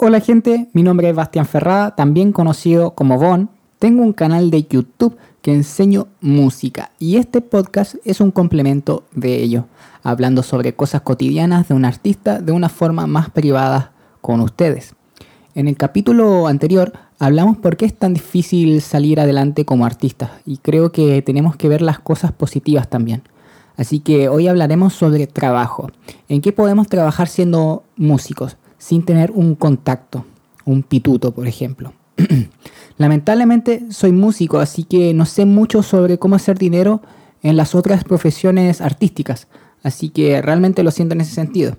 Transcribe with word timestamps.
Hola 0.00 0.20
gente, 0.20 0.68
mi 0.74 0.84
nombre 0.84 1.10
es 1.10 1.16
Bastián 1.16 1.44
Ferrada, 1.44 1.96
también 1.96 2.30
conocido 2.30 2.92
como 2.92 3.18
Bon. 3.18 3.50
Tengo 3.80 4.04
un 4.04 4.12
canal 4.12 4.48
de 4.52 4.62
YouTube 4.62 5.16
que 5.42 5.52
enseño 5.52 6.06
música 6.20 6.92
y 7.00 7.16
este 7.16 7.40
podcast 7.40 7.96
es 8.04 8.20
un 8.20 8.30
complemento 8.30 9.02
de 9.10 9.42
ello, 9.42 9.64
hablando 10.04 10.44
sobre 10.44 10.72
cosas 10.72 11.00
cotidianas 11.00 11.66
de 11.66 11.74
un 11.74 11.84
artista 11.84 12.40
de 12.40 12.52
una 12.52 12.68
forma 12.68 13.08
más 13.08 13.30
privada 13.30 13.90
con 14.20 14.40
ustedes. 14.40 14.94
En 15.56 15.66
el 15.66 15.76
capítulo 15.76 16.46
anterior 16.46 16.92
hablamos 17.18 17.56
por 17.56 17.76
qué 17.76 17.84
es 17.86 17.98
tan 17.98 18.14
difícil 18.14 18.80
salir 18.82 19.18
adelante 19.18 19.64
como 19.64 19.84
artista 19.84 20.38
y 20.46 20.58
creo 20.58 20.92
que 20.92 21.22
tenemos 21.22 21.56
que 21.56 21.68
ver 21.68 21.82
las 21.82 21.98
cosas 21.98 22.30
positivas 22.30 22.88
también. 22.88 23.24
Así 23.76 23.98
que 23.98 24.28
hoy 24.28 24.46
hablaremos 24.46 24.94
sobre 24.94 25.26
trabajo, 25.26 25.90
en 26.28 26.40
qué 26.40 26.52
podemos 26.52 26.86
trabajar 26.86 27.26
siendo 27.26 27.82
músicos 27.96 28.58
sin 28.78 29.04
tener 29.04 29.30
un 29.32 29.54
contacto, 29.54 30.24
un 30.64 30.82
pituto, 30.82 31.32
por 31.32 31.46
ejemplo. 31.46 31.92
Lamentablemente 32.96 33.86
soy 33.90 34.12
músico, 34.12 34.58
así 34.58 34.84
que 34.84 35.14
no 35.14 35.26
sé 35.26 35.44
mucho 35.44 35.82
sobre 35.82 36.18
cómo 36.18 36.36
hacer 36.36 36.58
dinero 36.58 37.02
en 37.42 37.56
las 37.56 37.74
otras 37.74 38.04
profesiones 38.04 38.80
artísticas, 38.80 39.46
así 39.82 40.08
que 40.08 40.42
realmente 40.42 40.82
lo 40.82 40.90
siento 40.90 41.14
en 41.14 41.20
ese 41.20 41.34
sentido. 41.34 41.76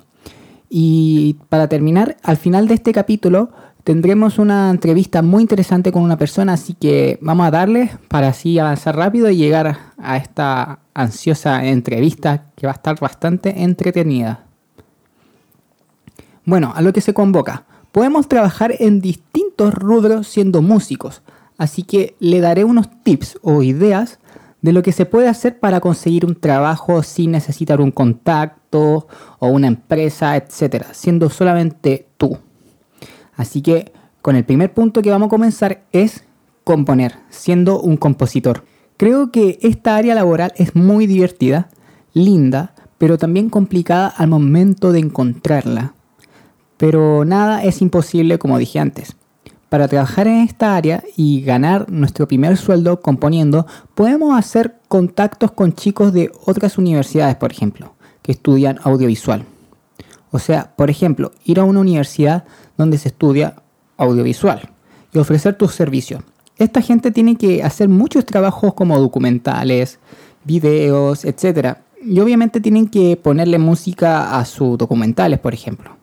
Y 0.70 1.38
para 1.50 1.68
terminar, 1.68 2.18
al 2.24 2.38
final 2.38 2.68
de 2.68 2.76
este 2.76 2.94
capítulo 2.94 3.50
tendremos 3.84 4.38
una 4.38 4.70
entrevista 4.70 5.22
muy 5.22 5.42
interesante 5.42 5.92
con 5.92 6.04
una 6.04 6.18
persona, 6.18 6.54
así 6.54 6.74
que 6.74 7.18
vamos 7.22 7.48
a 7.48 7.52
darle 7.52 7.92
para 8.08 8.30
así 8.30 8.60
avanzar 8.60 8.96
rápido 8.96 9.30
y 9.30 9.38
llegar 9.38 9.78
a 9.98 10.18
esta 10.18 10.80
ansiosa 10.94 11.66
entrevista 11.66 12.52
que 12.56 12.68
va 12.68 12.74
a 12.74 12.76
estar 12.76 13.00
bastante 13.00 13.64
entretenida. 13.64 14.49
Bueno, 16.50 16.74
a 16.76 16.82
lo 16.82 16.94
que 16.94 17.02
se 17.02 17.14
convoca. 17.14 17.66
Podemos 17.92 18.28
trabajar 18.28 18.74
en 18.80 19.02
distintos 19.02 19.72
rubros 19.72 20.26
siendo 20.26 20.64
músicos, 20.64 21.22
así 21.60 21.84
que 21.84 22.16
le 22.20 22.42
daré 22.42 22.64
unos 22.64 22.90
tips 23.04 23.38
o 23.44 23.62
ideas 23.62 24.18
de 24.64 24.74
lo 24.74 24.82
que 24.82 24.92
se 24.92 25.06
puede 25.06 25.28
hacer 25.28 25.60
para 25.60 25.80
conseguir 25.80 26.26
un 26.26 26.34
trabajo 26.34 27.04
sin 27.04 27.34
necesitar 27.34 27.80
un 27.80 27.92
contacto 27.92 29.06
o 29.38 29.48
una 29.48 29.68
empresa, 29.68 30.36
etcétera, 30.38 30.88
siendo 30.92 31.30
solamente 31.30 32.08
tú. 32.18 32.40
Así 33.36 33.62
que 33.62 33.92
con 34.24 34.36
el 34.36 34.44
primer 34.44 34.74
punto 34.74 35.04
que 35.04 35.12
vamos 35.12 35.28
a 35.28 35.30
comenzar 35.30 35.84
es 35.92 36.24
componer, 36.64 37.18
siendo 37.30 37.80
un 37.80 37.96
compositor. 37.96 38.64
Creo 38.98 39.32
que 39.32 39.60
esta 39.62 39.98
área 39.98 40.16
laboral 40.16 40.52
es 40.56 40.76
muy 40.76 41.06
divertida, 41.06 41.70
linda, 42.14 42.74
pero 42.98 43.20
también 43.20 43.52
complicada 43.52 44.08
al 44.08 44.30
momento 44.30 44.92
de 44.92 44.98
encontrarla. 44.98 45.94
Pero 46.80 47.26
nada 47.26 47.62
es 47.66 47.82
imposible 47.82 48.40
como 48.40 48.58
dije 48.58 48.80
antes. 48.80 49.18
Para 49.68 49.90
trabajar 49.90 50.28
en 50.28 50.38
esta 50.38 50.78
área 50.78 51.04
y 51.18 51.42
ganar 51.42 51.92
nuestro 51.92 52.26
primer 52.26 52.56
sueldo 52.56 53.02
componiendo, 53.02 53.68
podemos 53.96 54.40
hacer 54.40 54.78
contactos 54.88 55.52
con 55.52 55.74
chicos 55.74 56.14
de 56.14 56.32
otras 56.46 56.78
universidades, 56.78 57.36
por 57.36 57.52
ejemplo, 57.52 57.94
que 58.22 58.32
estudian 58.32 58.80
audiovisual. 58.82 59.44
O 60.32 60.40
sea, 60.40 60.72
por 60.78 60.90
ejemplo, 60.90 61.34
ir 61.44 61.60
a 61.60 61.66
una 61.66 61.82
universidad 61.82 62.46
donde 62.78 62.98
se 62.98 63.10
estudia 63.10 63.56
audiovisual 63.98 64.70
y 65.12 65.20
ofrecer 65.20 65.56
tus 65.56 65.76
servicios. 65.76 66.24
Esta 66.56 66.82
gente 66.82 67.12
tiene 67.12 67.36
que 67.36 67.62
hacer 67.62 67.90
muchos 67.90 68.26
trabajos 68.26 68.74
como 68.74 68.98
documentales, 68.98 70.00
videos, 70.46 71.26
etc. 71.26 71.78
Y 72.02 72.22
obviamente 72.22 72.62
tienen 72.62 72.88
que 72.88 73.18
ponerle 73.18 73.60
música 73.60 74.40
a 74.40 74.46
sus 74.46 74.78
documentales, 74.78 75.40
por 75.40 75.54
ejemplo. 75.54 75.99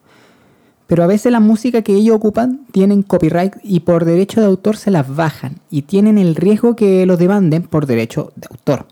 Pero 0.87 1.03
a 1.03 1.06
veces 1.06 1.33
la 1.33 1.41
música 1.41 1.83
que 1.83 1.95
ellos 1.95 2.17
ocupan 2.17 2.61
tienen 2.70 3.03
copyright 3.03 3.55
y 3.62 3.81
por 3.81 4.05
derecho 4.05 4.41
de 4.41 4.47
autor 4.47 4.77
se 4.77 4.91
las 4.91 5.15
bajan 5.15 5.56
y 5.70 5.83
tienen 5.83 6.17
el 6.17 6.37
riesgo 6.37 6.77
que 6.77 7.06
los 7.06 7.19
demanden 7.19 7.65
por 7.65 7.87
derecho 7.87 8.33
de 8.37 8.47
autor. 8.51 8.87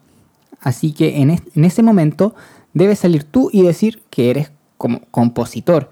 Así 0.61 0.92
que 0.92 1.20
en, 1.20 1.30
ese 1.64 1.83
momento 1.83 2.35
debes 2.73 3.01
salir 3.01 3.24
tú 3.24 3.51
y 3.52 3.63
decir 3.63 4.02
que 4.11 4.30
eres 4.30 4.51
como 4.79 5.01
compositor 5.11 5.91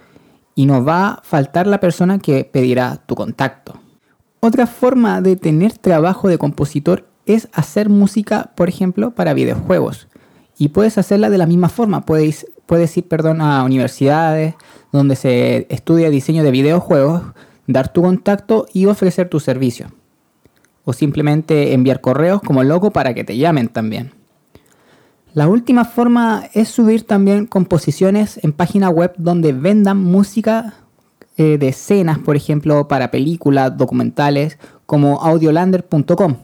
y 0.55 0.67
no 0.67 0.85
va 0.85 1.09
a 1.09 1.23
faltar 1.23 1.67
la 1.67 1.79
persona 1.79 2.19
que 2.19 2.45
pedirá 2.45 2.97
tu 3.07 3.15
contacto. 3.15 3.75
Otra 4.41 4.67
forma 4.67 5.21
de 5.21 5.37
tener 5.37 5.79
trabajo 5.79 6.27
de 6.27 6.39
compositor 6.39 7.07
es 7.27 7.49
hacer 7.53 7.89
música, 7.89 8.51
por 8.57 8.69
ejemplo, 8.69 9.13
para 9.13 9.35
videojuegos. 9.35 10.09
Y 10.59 10.71
puedes 10.71 10.99
hacerla 10.99 11.31
de 11.31 11.39
la 11.39 11.47
misma 11.47 11.69
forma. 11.69 12.05
Puedes, 12.05 12.47
puedes 12.67 12.97
ir 12.97 13.09
perdón, 13.09 13.41
a 13.41 13.65
universidades, 13.65 14.55
donde 14.93 15.17
se 15.17 15.67
estudia 15.71 16.11
diseño 16.11 16.43
de 16.43 16.51
videojuegos, 16.51 17.23
dar 17.67 17.93
tu 17.93 18.03
contacto 18.03 18.67
y 18.73 18.87
ofrecer 18.87 19.29
tu 19.29 19.41
servicio. 19.41 19.89
O 20.85 20.93
simplemente 20.93 21.73
enviar 21.75 22.01
correos 22.01 22.43
como 22.43 22.65
loco 22.65 22.91
para 22.91 23.15
que 23.15 23.25
te 23.25 23.37
llamen 23.37 23.69
también. 23.69 24.13
La 25.35 25.49
última 25.49 25.87
forma 25.87 26.45
es 26.53 26.69
subir 26.69 27.07
también 27.07 27.47
composiciones 27.47 28.39
en 28.43 28.53
página 28.53 28.91
web 28.91 29.15
donde 29.17 29.53
vendan 29.53 29.97
música 29.97 30.75
eh, 31.39 31.57
de 31.57 31.69
escenas, 31.69 32.19
por 32.19 32.37
ejemplo, 32.37 32.87
para 32.87 33.11
películas, 33.11 33.77
documentales, 33.79 34.59
como 34.85 35.23
audiolander.com. 35.23 36.37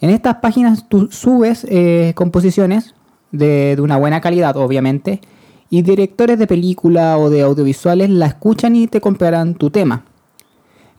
En 0.00 0.10
estas 0.10 0.36
páginas 0.36 0.88
tú 0.88 1.08
subes 1.10 1.66
eh, 1.68 2.12
composiciones 2.14 2.94
de, 3.32 3.76
una 3.80 3.96
buena 3.96 4.20
calidad, 4.20 4.56
obviamente, 4.56 5.20
y 5.70 5.82
directores 5.82 6.38
de 6.38 6.46
película 6.46 7.18
o 7.18 7.30
de 7.30 7.42
audiovisuales 7.42 8.10
la 8.10 8.26
escuchan 8.26 8.74
y 8.76 8.86
te 8.86 9.00
comprarán 9.00 9.54
tu 9.54 9.70
tema. 9.70 10.04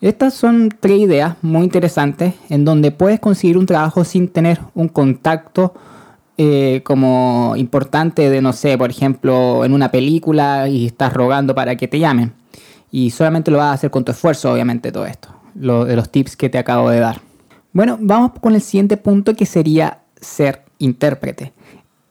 Estas 0.02 0.34
son 0.34 0.70
tres 0.80 1.00
ideas 1.00 1.36
muy 1.42 1.64
interesantes 1.64 2.36
en 2.50 2.64
donde 2.64 2.92
puedes 2.92 3.20
conseguir 3.20 3.58
un 3.58 3.66
trabajo 3.66 4.04
sin 4.06 4.30
tener 4.30 4.60
un 4.74 4.88
contacto 4.88 5.74
eh, 6.38 6.82
como 6.86 7.54
importante 7.58 8.30
de, 8.30 8.42
no 8.42 8.54
sé, 8.54 8.78
por 8.78 8.90
ejemplo, 8.90 9.66
en 9.66 9.74
una 9.74 9.92
película 9.92 10.70
y 10.70 10.86
estás 10.86 11.14
rogando 11.14 11.54
para 11.54 11.76
que 11.76 11.90
te 11.90 12.00
llamen. 12.00 12.32
Y 12.92 13.10
solamente 13.10 13.52
lo 13.52 13.58
vas 13.58 13.68
a 13.68 13.74
hacer 13.74 13.92
con 13.92 14.06
tu 14.06 14.14
esfuerzo, 14.14 14.52
obviamente, 14.54 14.94
todo 14.94 15.06
esto, 15.06 15.28
de 15.54 15.96
los 15.98 16.10
tips 16.10 16.38
que 16.38 16.50
te 16.50 16.58
acabo 16.58 16.90
de 16.90 17.02
dar. 17.02 17.20
Bueno, 17.74 17.98
vamos 18.00 18.32
con 18.40 18.56
el 18.56 18.62
siguiente 18.62 18.96
punto 18.96 19.36
que 19.36 19.46
sería 19.46 20.00
ser 20.22 20.64
intérprete, 20.78 21.52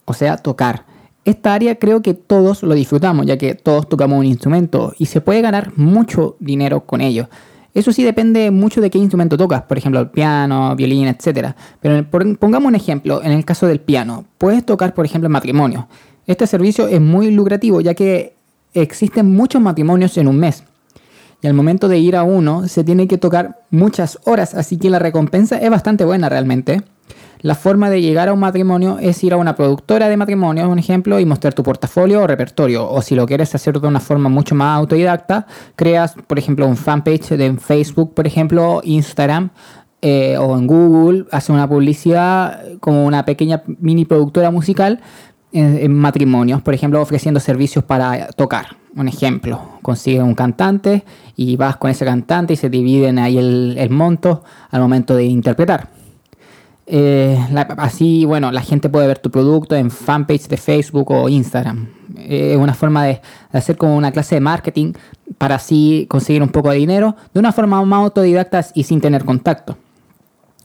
o 0.09 0.15
sea, 0.15 0.37
tocar. 0.37 0.85
Esta 1.25 1.53
área 1.53 1.75
creo 1.75 2.01
que 2.01 2.15
todos 2.15 2.63
lo 2.63 2.75
disfrutamos, 2.75 3.27
ya 3.27 3.37
que 3.37 3.55
todos 3.55 3.89
tocamos 3.89 4.19
un 4.19 4.25
instrumento 4.25 4.95
y 4.99 5.07
se 5.07 5.21
puede 5.21 5.43
ganar 5.43 5.73
mucho 5.77 6.37
dinero 6.41 6.87
con 6.87 7.01
ello. 7.01 7.29
Eso 7.75 7.93
sí 7.93 8.03
depende 8.03 8.51
mucho 8.51 8.81
de 8.81 8.91
qué 8.91 8.99
instrumento 8.99 9.37
tocas, 9.37 9.63
por 9.63 9.77
ejemplo, 9.77 10.01
el 10.01 10.09
piano, 10.09 10.75
violín, 10.75 11.07
etc. 11.07 11.55
Pero 11.81 12.09
pongamos 12.39 12.69
un 12.69 12.75
ejemplo, 12.75 13.23
en 13.23 13.33
el 13.33 13.45
caso 13.45 13.67
del 13.67 13.81
piano, 13.81 14.25
puedes 14.39 14.65
tocar, 14.65 14.95
por 14.95 15.05
ejemplo, 15.05 15.27
en 15.27 15.33
matrimonio. 15.33 15.89
Este 16.27 16.47
servicio 16.47 16.89
es 16.89 17.01
muy 17.01 17.31
lucrativo, 17.31 17.81
ya 17.83 17.95
que 17.95 18.35
existen 18.73 19.31
muchos 19.31 19.61
matrimonios 19.61 20.17
en 20.17 20.29
un 20.29 20.39
mes. 20.39 20.65
Y 21.43 21.47
al 21.47 21.55
momento 21.55 21.89
de 21.89 21.99
ir 21.99 22.17
a 22.17 22.23
uno, 22.23 22.67
se 22.67 22.85
tiene 22.85 23.07
que 23.07 23.19
tocar 23.19 23.61
muchas 23.71 24.19
horas, 24.25 24.55
así 24.55 24.79
que 24.79 24.91
la 24.91 24.99
recompensa 24.99 25.59
es 25.59 25.71
bastante 25.71 26.05
buena 26.05 26.29
realmente. 26.29 26.83
La 27.41 27.55
forma 27.55 27.89
de 27.89 28.03
llegar 28.03 28.29
a 28.29 28.33
un 28.33 28.41
matrimonio 28.41 28.99
es 29.01 29.23
ir 29.23 29.33
a 29.33 29.37
una 29.37 29.55
productora 29.55 30.09
de 30.09 30.17
matrimonio, 30.17 30.69
un 30.69 30.79
ejemplo, 30.79 31.21
y 31.21 31.25
mostrar 31.25 31.55
tu 31.55 31.63
portafolio 31.63 32.23
o 32.23 32.27
repertorio. 32.27 32.89
O 32.91 33.01
si 33.01 33.15
lo 33.15 33.27
quieres 33.27 33.55
hacer 33.55 33.81
de 33.81 33.87
una 33.87 34.01
forma 34.01 34.29
mucho 34.29 34.55
más 34.55 34.77
autodidacta, 34.77 35.47
creas, 35.77 36.15
por 36.27 36.39
ejemplo, 36.39 36.67
un 36.67 36.77
fanpage 36.77 37.33
en 37.33 37.59
Facebook, 37.59 38.15
por 38.15 38.27
ejemplo, 38.27 38.81
Instagram 38.83 39.51
eh, 40.03 40.37
o 40.37 40.57
en 40.57 40.67
Google, 40.67 41.27
hace 41.31 41.53
una 41.53 41.69
publicidad 41.69 42.61
como 42.81 43.05
una 43.05 43.25
pequeña 43.25 43.63
mini 43.81 44.05
productora 44.05 44.51
musical 44.51 45.01
en, 45.53 45.95
matrimonios, 45.95 46.61
por 46.61 46.75
ejemplo, 46.75 47.01
ofreciendo 47.01 47.41
servicios 47.41 47.85
para 47.85 48.27
tocar. 48.29 48.77
Un 48.97 49.07
ejemplo, 49.07 49.61
consigues 49.83 50.23
un 50.23 50.35
cantante 50.35 51.05
y 51.37 51.57
vas 51.57 51.77
con 51.77 51.91
ese 51.91 52.05
cantante 52.05 52.55
y 52.55 52.57
se 52.57 52.69
dividen 52.69 53.19
ahí 53.19 53.39
el 53.39 53.91
monto 53.91 54.43
al 54.71 54.81
momento 54.81 55.15
de 55.15 55.25
interpretar. 55.25 55.98
Eh, 56.91 57.39
así, 57.77 58.25
bueno, 58.25 58.51
la 58.51 58.63
gente 58.63 58.89
puede 58.89 59.07
ver 59.07 59.19
tu 59.19 59.31
producto 59.31 59.77
en 59.77 59.91
fanpage 59.91 60.49
de 60.49 60.57
Facebook 60.57 61.11
o 61.11 61.29
Instagram. 61.29 61.87
Es 62.17 62.57
una 62.57 62.73
forma 62.73 63.05
de, 63.05 63.21
hacer 63.53 63.77
como 63.77 63.95
una 63.95 64.11
clase 64.11 64.37
de 64.37 64.41
marketing 64.41 64.95
para 65.37 65.57
así 65.57 66.07
conseguir 66.09 66.43
un 66.43 66.49
poco 66.49 66.71
de 66.71 66.79
dinero 66.79 67.15
de 67.35 67.41
una 67.41 67.53
forma 67.53 67.85
más 67.85 68.05
autodidacta 68.05 68.65
y 68.75 68.85
sin 68.85 69.03
tener 69.03 69.27
contacto. 69.27 69.77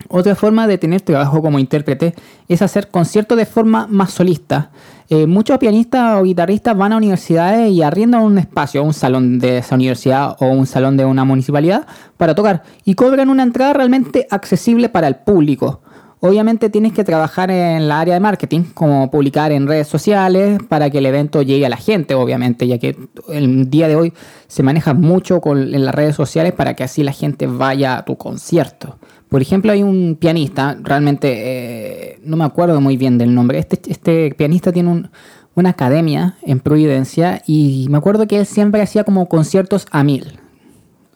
Otra 0.08 0.34
forma 0.34 0.66
de 0.66 0.78
tener 0.78 1.02
trabajo 1.02 1.42
como 1.42 1.58
intérprete 1.58 2.14
es 2.48 2.62
hacer 2.62 2.88
conciertos 2.88 3.36
de 3.36 3.46
forma 3.46 3.86
más 3.86 4.10
solista. 4.10 4.70
Eh, 5.10 5.26
muchos 5.26 5.58
pianistas 5.58 6.20
o 6.20 6.22
guitarristas 6.22 6.76
van 6.76 6.94
a 6.94 6.96
universidades 6.96 7.70
y 7.70 7.82
arriendan 7.82 8.22
un 8.22 8.38
espacio, 8.38 8.82
un 8.82 8.94
salón 8.94 9.38
de 9.38 9.58
esa 9.58 9.74
universidad 9.74 10.36
o 10.40 10.46
un 10.46 10.66
salón 10.66 10.96
de 10.96 11.04
una 11.04 11.24
municipalidad 11.24 11.86
para 12.16 12.34
tocar 12.34 12.62
y 12.84 12.94
cobran 12.94 13.28
una 13.28 13.42
entrada 13.42 13.74
realmente 13.74 14.26
accesible 14.30 14.88
para 14.88 15.06
el 15.08 15.16
público 15.16 15.82
Obviamente 16.26 16.70
tienes 16.70 16.94
que 16.94 17.04
trabajar 17.04 17.50
en 17.50 17.86
la 17.86 18.00
área 18.00 18.14
de 18.14 18.20
marketing, 18.20 18.62
como 18.72 19.10
publicar 19.10 19.52
en 19.52 19.68
redes 19.68 19.88
sociales 19.88 20.58
para 20.70 20.88
que 20.88 20.96
el 20.96 21.04
evento 21.04 21.42
llegue 21.42 21.66
a 21.66 21.68
la 21.68 21.76
gente, 21.76 22.14
obviamente, 22.14 22.66
ya 22.66 22.78
que 22.78 22.96
el 23.28 23.68
día 23.68 23.88
de 23.88 23.96
hoy 23.96 24.14
se 24.46 24.62
maneja 24.62 24.94
mucho 24.94 25.42
con, 25.42 25.74
en 25.74 25.84
las 25.84 25.94
redes 25.94 26.16
sociales 26.16 26.54
para 26.54 26.72
que 26.72 26.82
así 26.82 27.02
la 27.02 27.12
gente 27.12 27.46
vaya 27.46 27.98
a 27.98 28.06
tu 28.06 28.16
concierto. 28.16 28.96
Por 29.28 29.42
ejemplo, 29.42 29.70
hay 29.70 29.82
un 29.82 30.16
pianista, 30.18 30.78
realmente 30.80 31.28
eh, 31.34 32.20
no 32.24 32.38
me 32.38 32.44
acuerdo 32.44 32.80
muy 32.80 32.96
bien 32.96 33.18
del 33.18 33.34
nombre, 33.34 33.58
este, 33.58 33.78
este 33.86 34.34
pianista 34.34 34.72
tiene 34.72 35.10
una 35.54 35.68
academia 35.68 36.36
en 36.40 36.58
Providencia 36.58 37.42
y 37.46 37.86
me 37.90 37.98
acuerdo 37.98 38.26
que 38.26 38.38
él 38.38 38.46
siempre 38.46 38.80
hacía 38.80 39.04
como 39.04 39.28
conciertos 39.28 39.86
a 39.90 40.02
mil 40.02 40.40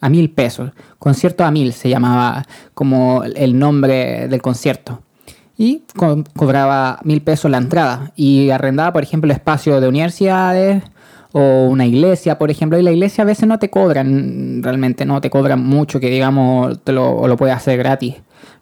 a 0.01 0.09
mil 0.09 0.31
pesos. 0.31 0.71
Concierto 0.99 1.45
a 1.45 1.51
mil 1.51 1.73
se 1.73 1.89
llamaba 1.89 2.45
como 2.75 3.25
el 3.25 3.59
nombre 3.59 4.29
del 4.29 4.43
concierto. 4.43 5.03
Y 5.57 5.83
cobraba 6.37 7.01
mil 7.03 7.21
pesos 7.21 7.51
la 7.51 7.59
entrada. 7.59 8.13
Y 8.15 8.51
arrendaba, 8.51 8.93
por 8.93 9.03
ejemplo, 9.03 9.33
espacio 9.33 9.81
de 9.81 9.89
universidades 9.89 10.85
o 11.33 11.67
una 11.69 11.85
iglesia, 11.85 12.39
por 12.39 12.51
ejemplo. 12.51 12.79
Y 12.79 12.83
la 12.83 12.93
iglesia 12.93 13.23
a 13.23 13.27
veces 13.27 13.49
no 13.49 13.59
te 13.59 13.69
cobran, 13.69 14.63
realmente 14.63 15.05
no 15.05 15.21
te 15.21 15.31
cobran 15.31 15.65
mucho, 15.65 16.01
que 16.01 16.11
digamos, 16.11 16.83
te 16.85 16.93
lo, 16.93 17.27
lo 17.27 17.37
puedes 17.37 17.57
hacer 17.57 17.77
gratis, 17.77 18.15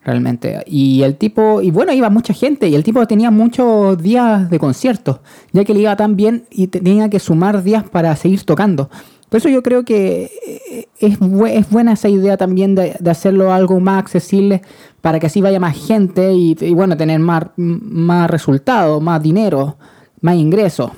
realmente. 0.05 0.63
Y 0.67 1.03
el 1.03 1.17
tipo, 1.17 1.61
y 1.61 1.71
bueno, 1.71 1.93
iba 1.93 2.09
mucha 2.09 2.33
gente. 2.33 2.69
Y 2.69 2.75
el 2.75 2.83
tipo 2.83 3.07
tenía 3.07 3.31
muchos 3.31 4.03
días 4.03 4.49
de 4.49 4.59
conciertos, 4.59 5.21
ya 5.53 5.65
que 5.65 5.75
le 5.75 5.81
iba 5.81 5.97
tan 5.97 6.17
bien 6.17 6.47
y 6.51 6.69
tenía 6.69 7.11
que 7.11 7.21
sumar 7.21 7.63
días 7.63 7.85
para 7.85 8.17
seguir 8.17 8.43
tocando. 8.45 8.89
Por 9.37 9.41
eso 9.41 9.49
yo 9.51 9.63
creo 9.63 9.85
que 9.85 10.31
eh, 10.47 10.89
es, 10.99 11.19
es 11.51 11.69
buena 11.69 11.93
esa 11.93 12.09
idea 12.09 12.39
también 12.39 12.75
de, 12.75 12.97
hacerlo 13.07 13.53
algo 13.53 13.79
más 13.81 13.99
accesible 13.99 14.63
para 15.03 15.21
que 15.21 15.27
así 15.27 15.43
vaya 15.43 15.61
más 15.61 15.77
gente 15.77 16.33
y, 16.33 16.55
bueno, 16.73 16.97
tener 16.97 17.21
más, 17.21 17.49
más 17.57 18.31
resultados, 18.31 19.03
más 19.03 19.23
dinero, 19.23 19.77
más 20.23 20.37
ingresos. 20.37 20.91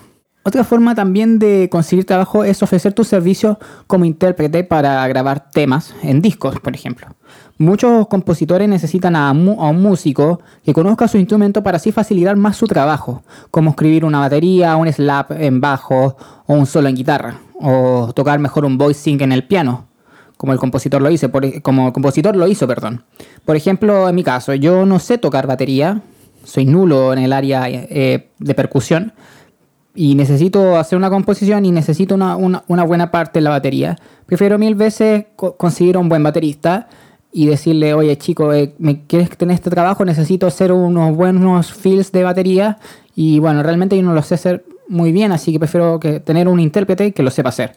Otra 0.45 0.63
forma 0.63 0.95
también 0.95 1.41
de 1.41 1.69
conseguir 1.69 2.07
trabajo 2.07 2.45
es 2.45 2.63
ofrecer 2.63 2.93
tu 2.93 3.03
servicio 3.03 3.59
como 3.89 4.05
intérprete 4.05 4.63
para 4.63 5.05
grabar 5.09 5.51
temas 5.51 5.93
en 6.05 6.23
discos, 6.23 6.61
por 6.61 6.77
ejemplo. 6.77 7.09
Muchos 7.59 8.07
compositores 8.07 8.69
necesitan 8.69 9.17
a, 9.17 9.33
un 9.33 9.83
músico 9.83 10.41
que 10.65 10.73
conozca 10.73 11.09
su 11.09 11.19
instrumento 11.19 11.61
para 11.65 11.79
así 11.79 11.91
facilitar 11.91 12.37
más 12.37 12.57
su 12.57 12.69
trabajo, 12.69 13.25
como 13.51 13.71
escribir 13.71 14.05
una 14.05 14.21
batería, 14.21 14.77
un 14.77 14.91
slap 14.93 15.33
en 15.33 15.61
bajo 15.61 16.17
o 16.47 16.55
un 16.55 16.67
solo 16.67 16.89
en 16.89 16.95
guitarra, 16.95 17.41
o 17.61 18.13
tocar 18.15 18.39
mejor 18.39 18.65
un 18.65 18.79
voicing 18.79 19.21
en 19.23 19.33
el 19.33 19.45
piano, 19.49 19.87
como 20.37 20.53
el 20.53 20.61
compositor 20.61 21.03
lo 21.03 21.11
hizo, 21.11 21.33
como 21.63 21.89
el 21.89 21.93
compositor 21.93 22.37
lo 22.37 22.47
hizo, 22.47 22.69
perdón. 22.69 23.03
Por 23.45 23.57
ejemplo, 23.57 24.09
en 24.09 24.15
mi 24.15 24.23
caso, 24.23 24.55
yo 24.55 24.87
no 24.87 25.01
sé 25.01 25.19
tocar 25.19 25.49
batería, 25.49 26.03
soy 26.45 26.65
nulo 26.65 27.13
en 27.13 27.19
el 27.19 27.33
área 27.33 27.69
eh, 27.69 28.31
de 28.39 28.55
percusión 28.55 29.13
y 29.97 30.15
necesito 30.15 30.77
hacer 30.77 30.97
una 30.97 31.11
composición 31.11 31.67
y 31.67 31.73
necesito 31.73 32.15
una, 32.15 32.85
buena 32.85 33.11
parte 33.11 33.41
de 33.41 33.43
la 33.43 33.51
batería. 33.51 33.97
Prefiero 34.27 34.57
mil 34.57 34.77
veces 34.77 35.27
conseguir 35.35 35.99
un 35.99 36.09
buen 36.09 36.23
baterista 36.23 36.89
y 37.33 37.47
decirle, 37.47 37.95
oye 37.95 38.17
chico, 38.17 38.53
eh, 38.53 38.75
¿me 38.79 39.05
quieres 39.07 39.31
tener 39.37 39.55
este 39.55 39.71
trabajo? 39.71 40.05
Necesito 40.05 40.47
hacer 40.47 40.73
unos 40.73 41.15
buenos 41.15 41.73
fills 41.73 42.13
de 42.13 42.25
batería 42.25 42.79
y 43.15 43.39
bueno, 43.39 43.63
realmente 43.63 43.97
yo 43.97 44.03
no 44.03 44.15
lo 44.15 44.23
sé 44.23 44.35
hacer 44.35 44.65
muy 44.89 45.13
bien, 45.13 45.33
así 45.33 45.53
que 45.53 45.59
prefiero 45.59 46.01
que 46.01 46.21
tener 46.21 46.49
un 46.49 46.61
intérprete 46.61 47.13
que 47.13 47.23
lo 47.23 47.31
sepa 47.31 47.51
hacer. 47.51 47.73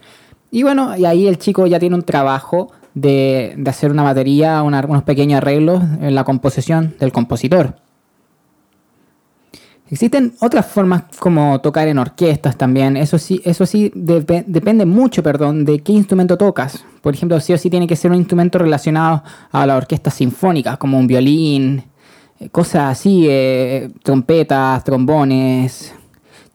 Y 0.50 0.64
bueno, 0.64 0.98
y 0.98 1.06
ahí 1.06 1.28
el 1.28 1.38
chico 1.38 1.68
ya 1.68 1.80
tiene 1.80 1.96
un 1.96 2.04
trabajo 2.04 2.72
de, 2.94 3.58
hacer 3.66 3.92
una 3.92 4.04
batería, 4.04 4.62
unos 4.64 5.04
pequeños 5.04 5.38
arreglos 5.38 5.82
en 6.02 6.16
la 6.16 6.24
composición 6.24 6.96
del 7.00 7.12
compositor. 7.12 7.76
Existen 9.92 10.34
otras 10.40 10.68
formas 10.68 11.04
como 11.20 11.60
tocar 11.60 11.90
en 11.90 12.00
orquestas 12.00 12.58
también. 12.58 12.96
Eso 12.96 13.18
sí, 13.18 13.42
eso 13.44 13.66
sí 13.66 13.92
depende 13.94 14.86
mucho, 14.86 15.22
perdón, 15.22 15.66
de 15.66 15.80
qué 15.80 15.92
instrumento 15.92 16.38
tocas. 16.38 16.86
Por 17.02 17.14
ejemplo, 17.14 17.38
sí 17.42 17.52
o 17.52 17.58
sí 17.58 17.70
tiene 17.70 17.88
que 17.88 17.98
ser 17.98 18.10
un 18.10 18.16
instrumento 18.18 18.58
relacionado 18.58 19.22
a 19.52 19.66
la 19.66 19.76
orquesta 19.76 20.10
sinfónica, 20.10 20.78
como 20.78 20.98
un 20.98 21.08
violín, 21.08 21.84
eh, 22.40 22.48
cosas 22.50 23.00
así, 23.00 23.26
eh, 23.28 23.90
trompetas, 24.02 24.82
trombones, 24.86 25.94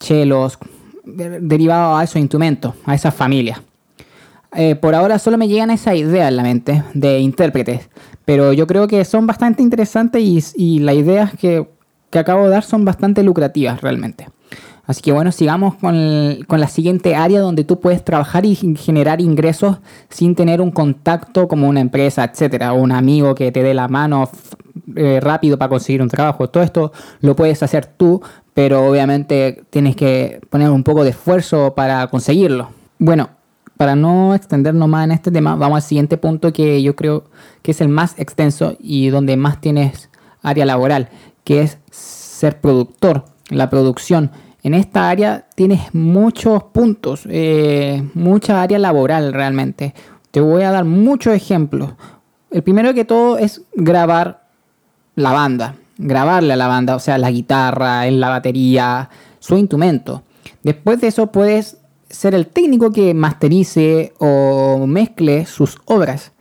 chelos, 0.01 0.59
derivados 1.05 2.01
a 2.01 2.05
esos 2.05 2.17
instrumentos, 2.17 2.73
a 2.87 2.95
esas 2.95 3.15
familias. 3.15 3.61
Eh, 4.55 4.77
por 4.77 4.95
ahora 4.95 5.19
solo 5.19 5.37
me 5.37 5.47
llegan 5.47 5.71
esa 5.71 5.95
idea 5.95 6.29
en 6.29 6.37
la 6.37 6.43
mente 6.43 6.83
de 6.95 7.19
intérpretes, 7.19 7.91
pero 8.25 8.55
yo 8.55 8.67
creo 8.67 8.89
que 8.89 9.05
son 9.05 9.27
bastante 9.27 9.63
interesantes 9.63 10.23
y, 10.23 10.43
y 10.57 10.79
las 10.79 10.95
ideas 10.95 11.33
que 11.39 11.76
que 12.17 12.21
acabo 12.21 12.45
de 12.45 12.51
dar 12.51 12.63
son 12.63 12.87
bastante 12.87 13.23
lucrativas 13.23 13.83
realmente. 13.83 14.29
Así 14.87 15.03
que 15.03 15.13
bueno, 15.13 15.33
sigamos 15.33 15.75
con, 15.75 16.39
con, 16.47 16.61
la 16.61 16.69
siguiente 16.69 17.15
área 17.15 17.41
donde 17.41 17.65
tú 17.65 17.79
puedes 17.81 18.03
trabajar 18.05 18.47
y 18.47 18.55
generar 18.55 19.21
ingresos 19.21 19.79
sin 20.09 20.35
tener 20.35 20.63
un 20.63 20.71
contacto 20.71 21.47
como 21.47 21.69
una 21.69 21.81
empresa, 21.81 22.25
etcétera, 22.25 22.73
o 22.73 22.81
un 22.81 22.93
amigo 22.93 23.35
que 23.35 23.53
te 23.53 23.63
dé 23.63 23.75
la 23.75 23.89
mano 23.89 24.31
eh, 24.95 25.19
rápido 25.21 25.59
para 25.59 25.69
conseguir 25.69 26.01
un 26.01 26.09
trabajo. 26.09 26.49
Todo 26.49 26.63
esto 26.63 26.93
lo 27.21 27.37
puedes 27.37 27.63
hacer 27.63 27.85
tú, 27.85 28.23
pero 28.55 28.87
obviamente 28.87 29.65
tienes 29.69 29.95
que 29.95 30.41
poner 30.49 30.71
un 30.71 30.85
poco 30.85 31.05
de 31.05 31.11
esfuerzo 31.11 31.75
para 31.75 32.07
conseguirlo. 32.07 32.71
Bueno, 32.99 33.29
para 33.77 33.95
no 33.95 34.35
extendernos 34.35 34.89
más 34.89 35.05
en 35.05 35.13
este 35.13 35.31
tema, 35.31 35.57
vamos 35.57 35.77
al 35.77 35.83
siguiente 35.83 36.17
punto 36.17 36.53
que 36.53 36.81
yo 36.83 36.97
creo 36.97 37.25
que 37.61 37.73
es 37.73 37.81
el 37.83 37.89
más 37.89 38.19
extenso 38.19 38.77
y 38.79 39.09
donde 39.09 39.37
más 39.37 39.61
tienes 39.61 40.09
área 40.47 40.65
laboral, 40.65 41.09
que 41.47 41.63
es 41.63 41.79
ser 41.93 42.61
productor, 42.61 43.25
la 43.51 43.71
producción. 43.71 44.33
En 44.65 44.75
esta 44.75 45.09
área 45.09 45.47
tienes 45.55 45.95
muchos 45.95 46.65
puntos, 46.65 47.23
eh, 47.31 48.03
mucha 48.15 48.61
área 48.61 48.81
laboral 48.81 49.33
realmente. 49.33 49.95
Te 50.33 50.41
voy 50.41 50.65
a 50.65 50.73
dar 50.73 50.85
muchos 50.85 51.35
ejemplos. 51.35 51.93
El 52.51 52.65
primero 52.65 52.93
que 52.95 53.05
todo 53.05 53.39
es 53.39 53.63
grabar 53.77 54.49
la 55.15 55.31
banda, 55.31 55.77
grabarle 55.99 56.55
a 56.55 56.57
la 56.57 56.67
banda, 56.67 56.97
o 56.97 56.99
sea, 56.99 57.17
la 57.17 57.31
guitarra, 57.31 58.11
la 58.11 58.29
batería, 58.29 59.09
su 59.39 59.57
instrumento. 59.57 60.25
Después 60.65 61.01
de 61.01 61.07
eso 61.07 61.29
puedes 61.29 61.77
ser 62.11 62.35
el 62.35 62.49
técnico 62.49 62.91
que 62.91 63.15
masterice 63.15 64.15
o 64.19 64.85
mezcle 64.89 65.47
sus 65.47 65.79
obras. 65.85 66.33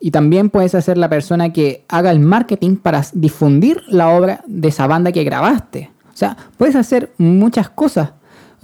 Y 0.00 0.10
también 0.10 0.50
puedes 0.50 0.72
ser 0.84 0.96
la 0.96 1.08
persona 1.08 1.52
que 1.52 1.84
haga 1.88 2.10
el 2.10 2.20
marketing 2.20 2.76
para 2.76 3.02
difundir 3.12 3.82
la 3.88 4.10
obra 4.10 4.42
de 4.46 4.68
esa 4.68 4.86
banda 4.86 5.12
que 5.12 5.24
grabaste. 5.24 5.90
O 6.12 6.16
sea, 6.16 6.36
puedes 6.56 6.76
hacer 6.76 7.12
muchas 7.18 7.68
cosas. 7.68 8.10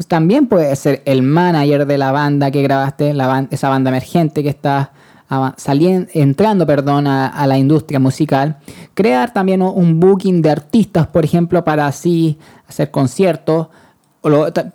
También 0.08 0.46
puedes 0.46 0.78
ser 0.78 1.02
el 1.04 1.22
manager 1.22 1.86
de 1.86 1.98
la 1.98 2.12
banda 2.12 2.50
que 2.50 2.62
grabaste, 2.62 3.14
esa 3.50 3.68
banda 3.68 3.90
emergente 3.90 4.42
que 4.42 4.48
está 4.48 4.92
saliendo, 5.56 6.08
entrando 6.14 6.66
perdón, 6.66 7.06
a, 7.06 7.46
la 7.46 7.58
industria 7.58 8.00
musical. 8.00 8.58
Crear 8.94 9.32
también 9.32 9.62
un 9.62 10.00
booking 10.00 10.42
de 10.42 10.50
artistas, 10.50 11.06
por 11.06 11.24
ejemplo, 11.24 11.64
para 11.64 11.86
así 11.86 12.38
hacer 12.68 12.90
conciertos 12.90 13.68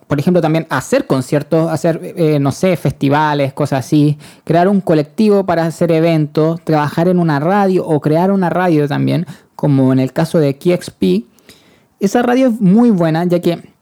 por 0.07 0.19
ejemplo, 0.19 0.41
también 0.41 0.67
hacer 0.69 1.07
conciertos, 1.07 1.71
hacer, 1.71 1.99
eh, 2.03 2.37
no 2.39 2.51
sé, 2.51 2.77
festivales, 2.77 3.51
cosas 3.51 3.85
así, 3.85 4.19
crear 4.43 4.67
un 4.67 4.79
colectivo 4.79 5.43
para 5.43 5.65
hacer 5.65 5.91
eventos, 5.91 6.61
trabajar 6.63 7.07
en 7.07 7.17
una 7.17 7.39
radio 7.39 7.83
o 7.85 7.99
crear 7.99 8.31
una 8.31 8.51
radio 8.51 8.87
también, 8.87 9.25
como 9.55 9.91
en 9.91 9.99
el 9.99 10.13
caso 10.13 10.37
de 10.37 10.55
KXP. 10.55 11.25
Esa 11.99 12.21
radio 12.21 12.49
es 12.49 12.61
muy 12.61 12.91
buena, 12.91 13.25
ya 13.25 13.39
que 13.39 13.73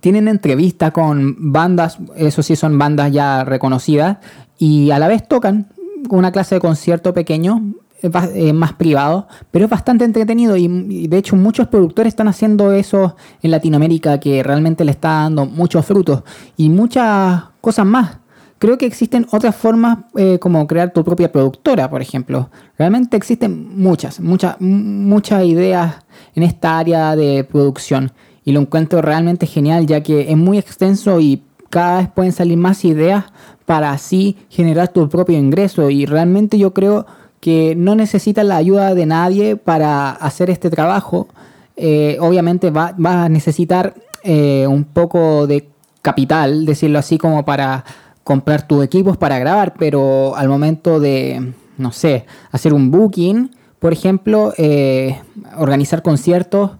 tienen 0.00 0.26
entrevistas 0.26 0.90
con 0.92 1.52
bandas, 1.52 1.98
eso 2.16 2.42
sí 2.42 2.56
son 2.56 2.78
bandas 2.78 3.12
ya 3.12 3.44
reconocidas, 3.44 4.16
y 4.56 4.90
a 4.90 4.98
la 4.98 5.08
vez 5.08 5.28
tocan 5.28 5.68
una 6.08 6.32
clase 6.32 6.54
de 6.54 6.60
concierto 6.62 7.12
pequeño 7.12 7.74
es 8.02 8.54
más 8.54 8.72
privado, 8.74 9.26
pero 9.50 9.64
es 9.64 9.70
bastante 9.70 10.04
entretenido 10.04 10.56
y, 10.56 11.08
de 11.08 11.18
hecho 11.18 11.36
muchos 11.36 11.68
productores 11.68 12.12
están 12.12 12.28
haciendo 12.28 12.72
eso 12.72 13.16
en 13.42 13.50
Latinoamérica 13.50 14.20
que 14.20 14.42
realmente 14.42 14.84
le 14.84 14.92
está 14.92 15.08
dando 15.08 15.46
muchos 15.46 15.84
frutos 15.84 16.22
y 16.56 16.68
muchas 16.70 17.44
cosas 17.60 17.86
más. 17.86 18.18
Creo 18.58 18.76
que 18.76 18.86
existen 18.86 19.26
otras 19.30 19.54
formas 19.54 19.98
eh, 20.16 20.38
como 20.40 20.66
crear 20.66 20.92
tu 20.92 21.04
propia 21.04 21.30
productora, 21.30 21.88
por 21.88 22.02
ejemplo. 22.02 22.50
Realmente 22.76 23.16
existen 23.16 23.78
muchas, 23.78 24.18
muchas, 24.18 24.60
muchas 24.60 25.44
ideas 25.44 25.96
en 26.34 26.42
esta 26.42 26.78
área 26.78 27.14
de 27.14 27.44
producción 27.44 28.10
y 28.44 28.52
lo 28.52 28.60
encuentro 28.60 29.00
realmente 29.02 29.46
genial 29.46 29.86
ya 29.86 30.02
que 30.02 30.30
es 30.30 30.36
muy 30.36 30.58
extenso 30.58 31.20
y 31.20 31.42
cada 31.70 31.98
vez 31.98 32.08
pueden 32.08 32.32
salir 32.32 32.56
más 32.56 32.84
ideas 32.84 33.26
para 33.66 33.90
así 33.90 34.36
generar 34.48 34.88
tu 34.88 35.08
propio 35.08 35.36
ingreso 35.36 35.90
y 35.90 36.06
realmente 36.06 36.58
yo 36.58 36.72
creo 36.72 37.06
que 37.40 37.74
no 37.76 37.94
necesita 37.94 38.42
la 38.44 38.56
ayuda 38.56 38.94
de 38.94 39.06
nadie 39.06 39.56
para 39.56 40.10
hacer 40.10 40.50
este 40.50 40.70
trabajo. 40.70 41.28
Eh, 41.76 42.16
obviamente 42.20 42.70
va, 42.70 42.94
a 43.04 43.28
necesitar 43.28 43.94
eh, 44.24 44.66
un 44.66 44.84
poco 44.84 45.46
de 45.46 45.68
capital, 46.02 46.66
decirlo 46.66 46.98
así, 46.98 47.18
como 47.18 47.44
para 47.44 47.84
comprar 48.24 48.66
tus 48.66 48.84
equipos 48.84 49.16
para 49.16 49.38
grabar, 49.38 49.74
pero 49.78 50.36
al 50.36 50.48
momento 50.48 51.00
de, 51.00 51.52
no 51.78 51.92
sé, 51.92 52.26
hacer 52.50 52.74
un 52.74 52.90
booking, 52.90 53.50
Por 53.78 53.92
ejemplo, 53.92 54.52
eh, 54.58 55.20
organizar 55.56 56.02
conciertos, 56.02 56.72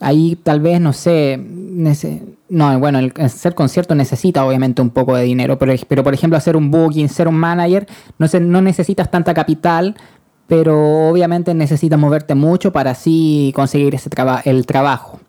ahí 0.00 0.36
tal 0.42 0.58
vez, 0.60 0.80
no 0.80 0.92
sé, 0.92 1.40
no, 2.50 2.78
bueno, 2.80 2.98
el 2.98 3.12
hacer 3.16 3.54
concierto 3.54 3.94
necesita 3.94 4.44
obviamente 4.44 4.82
un 4.82 4.90
poco 4.90 5.14
de 5.14 5.22
dinero, 5.22 5.58
pero, 5.58 5.72
pero 5.88 6.02
por 6.02 6.12
ejemplo 6.12 6.36
hacer 6.36 6.56
un 6.56 6.70
booking, 6.70 7.08
ser 7.08 7.28
un 7.28 7.36
manager, 7.36 7.86
no, 8.18 8.26
no 8.40 8.60
necesitas 8.60 9.10
tanta 9.10 9.32
capital, 9.32 9.94
pero 10.48 11.08
obviamente 11.08 11.54
necesitas 11.54 11.98
moverte 11.98 12.34
mucho 12.34 12.72
para 12.72 12.90
así 12.90 13.52
conseguir 13.54 13.94
ese 13.94 14.10
el 14.44 14.66
trabajo. 14.66 15.20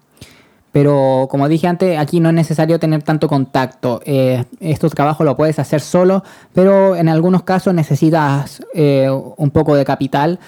Pero 0.72 1.28
como 1.30 1.50
dije 1.50 1.68
antes, 1.68 2.00
aquí 2.00 2.20
no 2.20 2.30
es 2.30 2.36
necesario 2.36 2.80
tener 2.80 3.04
tanto 3.04 3.28
contacto. 3.28 4.02
Eh, 4.06 4.46
estos 4.62 4.94
trabajos 4.94 5.26
lo 5.26 5.36
puedes 5.36 5.60
hacer 5.60 5.82
solo, 5.82 6.24
pero 6.54 6.96
en 6.96 7.10
algunos 7.10 7.44
casos 7.44 7.74
necesitas 7.74 8.64
eh, 8.74 9.10
un 9.10 9.52
poco 9.52 9.76
de 9.76 9.84
capital 9.84 10.40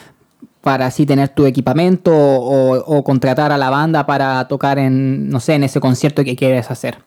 para 0.63 0.86
así 0.86 1.05
tener 1.05 1.27
tu 1.27 1.46
equipamiento 1.46 2.13
o, 2.15 3.03
contratar 3.03 3.51
a 3.51 3.58
la 3.58 3.70
banda 3.70 4.05
para 4.05 4.48
tocar 4.48 4.79
en, 4.79 5.29
no 5.29 5.41
sé, 5.41 5.55
en 5.55 5.65
ese 5.65 5.82
concierto 5.82 6.24
que 6.24 6.38
quieres 6.38 6.72
hacer. 6.72 7.00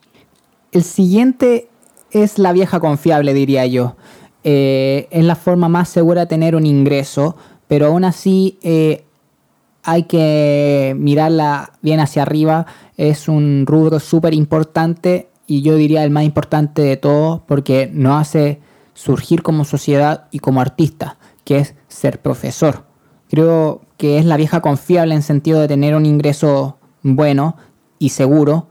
El 0.73 0.85
siguiente 0.85 1.67
es 2.11 2.39
la 2.39 2.53
vieja 2.53 2.81
confiable, 2.81 3.33
diría 3.33 3.65
yo. 3.65 3.97
Eh, 4.45 5.09
es 5.11 5.25
la 5.25 5.37
forma 5.37 5.71
más 5.71 5.89
segura 5.89 6.21
de 6.21 6.27
tener 6.27 6.55
un 6.55 6.67
ingreso, 6.67 7.37
pero 7.67 7.87
aún 7.87 8.05
así 8.05 8.59
eh, 8.61 9.05
hay 9.83 10.03
que 10.03 10.95
mirarla 10.99 11.73
bien 11.81 12.01
hacia 12.01 12.23
arriba. 12.23 12.67
Es 12.99 13.27
un 13.27 13.65
rubro 13.67 14.01
súper 14.01 14.35
importante 14.35 15.31
y 15.47 15.63
yo 15.63 15.77
diría 15.77 16.05
el 16.05 16.11
más 16.11 16.25
importante 16.25 16.83
de 16.83 16.99
todos 16.99 17.41
porque 17.47 17.89
nos 17.91 18.21
hace 18.21 18.61
surgir 18.93 19.43
como 19.43 19.65
sociedad 19.65 20.27
y 20.31 20.41
como 20.41 20.61
artista, 20.61 21.17
que 21.45 21.57
es 21.57 21.75
ser 21.89 22.21
profesor. 22.21 22.86
Creo 23.29 23.83
que 23.97 24.19
es 24.19 24.25
la 24.25 24.37
vieja 24.37 24.61
confiable 24.61 25.15
en 25.15 25.23
sentido 25.23 25.61
de 25.61 25.69
tener 25.69 25.95
un 25.95 26.07
ingreso 26.07 26.79
bueno 27.03 27.57
y 27.99 28.11
seguro. 28.11 28.67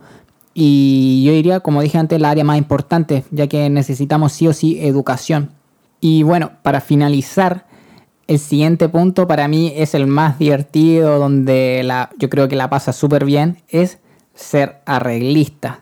Y 0.54 1.24
yo 1.26 1.34
diría, 1.34 1.60
como 1.60 1.82
dije 1.82 1.98
antes, 1.98 2.22
la 2.22 2.30
área 2.30 2.44
más 2.44 2.58
importante, 2.58 3.26
ya 3.32 3.48
que 3.48 3.70
necesitamos 3.70 4.32
sí 4.32 4.48
o 4.48 4.54
sí 4.54 4.80
educación. 4.82 5.52
Y 6.00 6.24
bueno, 6.24 6.52
para 6.62 6.82
finalizar, 6.82 7.66
el 8.28 8.40
siguiente 8.40 8.90
punto 8.90 9.28
para 9.28 9.48
mí 9.48 9.74
es 9.76 9.94
el 9.94 10.08
más 10.08 10.40
divertido, 10.40 11.20
donde 11.20 11.82
la, 11.84 12.10
yo 12.18 12.30
creo 12.30 12.48
que 12.48 12.56
la 12.56 12.70
pasa 12.70 12.94
súper 12.94 13.26
bien, 13.26 13.58
es 13.70 14.00
ser 14.34 14.82
arreglista. 14.86 15.82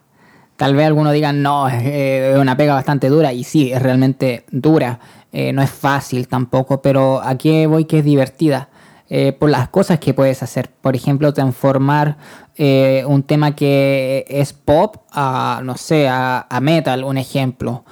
Tal 0.58 0.76
vez 0.76 0.88
algunos 0.88 1.14
digan, 1.14 1.42
no, 1.42 1.68
es 1.68 2.38
una 2.38 2.58
pega 2.58 2.74
bastante 2.74 3.10
dura, 3.10 3.34
y 3.34 3.44
sí, 3.44 3.72
es 3.72 3.82
realmente 3.82 4.46
dura. 4.52 5.00
Eh, 5.34 5.52
no 5.52 5.64
es 5.64 5.72
fácil 5.72 6.28
tampoco, 6.28 6.84
pero 6.84 7.20
aquí 7.22 7.66
voy 7.66 7.86
que 7.86 8.00
es 8.00 8.06
divertida. 8.06 8.70
Eh, 9.10 9.34
por 9.34 9.50
las 9.50 9.68
cosas 9.70 10.00
que 10.00 10.14
puedes 10.14 10.42
hacer. 10.42 10.70
Por 10.70 10.96
ejemplo, 10.96 11.34
transformar 11.34 12.18
eh, 12.56 13.04
un 13.06 13.22
tema 13.24 13.56
que 13.56 14.26
es 14.28 14.54
pop 14.54 14.98
a, 15.12 15.62
no 15.64 15.76
sé, 15.76 16.08
a, 16.08 16.48
metal, 16.62 17.04
un 17.04 17.18
ejemplo. 17.18 17.84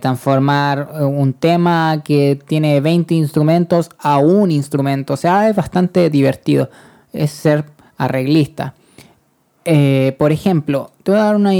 transformar 0.00 0.88
un 1.02 1.34
tema 1.34 2.02
que 2.02 2.38
tiene 2.46 2.80
20 2.80 3.14
instrumentos 3.14 3.90
a 3.98 4.18
un 4.18 4.50
instrumento. 4.50 5.14
O 5.14 5.16
sea, 5.16 5.48
es 5.48 5.56
bastante 5.56 6.10
divertido. 6.10 6.70
Es 7.12 7.30
ser 7.30 7.64
arreglista. 7.96 8.74
por 10.18 10.32
ejemplo, 10.32 10.92
te 11.02 11.10
voy 11.12 11.20
a 11.20 11.24
dar 11.24 11.36
una, 11.36 11.52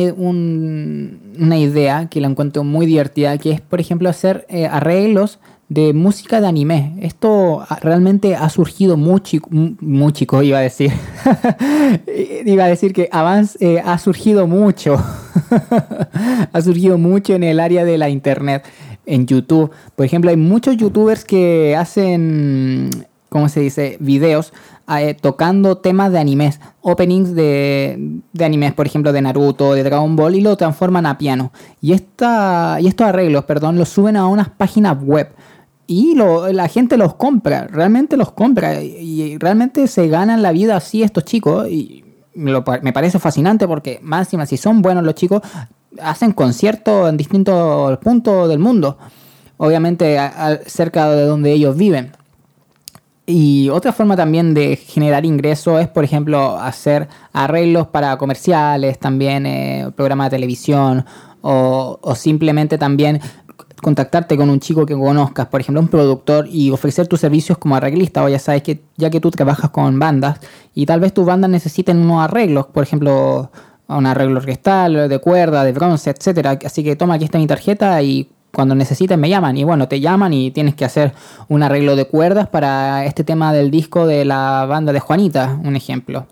una, 1.38 1.58
idea 1.58 2.08
que 2.08 2.20
la 2.20 2.28
encuentro 2.28 2.64
muy 2.64 2.86
divertida, 2.86 3.38
que 3.38 3.52
es, 3.52 3.60
por 3.60 3.80
ejemplo, 3.80 4.08
hacer 4.08 4.46
eh, 4.48 4.66
arreglos 4.66 5.38
de 5.68 5.92
música 5.92 6.40
de 6.40 6.46
anime. 6.46 6.96
Esto 7.00 7.64
realmente 7.80 8.36
ha 8.36 8.48
surgido 8.48 8.96
muy 8.96 9.20
chico, 9.20 10.42
iba 10.42 10.58
a 10.58 10.62
decir. 10.62 10.92
iba 12.46 12.64
a 12.64 12.68
decir 12.68 12.92
que 12.92 13.08
Avance 13.10 13.58
eh, 13.60 13.82
ha 13.84 13.98
surgido 13.98 14.46
mucho. 14.46 14.96
ha 16.52 16.60
surgido 16.60 16.98
mucho 16.98 17.34
en 17.34 17.42
el 17.42 17.60
área 17.60 17.84
de 17.84 17.98
la 17.98 18.08
internet, 18.08 18.64
en 19.06 19.26
YouTube. 19.26 19.70
Por 19.96 20.06
ejemplo, 20.06 20.30
hay 20.30 20.36
muchos 20.36 20.76
youtubers 20.76 21.24
que 21.24 21.74
hacen, 21.76 22.90
¿cómo 23.28 23.48
se 23.48 23.60
dice?, 23.60 23.96
videos 24.00 24.52
eh, 24.88 25.14
tocando 25.14 25.78
temas 25.78 26.12
de 26.12 26.18
animes, 26.18 26.60
openings 26.80 27.34
de, 27.34 28.20
de, 28.32 28.44
animes, 28.44 28.72
por 28.72 28.86
ejemplo, 28.86 29.12
de 29.12 29.20
Naruto, 29.20 29.74
de 29.74 29.82
Dragon 29.82 30.14
Ball, 30.14 30.36
y 30.36 30.40
lo 30.40 30.56
transforman 30.56 31.06
a 31.06 31.18
piano. 31.18 31.52
Y, 31.80 31.92
esta, 31.92 32.78
y 32.80 32.86
estos 32.86 33.08
arreglos, 33.08 33.44
perdón, 33.44 33.78
los 33.78 33.88
suben 33.88 34.16
a 34.16 34.26
unas 34.26 34.48
páginas 34.48 34.96
web. 35.02 35.32
Y 35.88 36.16
la 36.16 36.68
gente 36.68 36.96
los 36.96 37.14
compra, 37.14 37.66
realmente 37.68 38.16
los 38.16 38.32
compra. 38.32 38.80
Y, 38.82 39.38
realmente 39.38 39.86
se 39.86 40.08
ganan 40.08 40.42
la 40.42 40.52
vida 40.52 40.76
así 40.76 41.02
estos 41.02 41.24
chicos. 41.24 41.68
Y 41.68 42.04
me 42.34 42.92
parece 42.92 43.18
fascinante 43.18 43.66
porque, 43.66 43.98
más 44.02 44.32
y 44.32 44.36
más, 44.36 44.48
si 44.48 44.56
son 44.56 44.82
buenos 44.82 45.04
los 45.04 45.14
chicos, 45.14 45.42
hacen 46.00 46.32
conciertos 46.32 47.08
en 47.08 47.16
distintos 47.16 47.98
puntos 47.98 48.48
del 48.48 48.58
mundo. 48.58 48.98
Obviamente 49.58 50.18
cerca 50.66 51.08
de 51.10 51.24
donde 51.24 51.52
ellos 51.52 51.76
viven. 51.76 52.12
Y 53.28 53.68
otra 53.70 53.92
forma 53.92 54.14
también 54.14 54.54
de 54.54 54.76
generar 54.76 55.24
ingresos 55.24 55.80
es, 55.80 55.88
por 55.88 56.04
ejemplo, 56.04 56.58
hacer 56.58 57.08
arreglos 57.32 57.88
para 57.88 58.16
comerciales, 58.18 59.00
también 59.00 59.46
eh, 59.46 59.90
programas 59.96 60.30
de 60.30 60.36
televisión 60.36 61.04
o, 61.40 62.14
simplemente 62.14 62.78
también 62.78 63.20
contactarte 63.82 64.36
con 64.36 64.48
un 64.48 64.60
chico 64.60 64.86
que 64.86 64.94
conozcas, 64.94 65.46
por 65.48 65.60
ejemplo, 65.60 65.80
un 65.80 65.88
productor 65.88 66.46
y 66.48 66.70
ofrecer 66.70 67.08
tus 67.08 67.20
servicios 67.20 67.58
como 67.58 67.74
arreglista. 67.74 68.22
O 68.24 68.28
ya 68.28 68.38
sabes 68.38 68.62
que 68.62 68.84
ya 68.96 69.10
que 69.10 69.20
tú 69.20 69.30
trabajas 69.32 69.70
con 69.70 69.98
bandas 69.98 70.38
y 70.72 70.86
tal 70.86 71.00
vez 71.00 71.12
tus 71.12 71.26
bandas 71.26 71.50
necesiten 71.50 71.98
unos 71.98 72.22
arreglos, 72.22 72.66
por 72.66 72.84
ejemplo, 72.84 73.50
un 73.88 74.06
arreglo 74.06 74.38
orquestal, 74.38 75.08
de 75.08 75.18
cuerda, 75.18 75.64
de 75.64 75.72
bronce, 75.72 76.10
etcétera. 76.10 76.58
Así 76.64 76.84
que 76.84 76.94
toma 76.94 77.14
aquí 77.14 77.24
está 77.24 77.38
mi 77.38 77.46
tarjeta 77.48 78.00
y 78.02 78.30
cuando 78.52 78.74
necesiten 78.74 79.20
me 79.20 79.28
llaman 79.28 79.56
y 79.56 79.64
bueno, 79.64 79.88
te 79.88 80.00
llaman 80.00 80.32
y 80.32 80.50
tienes 80.50 80.74
que 80.74 80.84
hacer 80.84 81.12
un 81.48 81.62
arreglo 81.62 81.96
de 81.96 82.06
cuerdas 82.06 82.48
para 82.48 83.04
este 83.04 83.24
tema 83.24 83.52
del 83.52 83.70
disco 83.70 84.06
de 84.06 84.24
la 84.24 84.66
banda 84.66 84.92
de 84.92 85.00
Juanita, 85.00 85.58
un 85.62 85.76
ejemplo. 85.76 86.26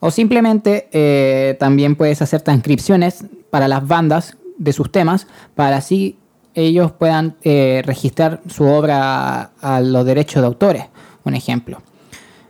O 0.00 0.10
simplemente 0.10 0.88
eh, 0.92 1.56
también 1.58 1.96
puedes 1.96 2.22
hacer 2.22 2.42
transcripciones 2.42 3.24
para 3.50 3.66
las 3.66 3.86
bandas 3.86 4.36
de 4.58 4.72
sus 4.72 4.90
temas 4.90 5.26
para 5.54 5.76
así 5.76 6.18
ellos 6.56 6.90
puedan 6.92 7.36
eh, 7.42 7.82
registrar 7.84 8.40
su 8.48 8.64
obra 8.64 9.50
a, 9.60 9.80
los 9.80 10.06
derechos 10.06 10.40
de 10.40 10.46
autores, 10.46 10.84
un 11.24 11.34
ejemplo. 11.34 11.82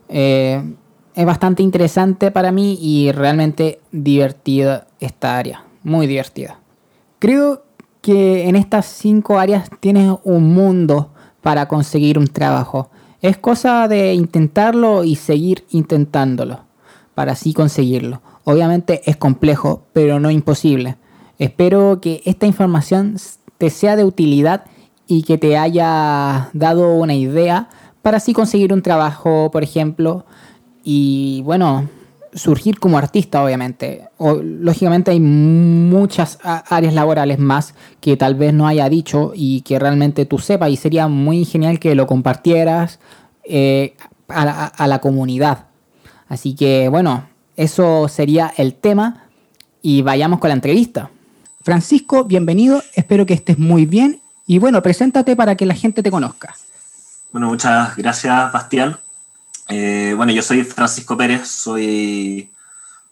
Eh, 0.07 0.63
es 1.13 1.25
bastante 1.25 1.61
interesante 1.61 2.31
para 2.31 2.51
mí 2.53 2.77
y 2.79 3.11
realmente 3.11 3.81
divertida 3.91 4.87
esta 5.01 5.37
área, 5.37 5.65
muy 5.83 6.07
divertida. 6.07 6.57
Creo 7.19 7.63
que 8.07 8.47
en 8.47 8.55
estas 8.55 8.85
cinco 8.85 9.37
áreas 9.37 9.69
tienes 9.81 10.13
un 10.23 10.53
mundo 10.53 11.09
para 11.41 11.67
conseguir 11.67 12.17
un 12.17 12.27
trabajo. 12.27 12.89
Es 13.21 13.35
cosa 13.35 13.89
de 13.89 14.13
intentarlo 14.13 15.03
y 15.03 15.17
seguir 15.17 15.65
intentándolo 15.71 16.61
para 17.15 17.33
así 17.33 17.53
conseguirlo. 17.53 18.21
Obviamente 18.45 19.01
es 19.07 19.17
complejo, 19.17 19.83
pero 19.91 20.21
no 20.21 20.31
imposible. 20.31 20.95
Espero 21.37 21.99
que 21.99 22.21
esta 22.23 22.45
información 22.45 23.17
te 23.57 23.69
sea 23.69 23.97
de 23.97 24.05
utilidad 24.05 24.63
y 25.05 25.23
que 25.23 25.37
te 25.37 25.57
haya 25.57 26.49
dado 26.53 26.93
una 26.93 27.13
idea 27.13 27.67
para 28.01 28.17
así 28.17 28.31
conseguir 28.31 28.71
un 28.71 28.83
trabajo, 28.83 29.51
por 29.51 29.63
ejemplo. 29.63 30.25
Y 30.81 31.41
bueno, 31.43 31.89
surgir 32.37 32.79
como 32.79 32.97
artista, 32.97 33.43
obviamente. 33.43 34.07
O, 34.17 34.35
lógicamente 34.35 35.11
hay 35.11 35.19
muchas 35.19 36.39
áreas 36.43 36.93
laborales 36.93 37.39
más 37.39 37.73
que 37.99 38.15
tal 38.15 38.35
vez 38.35 38.53
no 38.53 38.67
haya 38.67 38.87
dicho 38.89 39.31
y 39.35 39.61
que 39.61 39.79
realmente 39.79 40.25
tú 40.25 40.39
sepas 40.39 40.69
y 40.69 40.77
sería 40.77 41.07
muy 41.07 41.45
genial 41.45 41.79
que 41.79 41.95
lo 41.95 42.07
compartieras 42.07 42.99
eh, 43.43 43.95
a, 44.29 44.87
la, 44.87 44.99
comunidad. 44.99 45.65
Así 46.29 46.55
que 46.55 46.89
bueno, 46.89 47.27
eso 47.55 48.07
sería 48.07 48.53
el 48.57 48.75
tema 48.75 49.23
y 49.81 50.01
vayamos 50.01 50.39
con 50.39 50.49
la 50.49 50.55
entrevista. 50.55 51.09
Francisco, 51.63 52.23
bienvenido, 52.23 52.81
espero 52.95 53.25
que 53.25 53.33
estés 53.33 53.57
muy 53.57 53.85
bien 53.85 54.21
y 54.45 54.59
bueno, 54.59 54.81
preséntate 54.81 55.35
para 55.35 55.55
que 55.55 55.65
la 55.65 55.73
gente 55.73 56.03
te 56.03 56.11
conozca. 56.11 56.55
Bueno, 57.31 57.47
muchas 57.47 57.95
gracias, 57.97 58.51
Bastián. 58.53 58.97
Eh, 59.69 60.13
bueno, 60.15 60.31
yo 60.31 60.41
soy 60.41 60.63
Francisco 60.63 61.17
Pérez, 61.17 61.47
soy 61.47 62.49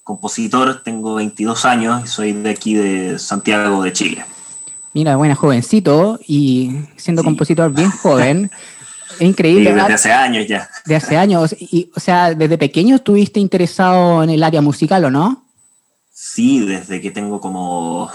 compositor, 0.04 0.84
tengo 0.84 1.16
22 1.16 1.66
años 1.66 2.04
y 2.06 2.08
soy 2.08 2.34
de 2.34 2.50
aquí 2.50 2.76
de 2.76 3.20
Santiago 3.20 3.84
de 3.84 3.92
Chile. 3.92 4.26
Mira, 4.94 5.18
buena 5.18 5.36
jovencito 5.36 6.20
y 6.26 6.72
siendo 6.96 7.24
compositor 7.24 7.72
bien 7.74 7.92
joven. 8.02 8.50
Es 9.16 9.22
increíble. 9.22 9.74
desde 9.74 9.94
hace 9.94 10.12
años 10.12 10.48
ya. 10.48 10.70
De 10.86 10.96
hace 10.96 11.18
años. 11.18 11.56
Y, 11.60 11.92
o 11.96 12.00
sea, 12.00 12.34
desde 12.34 12.58
pequeño 12.58 12.96
estuviste 12.96 13.40
interesado 13.40 14.24
en 14.24 14.30
el 14.30 14.44
área 14.44 14.62
musical, 14.62 15.04
¿o 15.06 15.12
no? 15.12 15.44
Sí, 16.14 16.66
desde 16.66 17.02
que 17.02 17.12
tengo 17.12 17.42
como 17.42 18.10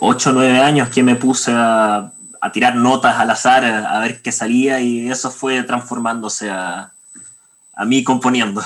8 0.00 0.30
o 0.30 0.32
9 0.32 0.58
años 0.58 0.88
que 0.88 1.04
me 1.04 1.14
puse 1.14 1.52
a, 1.54 2.12
a 2.40 2.52
tirar 2.52 2.74
notas 2.74 3.16
al 3.16 3.30
azar 3.30 3.64
a 3.64 3.98
ver 4.00 4.20
qué 4.20 4.32
salía 4.32 4.80
y 4.80 5.08
eso 5.08 5.30
fue 5.30 5.62
transformándose 5.62 6.50
a, 6.50 6.93
a 7.76 7.84
mí 7.84 8.04
componiendo. 8.04 8.62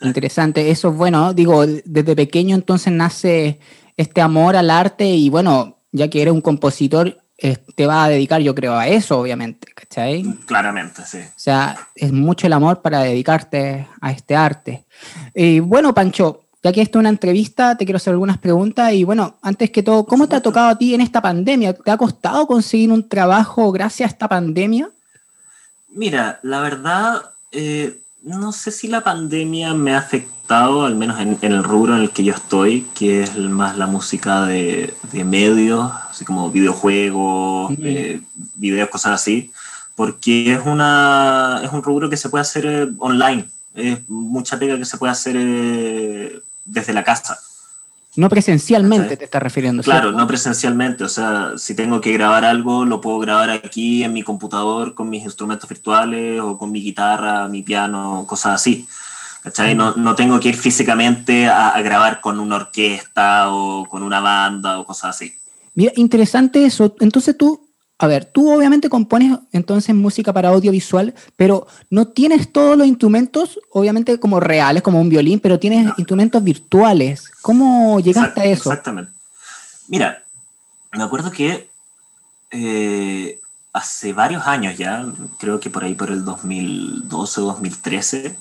Interesante, 0.00 0.70
eso 0.70 0.90
es 0.90 0.96
bueno, 0.96 1.32
digo, 1.32 1.66
desde 1.66 2.16
pequeño 2.16 2.54
entonces 2.54 2.92
nace 2.92 3.58
este 3.96 4.20
amor 4.20 4.56
al 4.56 4.70
arte 4.70 5.06
y 5.06 5.30
bueno, 5.30 5.78
ya 5.92 6.08
que 6.08 6.20
eres 6.20 6.34
un 6.34 6.40
compositor, 6.40 7.24
te 7.74 7.86
vas 7.86 8.06
a 8.06 8.08
dedicar 8.08 8.40
yo 8.40 8.54
creo 8.54 8.74
a 8.74 8.88
eso, 8.88 9.18
obviamente, 9.18 9.68
¿cachai? 9.74 10.22
Claramente, 10.46 11.02
sí. 11.04 11.18
O 11.18 11.38
sea, 11.38 11.76
es 11.94 12.12
mucho 12.12 12.46
el 12.46 12.52
amor 12.52 12.80
para 12.80 13.00
dedicarte 13.00 13.86
a 14.00 14.10
este 14.12 14.36
arte. 14.36 14.84
Y 15.34 15.60
bueno, 15.60 15.94
Pancho, 15.94 16.44
ya 16.62 16.72
que 16.72 16.80
esto 16.80 16.98
es 16.98 17.00
una 17.00 17.10
entrevista, 17.10 17.76
te 17.76 17.84
quiero 17.84 17.98
hacer 17.98 18.12
algunas 18.12 18.38
preguntas 18.38 18.92
y 18.92 19.04
bueno, 19.04 19.36
antes 19.42 19.70
que 19.70 19.82
todo, 19.82 20.06
¿cómo 20.06 20.28
te 20.28 20.36
ha 20.36 20.40
tocado 20.40 20.68
a 20.68 20.78
ti 20.78 20.94
en 20.94 21.02
esta 21.02 21.20
pandemia? 21.20 21.74
¿Te 21.74 21.90
ha 21.90 21.98
costado 21.98 22.46
conseguir 22.46 22.90
un 22.90 23.06
trabajo 23.08 23.70
gracias 23.70 24.08
a 24.08 24.12
esta 24.12 24.28
pandemia? 24.28 24.90
Mira, 25.88 26.40
la 26.42 26.60
verdad, 26.60 27.22
eh, 27.52 28.00
no 28.24 28.52
sé 28.52 28.70
si 28.70 28.88
la 28.88 29.02
pandemia 29.02 29.74
me 29.74 29.94
ha 29.94 29.98
afectado, 29.98 30.86
al 30.86 30.94
menos 30.94 31.20
en, 31.20 31.38
el 31.42 31.62
rubro 31.62 31.94
en 31.94 32.02
el 32.02 32.10
que 32.10 32.24
yo 32.24 32.34
estoy, 32.34 32.86
que 32.94 33.22
es 33.22 33.36
más 33.36 33.76
la 33.76 33.86
música 33.86 34.46
de, 34.46 34.94
medios, 35.12 35.92
así 36.10 36.24
como 36.24 36.50
videojuegos, 36.50 37.74
eh, 37.80 38.22
videos, 38.54 38.88
cosas 38.88 39.12
así, 39.12 39.52
porque 39.94 40.54
es, 40.54 40.60
una, 40.64 41.60
es 41.62 41.70
un 41.70 41.82
rubro 41.82 42.08
que 42.08 42.16
se 42.16 42.30
puede 42.30 42.42
hacer 42.42 42.66
eh, 42.66 42.88
online, 42.98 43.48
es 43.74 44.08
mucha 44.08 44.58
pega 44.58 44.78
que 44.78 44.84
se 44.84 44.96
puede 44.96 45.12
hacer 45.12 45.36
eh, 45.38 46.40
desde 46.64 46.94
la 46.94 47.04
casa. 47.04 47.38
No 48.16 48.28
presencialmente 48.28 49.16
te 49.16 49.24
estás 49.24 49.42
refiriendo. 49.42 49.82
Claro, 49.82 50.12
no 50.12 50.26
presencialmente. 50.26 51.02
O 51.04 51.08
sea, 51.08 51.52
si 51.56 51.74
tengo 51.74 52.00
que 52.00 52.12
grabar 52.12 52.44
algo, 52.44 52.84
lo 52.84 53.00
puedo 53.00 53.18
grabar 53.18 53.50
aquí 53.50 54.04
en 54.04 54.12
mi 54.12 54.22
computador 54.22 54.94
con 54.94 55.10
mis 55.10 55.24
instrumentos 55.24 55.68
virtuales 55.68 56.40
o 56.40 56.56
con 56.56 56.70
mi 56.70 56.80
guitarra, 56.80 57.48
mi 57.48 57.62
piano, 57.62 58.24
cosas 58.28 58.54
así. 58.54 58.86
¿Cachai? 59.42 59.74
No, 59.74 59.94
no 59.96 60.14
tengo 60.14 60.38
que 60.40 60.50
ir 60.50 60.56
físicamente 60.56 61.46
a, 61.48 61.70
a, 61.70 61.82
grabar 61.82 62.20
con 62.20 62.40
una 62.40 62.56
orquesta 62.56 63.52
o 63.52 63.86
con 63.86 64.02
una 64.02 64.20
banda 64.20 64.78
o 64.78 64.86
cosas 64.86 65.16
así. 65.16 65.34
Mira, 65.74 65.92
interesante 65.96 66.64
eso. 66.64 66.94
Entonces 67.00 67.36
tú 67.36 67.63
a 68.04 68.06
ver, 68.06 68.26
tú 68.26 68.52
obviamente 68.52 68.90
compones 68.90 69.38
entonces 69.52 69.94
música 69.94 70.32
para 70.32 70.50
audiovisual, 70.50 71.14
pero 71.36 71.66
no 71.88 72.08
tienes 72.08 72.52
todos 72.52 72.76
los 72.76 72.86
instrumentos, 72.86 73.58
obviamente 73.70 74.20
como 74.20 74.40
reales, 74.40 74.82
como 74.82 75.00
un 75.00 75.08
violín, 75.08 75.40
pero 75.40 75.58
tienes 75.58 75.92
instrumentos 75.96 76.44
virtuales. 76.44 77.30
¿Cómo 77.40 77.98
llegaste 78.00 78.42
a 78.42 78.44
eso? 78.44 78.70
Exactamente. 78.70 79.10
Mira, 79.88 80.22
me 80.92 81.02
acuerdo 81.02 81.30
que 81.30 81.70
eh, 82.50 83.40
hace 83.72 84.12
varios 84.12 84.46
años 84.46 84.76
ya, 84.76 85.06
creo 85.38 85.58
que 85.58 85.70
por 85.70 85.84
ahí 85.84 85.94
por 85.94 86.10
el 86.10 86.24
2012 86.24 87.40
o 87.40 87.44
2013, 87.44 88.36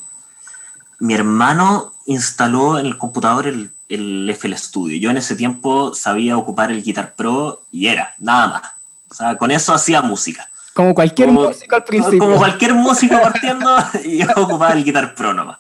mi 0.99 1.13
hermano 1.13 1.93
instaló 2.05 2.79
en 2.79 2.85
el 2.85 2.97
computador 2.97 3.47
el, 3.47 3.71
el 3.87 4.29
FL 4.29 4.57
Studio. 4.57 4.97
Yo 4.97 5.09
en 5.09 5.17
ese 5.17 5.37
tiempo 5.37 5.93
sabía 5.95 6.37
ocupar 6.37 6.69
el 6.69 6.83
Guitar 6.83 7.15
Pro 7.15 7.63
y 7.71 7.87
era, 7.87 8.13
nada 8.19 8.47
más 8.47 8.82
o 9.13 9.15
sea, 9.15 9.37
con 9.37 9.51
eso 9.51 9.73
hacía 9.73 10.01
música. 10.01 10.49
Como 10.73 10.95
cualquier 10.95 11.31
músico 11.31 11.75
al 11.75 11.83
principio. 11.83 12.19
Como 12.19 12.37
cualquier 12.37 12.73
músico 12.73 13.21
partiendo, 13.21 13.77
y 14.03 14.17
yo 14.17 14.27
ocupaba 14.35 14.73
el 14.73 14.83
Guitar 14.83 15.13
Pro 15.13 15.33
nomás. 15.33 15.59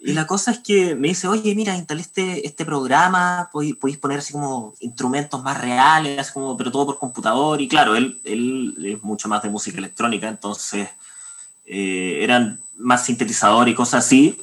Y 0.00 0.14
la 0.14 0.26
cosa 0.26 0.52
es 0.52 0.60
que 0.60 0.94
me 0.94 1.08
dice, 1.08 1.28
oye, 1.28 1.54
mira, 1.54 1.76
instalé 1.76 2.00
este, 2.00 2.46
este 2.46 2.64
programa, 2.64 3.50
podéis, 3.52 3.76
poner 3.98 4.20
así 4.20 4.32
como 4.32 4.74
instrumentos 4.80 5.42
más 5.42 5.60
reales, 5.60 6.30
como, 6.30 6.56
pero 6.56 6.70
todo 6.70 6.86
por 6.86 6.98
computador. 6.98 7.60
Y 7.60 7.68
claro, 7.68 7.96
él, 7.96 8.18
él 8.24 8.76
es 8.82 9.02
mucho 9.02 9.28
más 9.28 9.42
de 9.42 9.50
música 9.50 9.76
electrónica, 9.76 10.28
entonces 10.28 10.88
eh, 11.66 12.20
eran 12.22 12.60
más 12.78 13.04
sintetizador 13.04 13.68
y 13.68 13.74
cosas 13.74 14.06
así. 14.06 14.40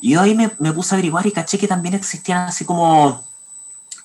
Y 0.00 0.12
yo 0.14 0.22
ahí 0.22 0.34
me, 0.34 0.50
me, 0.58 0.72
puse 0.72 0.94
a 0.94 0.96
averiguar 0.96 1.24
y 1.26 1.32
caché 1.32 1.56
que 1.56 1.68
también 1.68 1.94
existían 1.94 2.48
así 2.48 2.64
como 2.64 3.27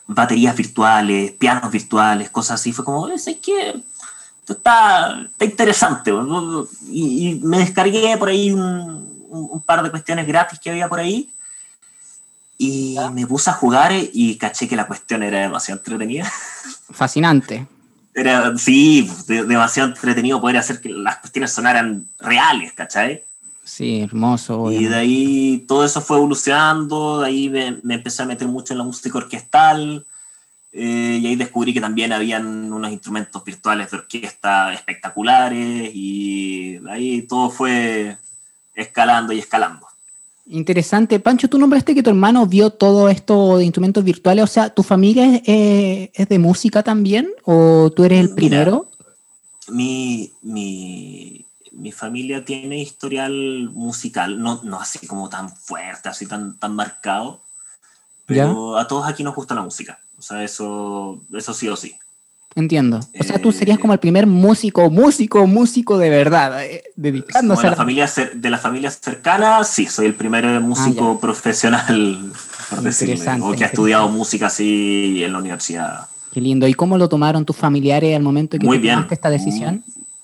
baterías 0.08 0.56
virtuales, 0.56 1.32
pianos 1.32 1.72
virtuales, 1.72 2.30
cosas 2.30 2.60
así. 2.60 2.72
Fue 2.74 2.86
como, 2.86 3.08
es 3.08 3.24
que 3.42 3.70
esto 4.40 4.54
está, 4.54 5.22
está 5.30 5.46
interesante. 5.46 6.12
Y, 6.90 7.40
me 7.44 7.60
descargué 7.60 8.18
por 8.18 8.30
ahí 8.30 8.52
un, 8.52 9.28
un, 9.30 9.62
par 9.62 9.84
de 9.84 9.92
cuestiones 9.92 10.28
gratis 10.28 10.60
que 10.60 10.70
había 10.70 10.90
por 10.90 11.00
ahí. 11.00 11.30
Y 12.58 12.98
me 13.14 13.26
puse 13.26 13.50
a 13.50 13.54
jugar 13.54 13.92
y 13.94 14.38
caché 14.38 14.68
que 14.68 14.76
la 14.76 14.88
cuestión 14.88 15.24
era 15.24 15.40
demasiado 15.40 15.80
entretenida. 15.80 16.32
Fascinante. 16.92 17.68
Era, 18.16 18.56
sí, 18.60 19.10
demasiado 19.26 19.90
entretenido 19.90 20.40
poder 20.40 20.58
hacer 20.58 20.80
que 20.80 20.90
las 20.90 21.18
cuestiones 21.18 21.52
sonaran 21.52 22.08
reales, 22.20 22.72
¿cachai? 22.74 23.24
Sí, 23.64 24.02
hermoso. 24.02 24.72
Y 24.72 24.86
de 24.86 24.96
ahí 24.96 25.66
todo 25.68 25.86
eso 25.86 26.02
fue 26.02 26.18
evolucionando, 26.18 27.22
de 27.22 27.28
ahí 27.28 27.50
me, 27.50 27.80
empecé 27.96 28.24
a 28.24 28.26
meter 28.26 28.48
mucho 28.48 28.74
en 28.74 28.80
la 28.80 28.84
música 28.84 29.18
orquestal, 29.18 30.06
eh, 30.72 31.20
y 31.22 31.28
ahí 31.28 31.36
descubrí 31.36 31.74
que 31.74 31.82
también 31.82 32.12
habían 32.12 32.74
unos 32.74 32.92
instrumentos 32.92 33.44
virtuales 33.44 33.92
de 33.92 33.98
orquesta 33.98 34.74
espectaculares, 34.74 35.92
y 35.94 36.78
de 36.80 36.92
ahí 36.92 37.22
todo 37.22 37.50
fue 37.50 38.18
escalando 38.76 39.32
y 39.32 39.40
escalando. 39.40 39.88
Interesante. 40.46 41.22
Pancho, 41.22 41.48
tú 41.48 41.58
nombraste 41.58 41.96
que 41.96 42.04
tu 42.04 42.10
hermano 42.10 42.46
vio 42.46 42.70
todo 42.70 43.08
esto 43.08 43.58
de 43.58 43.64
instrumentos 43.64 44.04
virtuales, 44.04 44.44
o 44.44 44.48
sea, 44.48 44.70
¿tu 44.70 44.84
familia 44.84 45.36
es, 45.36 45.42
eh, 45.46 46.26
de 46.28 46.40
música 46.40 46.84
también? 46.84 47.30
¿O 47.46 47.92
tú 47.96 48.04
eres 48.04 48.20
el 48.20 48.36
primero? 48.36 48.90
mi, 49.70 50.34
mi, 50.42 51.46
mi 51.74 51.92
familia 51.92 52.46
tiene 52.46 52.82
historial 52.82 53.70
musical, 53.74 54.42
no, 54.42 54.62
no 54.64 54.80
así 54.80 55.06
como 55.08 55.30
tan 55.30 55.50
fuerte, 55.50 56.10
así 56.10 56.26
tan, 56.26 56.58
tan 56.58 56.76
marcado, 56.76 57.42
pero 58.26 58.78
a 58.78 58.88
todos 58.88 59.08
aquí 59.08 59.24
nos 59.24 59.36
gusta 59.36 59.56
la 59.56 59.64
música. 59.64 60.00
O 60.18 60.22
sea, 60.22 60.44
eso, 60.44 61.22
eso 61.34 61.54
sí 61.54 61.68
o 61.68 61.76
sí. 61.76 61.96
Entiendo. 62.56 63.00
O 63.20 63.24
sea, 63.24 63.42
tú 63.42 63.52
serías 63.52 63.80
como 63.80 63.94
el 63.94 64.00
primer 64.00 64.28
músico, 64.28 64.90
músico, 64.90 65.48
músico 65.48 65.98
de 65.98 66.10
verdad, 66.10 66.64
eh, 66.64 66.84
dedicándose 66.96 67.66
a 67.66 67.72
la 67.72 67.76
familia 67.76 68.10
de 68.36 68.50
la 68.50 68.60
familia 68.60 68.92
cercana, 68.92 69.64
sí, 69.64 69.88
soy 69.88 70.06
el 70.06 70.14
primer 70.14 70.46
músico 70.62 71.16
ah, 71.18 71.20
profesional, 71.20 72.32
por 72.70 72.82
decirlo, 72.82 73.48
o 73.48 73.54
que 73.54 73.64
ha 73.64 73.68
estudiado 73.68 74.08
música 74.08 74.48
así 74.48 75.24
en 75.24 75.34
la 75.34 75.40
universidad. 75.40 76.08
Qué 76.32 76.42
lindo. 76.42 76.68
¿Y 76.68 76.76
cómo 76.76 76.98
lo 76.98 77.10
tomaron 77.10 77.44
tus 77.44 77.56
familiares 77.56 78.16
al 78.16 78.24
momento 78.24 78.58
que 78.60 78.66
tomaste 78.66 79.14
esta 79.14 79.30
decisión? 79.32 79.84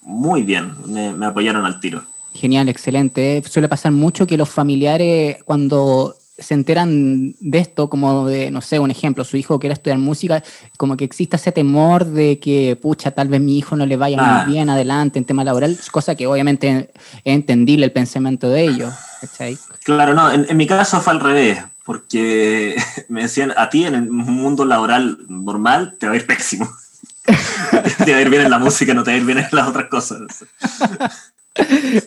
Muy 0.10 0.42
bien, 0.42 0.74
me, 0.88 1.26
apoyaron 1.26 1.66
al 1.66 1.80
tiro. 1.80 2.04
Genial, 2.34 2.68
excelente. 2.68 3.44
Suele 3.48 3.70
pasar 3.70 3.92
mucho 3.92 4.26
que 4.28 4.38
los 4.38 4.50
familiares 4.50 5.38
cuando 5.44 6.16
se 6.38 6.54
enteran 6.54 7.36
de 7.40 7.60
esto, 7.60 7.90
como 7.90 8.26
de, 8.26 8.50
no 8.50 8.62
sé, 8.62 8.80
un 8.80 8.92
ejemplo, 8.92 9.24
su 9.24 9.38
hijo 9.38 9.60
quiere 9.60 9.74
estudiar 9.74 10.00
música, 10.00 10.42
como 10.78 10.96
que 10.96 11.04
exista 11.04 11.36
ese 11.36 11.52
temor 11.52 12.06
de 12.06 12.40
que, 12.40 12.78
pucha, 12.82 13.12
tal 13.12 13.28
vez 13.28 13.42
mi 13.42 13.58
hijo 13.58 13.76
no 13.76 13.86
le 13.86 13.98
vaya 13.98 14.18
muy 14.18 14.26
ah. 14.26 14.46
bien 14.48 14.70
adelante 14.70 15.20
en 15.20 15.26
tema 15.26 15.44
laboral, 15.44 15.78
cosa 15.92 16.16
que 16.16 16.28
obviamente 16.28 16.92
es 17.24 17.36
entendible 17.36 17.86
el 17.86 17.92
pensamiento 17.92 18.50
de 18.50 18.64
ellos. 18.64 18.94
Claro, 19.84 20.14
no, 20.14 20.32
en, 20.32 20.56
mi 20.56 20.66
caso 20.66 21.02
fue 21.02 21.14
al 21.14 21.20
revés, 21.20 21.60
porque 21.86 22.76
me 23.10 23.24
decían, 23.24 23.54
a 23.58 23.70
ti 23.70 23.86
en 23.86 23.96
el 23.96 24.10
mundo 24.10 24.66
laboral 24.66 25.18
normal 25.28 25.98
te 26.00 26.08
va 26.08 26.14
a 26.14 26.16
ir 26.16 26.26
pésimo. 26.26 26.70
Te 28.06 28.12
va 28.12 28.18
a 28.18 28.22
ir 28.22 28.30
bien 28.30 28.44
en 28.44 28.52
la 28.52 28.60
música, 28.60 28.94
no 28.94 29.04
te 29.04 29.12
va 29.12 29.16
a 29.16 29.20
ir 29.20 29.26
bien 29.26 29.40
en 29.40 29.48
las 29.52 29.68
otras 29.68 29.90
cosas. 29.90 30.22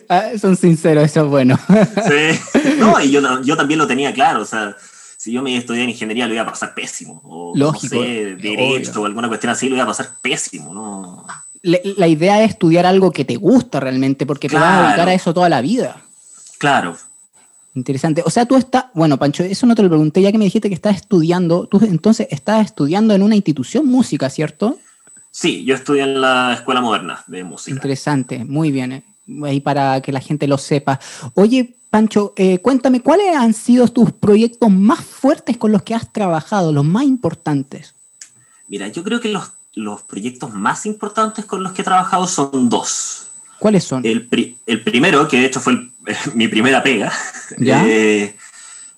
Ah, 0.09 0.29
son 0.39 0.55
sinceros, 0.55 1.03
eso 1.03 1.25
es 1.25 1.29
bueno. 1.29 1.59
sí, 1.67 2.39
no, 2.79 2.99
y 2.99 3.11
yo, 3.11 3.41
yo 3.41 3.55
también 3.55 3.77
lo 3.77 3.87
tenía 3.87 4.13
claro, 4.13 4.41
o 4.41 4.45
sea, 4.45 4.75
si 5.17 5.31
yo 5.31 5.41
me 5.41 5.51
iba 5.51 5.57
a 5.57 5.61
estudiar 5.61 5.87
ingeniería 5.87 6.27
lo 6.27 6.33
iba 6.33 6.43
a 6.43 6.47
pasar 6.47 6.73
pésimo, 6.73 7.21
o 7.23 7.53
Lógico, 7.55 7.95
no 7.95 8.01
sé, 8.01 8.35
derecho 8.35 9.01
o 9.01 9.05
alguna 9.05 9.27
cuestión 9.27 9.51
así 9.51 9.69
lo 9.69 9.75
iba 9.75 9.83
a 9.83 9.87
pasar 9.87 10.09
pésimo, 10.21 10.73
¿no? 10.73 11.25
La, 11.61 12.07
idea 12.07 12.43
es 12.43 12.51
estudiar 12.51 12.85
algo 12.85 13.11
que 13.11 13.23
te 13.23 13.37
gusta 13.37 13.79
realmente, 13.79 14.25
porque 14.25 14.49
te 14.49 14.55
vas 14.55 14.79
a 14.79 14.87
dedicar 14.87 15.07
a 15.07 15.13
eso 15.13 15.33
toda 15.33 15.47
la 15.47 15.61
vida. 15.61 16.01
Claro. 16.57 16.97
Interesante. 17.73 18.21
O 18.25 18.29
sea, 18.29 18.45
tú 18.45 18.57
estás, 18.57 18.87
bueno, 18.93 19.17
Pancho, 19.17 19.43
eso 19.43 19.65
no 19.65 19.73
te 19.73 19.81
lo 19.81 19.87
pregunté, 19.87 20.21
ya 20.21 20.31
que 20.33 20.37
me 20.37 20.43
dijiste 20.43 20.67
que 20.67 20.75
estás 20.75 20.97
estudiando, 20.97 21.67
tú 21.67 21.79
entonces 21.83 22.27
estás 22.29 22.65
estudiando 22.65 23.15
en 23.15 23.23
una 23.23 23.35
institución 23.35 23.87
música, 23.87 24.29
¿cierto? 24.29 24.77
Sí, 25.35 25.65
yo 25.65 25.73
estudié 25.73 26.03
en 26.03 26.21
la 26.21 26.53
Escuela 26.53 26.79
Moderna 26.79 27.23
de 27.25 27.43
Música. 27.43 27.73
Interesante, 27.73 28.45
muy 28.45 28.71
bien. 28.71 28.91
Eh. 28.91 29.03
Ahí 29.43 29.61
para 29.61 29.99
que 29.99 30.11
la 30.11 30.19
gente 30.19 30.45
lo 30.45 30.59
sepa. 30.59 30.99
Oye, 31.33 31.75
Pancho, 31.89 32.33
eh, 32.35 32.59
cuéntame, 32.59 33.01
¿cuáles 33.01 33.35
han 33.35 33.55
sido 33.55 33.87
tus 33.87 34.11
proyectos 34.11 34.69
más 34.69 35.03
fuertes 35.03 35.57
con 35.57 35.71
los 35.71 35.81
que 35.81 35.95
has 35.95 36.13
trabajado, 36.13 36.71
los 36.71 36.85
más 36.85 37.05
importantes? 37.05 37.95
Mira, 38.67 38.89
yo 38.89 39.03
creo 39.03 39.19
que 39.19 39.29
los, 39.29 39.51
los 39.73 40.03
proyectos 40.03 40.53
más 40.53 40.85
importantes 40.85 41.45
con 41.45 41.63
los 41.63 41.71
que 41.71 41.81
he 41.81 41.85
trabajado 41.85 42.27
son 42.27 42.69
dos. 42.69 43.29
¿Cuáles 43.57 43.85
son? 43.85 44.05
El, 44.05 44.29
el 44.67 44.83
primero, 44.83 45.27
que 45.27 45.39
de 45.39 45.45
hecho 45.47 45.59
fue 45.59 45.89
mi 46.35 46.47
primera 46.47 46.83
pega, 46.83 47.11
eh, 47.59 48.35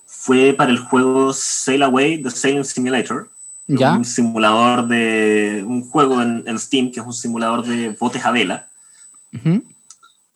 fue 0.05 0.53
para 0.53 0.71
el 0.71 0.79
juego 0.79 1.31
Sail 1.31 1.83
Away, 1.83 2.21
The 2.23 2.29
Sailing 2.29 2.65
Simulator 2.65 3.29
un 3.67 4.05
simulador 4.05 4.87
de. 4.87 5.63
un 5.65 5.89
juego 5.89 6.21
en, 6.21 6.59
Steam 6.59 6.91
que 6.91 6.99
es 6.99 7.05
un 7.05 7.13
simulador 7.13 7.65
de 7.65 7.89
botes 7.99 8.25
a 8.25 8.31
vela. 8.31 8.67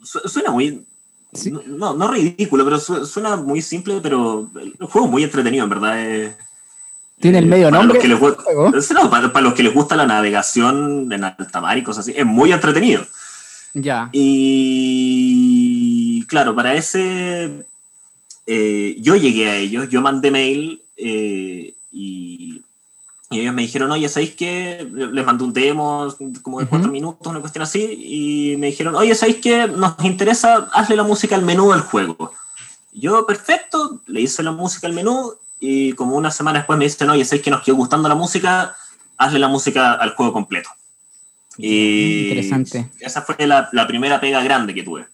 Suena 0.04 0.52
muy. 0.52 0.86
no, 1.68 1.94
no 1.94 2.08
ridículo, 2.12 2.64
pero 2.66 2.80
suena 2.80 3.36
muy 3.36 3.62
simple, 3.62 4.00
pero 4.02 4.50
el 4.56 4.74
juego 4.88 5.08
es 5.08 5.12
muy 5.12 5.24
entretenido, 5.24 5.64
en 5.64 5.70
verdad. 5.70 6.36
¿Tiene 7.20 7.40
el 7.40 7.48
medio 7.48 7.70
nombre? 7.70 8.00
para, 9.10 9.34
para, 9.34 9.42
los 9.42 9.54
que 9.54 9.64
les 9.64 9.74
gusta 9.74 9.98
la 9.98 10.08
navegación 10.08 11.12
en 11.12 11.24
alta 11.26 11.60
mar 11.60 11.78
y 11.78 11.84
cosas 11.84 12.08
así, 12.08 12.14
es 12.18 12.26
muy 12.26 12.54
entretenido. 12.54 13.06
Ya. 13.74 14.10
Y 14.14 15.60
claro, 16.28 16.56
para 16.56 16.76
ese 16.76 17.66
eh, 18.48 18.96
yo 19.00 19.16
llegué 19.16 19.50
a 19.50 19.58
ellos, 19.58 19.90
yo 19.90 20.02
mandé 20.02 20.32
mail 20.32 20.82
eh, 20.98 21.76
y, 23.30 23.40
ellos 23.40 23.54
me 23.54 23.62
dijeron, 23.62 23.92
oye, 23.92 24.10
¿sabéis 24.10 24.36
qué? 24.36 24.88
Les 24.92 25.26
mandé 25.26 25.44
un 25.44 25.54
demo 25.54 26.14
como 26.42 26.60
de 26.60 26.68
cuatro 26.68 26.92
minutos, 26.92 27.28
una 27.28 27.40
cuestión 27.40 27.64
así, 27.64 27.82
y 27.82 28.58
me 28.58 28.68
dijeron, 28.68 28.96
oye, 28.96 29.14
¿sabéis 29.16 29.38
qué? 29.38 29.68
Nos 29.68 29.96
interesa, 30.04 30.70
hazle 30.74 30.96
la 30.96 31.04
música 31.04 31.36
al 31.36 31.44
menú 31.44 31.72
del 31.72 31.82
juego. 31.82 32.34
Yo, 32.92 33.26
perfecto, 33.26 34.02
le 34.08 34.22
hice 34.22 34.44
la 34.44 34.52
música 34.52 34.88
al 34.88 34.94
menú 34.94 35.34
y 35.60 35.94
como 35.94 36.16
una 36.16 36.32
semana 36.32 36.60
después 36.60 36.80
me 36.80 36.86
dicen, 36.86 37.10
oye, 37.10 37.26
¿sabéis 37.26 37.44
que 37.44 37.52
nos 37.52 37.62
quedó 37.62 37.76
gustando 37.76 38.10
la 38.10 38.16
música? 38.16 38.76
Hazle 39.18 39.40
la 39.40 39.48
música 39.48 39.94
al 39.94 40.16
juego 40.16 40.34
completo. 40.34 40.70
Y 41.58 42.30
Interesante. 42.30 42.90
Esa 43.00 43.22
fue 43.22 43.36
la, 43.46 43.70
la 43.74 43.86
primera 43.86 44.20
pega 44.20 44.42
grande 44.42 44.74
que 44.74 44.84
tuve. 44.84 45.08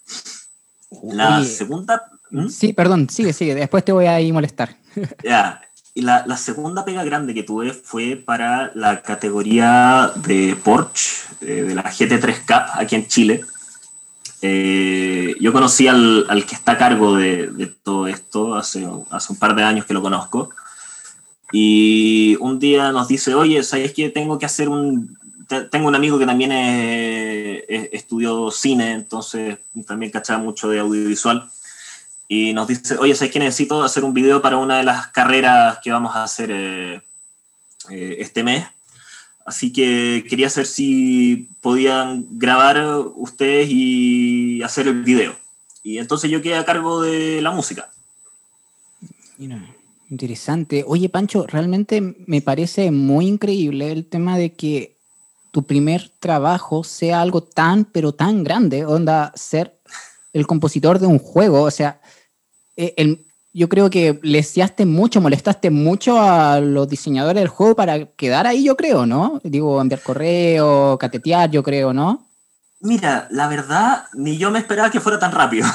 La 1.04 1.44
segunda 1.44 2.02
¿Mm? 2.36 2.50
Sí, 2.50 2.74
perdón, 2.74 3.10
sigue, 3.10 3.34
sigue. 3.34 3.56
Después 3.56 3.86
te 3.86 3.92
voy 3.92 4.06
a 4.08 4.20
ir 4.20 4.34
molestar. 4.34 4.76
Ya. 5.24 5.62
Y 5.98 6.02
la, 6.02 6.26
la, 6.28 6.36
segunda 6.36 6.84
pega 6.84 7.06
grande 7.06 7.34
que 7.34 7.44
tuve 7.44 7.72
fue 7.72 8.18
para 8.18 8.70
la 8.76 9.02
categoría 9.02 10.12
de 10.18 10.58
Porsche, 10.62 11.24
eh, 11.40 11.62
de 11.64 11.74
la 11.74 11.84
GT3 11.84 12.46
Cup 12.46 12.72
aquí 12.74 12.96
en 12.96 13.08
Chile. 13.08 13.46
Eh, 14.42 15.36
yo 15.40 15.54
conocí 15.54 15.88
al, 15.88 16.26
al, 16.28 16.46
que 16.46 16.56
está 16.56 16.74
a 16.74 16.78
cargo 16.78 17.16
de, 17.16 17.48
de, 17.48 17.68
todo 17.68 18.08
esto 18.08 18.56
hace, 18.56 18.86
hace 19.10 19.32
un 19.32 19.40
par 19.40 19.56
de 19.56 19.64
años 19.64 19.86
que 19.86 19.94
lo 19.94 20.02
conozco. 20.02 20.50
Y 21.54 22.36
un 22.42 22.60
día 22.60 22.92
nos 22.92 23.08
dice, 23.08 23.34
oye, 23.34 23.64
¿sabes 23.64 23.94
que 23.94 24.10
tengo 24.10 24.38
que 24.38 24.48
hacer 24.48 24.68
un... 24.68 25.18
Tengo 25.72 25.88
un 25.88 25.96
amigo 25.96 26.20
que 26.20 26.26
también 26.26 26.52
estudió 26.52 28.50
cine, 28.50 28.94
entonces 28.94 29.60
también 29.88 30.12
cachaba 30.12 30.44
mucho 30.44 30.68
de 30.68 30.80
audiovisual 30.80 31.48
y 32.28 32.54
nos 32.54 32.68
dice, 32.68 32.98
oye, 32.98 33.16
¿sabes 33.16 33.32
que 33.32 33.40
necesito 33.40 33.84
hacer 33.84 34.04
un 34.04 34.14
video 34.14 34.42
para 34.42 34.58
una 34.58 34.78
de 34.78 34.84
las 34.84 35.08
carreras 35.08 35.80
que 35.84 35.92
vamos 35.92 36.16
a 36.16 36.24
hacer 36.24 36.52
eh, 36.52 37.02
eh, 37.90 38.18
este 38.20 38.44
mes? 38.44 38.66
Así 39.46 39.72
que 39.72 40.26
quería 40.28 40.50
saber 40.50 40.66
si 40.66 41.50
podían 41.62 42.26
grabar 42.32 42.84
ustedes 43.16 43.70
y 43.70 44.64
hacer 44.64 44.88
el 44.88 45.04
video. 45.04 45.36
Y 45.84 46.00
entonces 46.00 46.32
yo 46.32 46.42
quedé 46.42 46.56
a 46.56 46.66
cargo 46.66 47.04
de 47.04 47.44
la 47.44 47.52
música. 47.52 47.90
Interesante. 50.10 50.84
Oye, 50.88 51.10
Pancho, 51.10 51.46
realmente 51.46 52.16
me 52.26 52.42
parece 52.42 52.90
muy 52.90 53.28
increíble 53.28 53.92
el 53.92 54.08
tema 54.08 54.36
de 54.38 54.54
que 54.54 54.96
tu 55.52 55.64
primer 55.64 56.10
trabajo 56.20 56.84
sea 56.84 57.22
algo 57.22 57.42
tan, 57.42 57.86
pero 57.86 58.14
tan 58.14 58.44
grande, 58.44 58.84
onda, 58.84 59.32
ser 59.36 59.78
el 60.36 60.46
compositor 60.46 61.00
de 61.00 61.08
un 61.08 61.18
juego. 61.18 61.64
O 61.64 61.72
sea, 61.72 62.02
eh, 62.76 63.26
yo 63.54 63.70
creo 63.70 63.90
que 63.90 64.20
leseaste 64.22 64.86
mucho, 64.86 65.22
molestaste 65.22 65.70
mucho 65.70 66.20
a 66.20 66.60
los 66.60 66.90
diseñadores 66.90 67.42
del 67.42 67.48
juego 67.48 67.74
para 67.74 68.06
quedar 68.06 68.46
ahí, 68.46 68.66
yo 68.66 68.76
creo, 68.76 69.06
¿no? 69.06 69.40
Digo, 69.46 69.82
enviar 69.82 70.02
correo, 70.02 70.98
catetear, 71.00 71.50
yo 71.50 71.64
creo, 71.64 71.94
¿no? 71.94 72.28
Mira, 72.82 73.30
la 73.32 73.48
verdad, 73.48 74.08
ni 74.14 74.38
yo 74.38 74.52
me 74.52 74.60
esperaba 74.60 74.92
que 74.92 75.00
fuera 75.00 75.20
tan 75.20 75.32
rápido. 75.32 75.68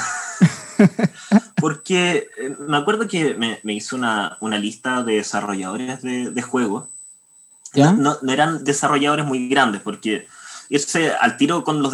Porque 1.57 2.29
eh, 2.38 2.55
me 2.59 2.77
acuerdo 2.77 3.09
que 3.09 3.35
me, 3.35 3.61
me 3.62 3.73
hizo 3.73 3.96
una, 3.96 4.37
una, 4.40 4.59
lista 4.59 5.03
de 5.03 5.14
desarrolladores 5.14 6.03
de, 6.03 6.31
de 6.31 6.42
juegos. 6.42 6.88
¿Ya? 7.73 7.92
No, 7.92 8.18
no, 8.20 8.33
eran 8.33 8.62
desarrolladores 8.62 9.25
muy 9.25 9.49
grandes, 9.49 9.81
porque 9.81 10.27
irse 10.70 11.12
al 11.12 11.37
tiro 11.37 11.64
con 11.64 11.83
los, 11.83 11.92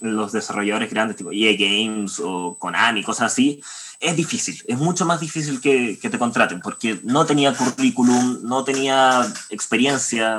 los 0.00 0.32
desarrolladores 0.32 0.90
grandes, 0.90 1.16
tipo 1.16 1.30
EA 1.32 1.56
Games 1.56 2.20
o 2.22 2.58
Konami, 2.58 3.02
cosas 3.02 3.32
así, 3.32 3.62
es 4.00 4.14
difícil, 4.16 4.60
es 4.66 4.76
mucho 4.76 5.06
más 5.06 5.20
difícil 5.20 5.60
que, 5.60 5.98
que, 5.98 6.10
te 6.10 6.18
contraten, 6.18 6.60
porque 6.60 7.00
no 7.04 7.24
tenía 7.24 7.54
currículum, 7.54 8.40
no 8.42 8.64
tenía 8.64 9.24
experiencia 9.50 10.36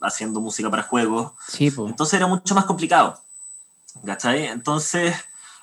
haciendo 0.00 0.40
música 0.40 0.70
para 0.70 0.84
juegos, 0.84 1.32
sí, 1.48 1.72
entonces 1.76 2.14
era 2.14 2.26
mucho 2.26 2.54
más 2.54 2.64
complicado. 2.64 3.20
¿Cachai? 4.04 4.46
Entonces, 4.46 5.14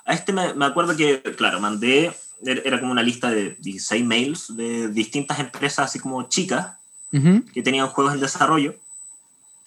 a 0.05 0.13
este 0.13 0.33
me, 0.33 0.53
me 0.53 0.65
acuerdo 0.65 0.95
que, 0.95 1.21
claro, 1.37 1.59
mandé, 1.59 2.15
era 2.43 2.79
como 2.79 2.91
una 2.91 3.03
lista 3.03 3.29
de 3.29 3.55
16 3.59 4.05
mails 4.05 4.55
de 4.55 4.89
distintas 4.89 5.39
empresas, 5.39 5.85
así 5.85 5.99
como 5.99 6.23
chicas, 6.23 6.75
uh 7.11 7.17
-huh. 7.17 7.51
que 7.51 7.61
tenían 7.61 7.87
juegos 7.87 8.13
en 8.13 8.19
desarrollo. 8.19 8.75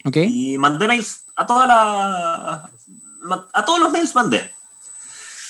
Okay. 0.07 0.53
Y 0.53 0.57
mandé 0.57 0.87
mails 0.87 1.25
a 1.35 1.47
toda 1.47 1.67
la, 1.67 2.71
a 3.53 3.65
todos 3.65 3.81
los 3.81 3.91
mails 3.91 4.15
mandé, 4.15 4.51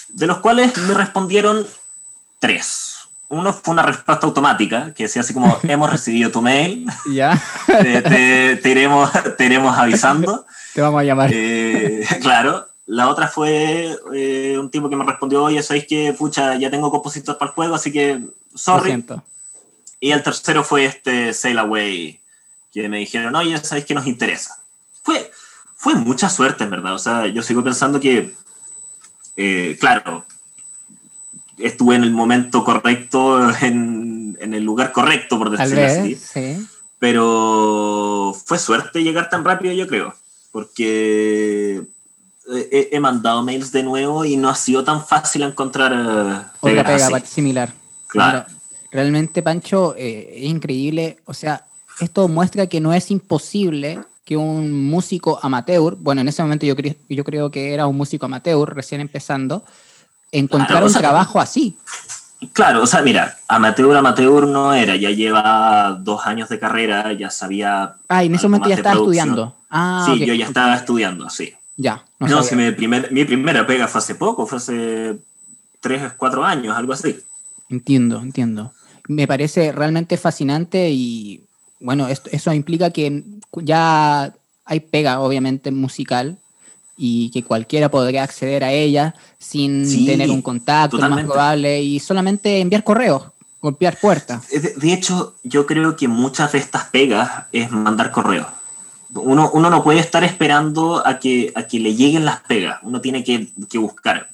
de 0.09 0.27
los 0.27 0.39
cuales 0.39 0.77
me 0.79 0.95
respondieron 0.95 1.67
tres. 2.39 2.95
Uno 3.29 3.53
fue 3.53 3.73
una 3.73 3.83
respuesta 3.83 4.27
automática, 4.27 4.95
que 4.95 5.05
decía 5.05 5.23
así 5.23 5.35
como, 5.35 5.59
hemos 5.65 5.91
recibido 5.91 6.31
tu 6.31 6.41
mail, 6.41 6.87
ya 7.13 7.41
te, 7.67 8.03
te, 8.03 8.57
te, 8.57 8.71
iremos, 8.71 9.11
te 9.37 9.45
iremos 9.45 9.77
avisando. 9.77 10.47
Te 10.75 10.81
vamos 10.81 11.01
a 11.01 11.05
llamar. 11.05 11.31
Eh, 11.33 12.07
claro. 12.21 12.67
La 12.87 13.09
otra 13.09 13.27
fue 13.27 13.99
eh, 14.15 14.57
un 14.57 14.71
tipo 14.71 14.89
que 14.89 14.95
me 14.95 15.05
respondió, 15.05 15.43
oye, 15.43 15.61
¿sabéis 15.61 15.89
que, 15.89 16.13
pucha, 16.13 16.55
ya 16.55 16.71
tengo 16.71 16.89
compositor 16.89 17.37
para 17.37 17.51
el 17.51 17.55
juego, 17.55 17.75
así 17.75 17.91
que, 17.91 18.21
sorry. 18.55 19.05
Y 19.99 20.13
el 20.13 20.23
tercero 20.23 20.63
fue 20.63 20.85
este 20.85 21.33
Sail 21.33 21.59
Away, 21.59 22.21
que 22.83 22.89
me 22.91 22.99
dijeron, 22.99 23.35
oye, 23.35 23.57
¿sabéis 23.59 23.87
que 23.87 23.95
nos 23.95 24.07
interesa? 24.07 24.59
Fue, 25.03 25.31
fue 25.77 25.95
mucha 25.95 26.29
suerte, 26.29 26.65
en 26.65 26.71
verdad. 26.71 26.95
O 26.95 26.99
sea, 26.99 27.27
yo 27.27 27.43
sigo 27.43 27.65
pensando 27.65 28.01
que, 28.01 28.35
eh, 29.37 29.77
claro, 29.81 30.27
estuve 31.57 31.97
en 31.97 32.05
el 32.05 32.11
momento 32.11 32.65
correcto, 32.65 33.51
en, 33.63 34.37
en 34.41 34.55
el 34.55 34.63
lugar 34.63 34.93
correcto, 34.93 35.39
por 35.39 35.51
decirlo 35.51 35.81
vez, 35.81 35.99
así. 35.99 36.15
Sí. 36.17 36.67
Pero 36.99 38.37
fue 38.45 38.59
suerte 38.59 39.03
llegar 39.03 39.31
tan 39.31 39.45
rápido, 39.45 39.73
yo 39.73 39.87
creo, 39.87 40.15
porque 40.53 41.83
he, 42.49 42.89
he, 42.93 43.01
mandado 43.01 43.43
mails 43.43 43.73
de 43.73 43.83
nuevo 43.83 44.25
y 44.25 44.37
no 44.37 44.49
ha 44.51 44.55
sido 44.55 44.85
tan 44.85 45.07
fácil 45.07 45.43
encontrar 45.43 45.93
uh, 45.93 46.45
otra 46.61 46.85
pega 46.85 47.07
así. 47.07 47.27
similar. 47.27 47.73
Claro. 48.09 48.45
claro. 48.45 48.61
Realmente, 48.91 49.43
Pancho, 49.43 49.95
eh, 49.97 50.33
es 50.37 50.45
increíble. 50.45 51.19
O 51.27 51.35
sea, 51.35 51.67
esto 52.01 52.29
muestra 52.29 52.67
que 52.67 52.81
no 52.81 52.93
es 52.93 53.11
imposible 53.11 54.01
que 54.25 54.37
un 54.37 54.85
músico 54.85 55.39
amateur, 55.43 55.97
bueno, 55.97 56.21
en 56.21 56.29
ese 56.29 56.43
momento 56.43 56.67
yo, 56.67 56.75
cre 56.75 56.97
yo 57.09 57.25
creo 57.25 57.51
que 57.51 57.73
era 57.73 57.87
un 57.87 57.97
músico 57.97 58.27
amateur 58.27 58.75
recién 58.75 59.01
empezando, 59.01 59.65
encontrar 60.33 60.69
claro, 60.69 60.87
un 60.87 60.93
sea, 60.93 61.01
trabajo 61.01 61.41
así. 61.41 61.77
Claro, 62.53 62.83
o 62.83 62.87
sea, 62.87 63.03
mira, 63.03 63.39
amateur, 63.49 63.97
amateur 63.97 64.47
no 64.47 64.75
era, 64.75 64.97
ya 64.97 65.11
lleva 65.11 65.97
dos 66.01 66.27
años 66.27 66.49
de 66.49 66.59
carrera, 66.59 67.13
ya 67.13 67.31
sabía. 67.31 67.95
Ah, 68.09 68.25
y 68.25 68.27
en 68.27 68.35
ese 68.35 68.49
momento 68.49 68.69
ya 68.69 68.75
estaba 68.75 68.97
estudiando. 68.97 69.55
Ah, 69.71 70.03
sí, 70.05 70.13
okay. 70.13 70.27
yo 70.27 70.35
ya 70.35 70.47
estaba 70.47 70.75
estudiando, 70.75 71.31
sí. 71.31 71.55
Ya. 71.77 72.05
No, 72.19 72.27
no 72.27 72.43
si 72.43 72.57
mi, 72.57 72.73
primer, 72.73 73.13
mi 73.13 73.25
primera 73.25 73.67
pega 73.67 73.87
fue 73.87 74.01
hace 74.01 74.17
poco, 74.17 74.47
fue 74.47 74.59
hace 74.59 75.17
tres, 75.81 76.13
cuatro 76.17 76.45
años, 76.45 76.77
algo 76.77 76.93
así. 76.93 77.17
Entiendo, 77.69 78.21
entiendo. 78.21 78.73
Me 79.09 79.29
parece 79.29 79.73
realmente 79.73 80.17
fascinante 80.17 80.91
y 80.91 81.46
bueno, 81.81 82.09
esto, 82.09 82.31
eso 82.33 82.53
implica 82.53 82.91
que 82.91 83.23
ya 83.63 84.33
hay 84.65 84.81
pega, 84.81 85.21
obviamente, 85.21 85.71
musical 85.71 86.39
y 86.97 87.31
que 87.31 87.43
cualquiera 87.43 87.91
podría 87.91 88.23
acceder 88.23 88.65
a 88.65 88.73
ella 88.73 89.15
sin 89.39 89.87
sí, 89.87 90.07
tener 90.07 90.31
un 90.31 90.43
contacto 90.43 90.99
más 90.99 91.25
probable 91.25 91.83
y 91.83 92.01
solamente 92.01 92.61
enviar 92.61 92.85
correos, 92.85 93.25
golpear 93.61 93.99
puertas. 94.01 94.49
De, 94.49 94.75
de, 94.75 94.93
hecho, 94.93 95.37
yo 95.43 95.67
creo 95.67 95.97
que 95.97 96.09
muchas 96.09 96.53
de 96.53 96.59
estas 96.59 96.85
pegas 96.85 97.45
es 97.53 97.71
mandar 97.71 98.11
correos. 98.11 98.47
Uno, 99.15 99.51
uno 99.53 99.71
no 99.71 99.85
puede 99.85 100.01
estar 100.01 100.25
esperando 100.25 101.07
a 101.07 101.19
que, 101.19 101.53
a 101.55 101.65
que 101.65 101.79
le 101.79 101.95
lleguen 101.95 102.25
las 102.25 102.41
pegas, 102.41 102.81
uno 102.83 103.01
tiene 103.01 103.23
que, 103.23 103.51
que 103.69 103.79
buscar. 103.79 104.29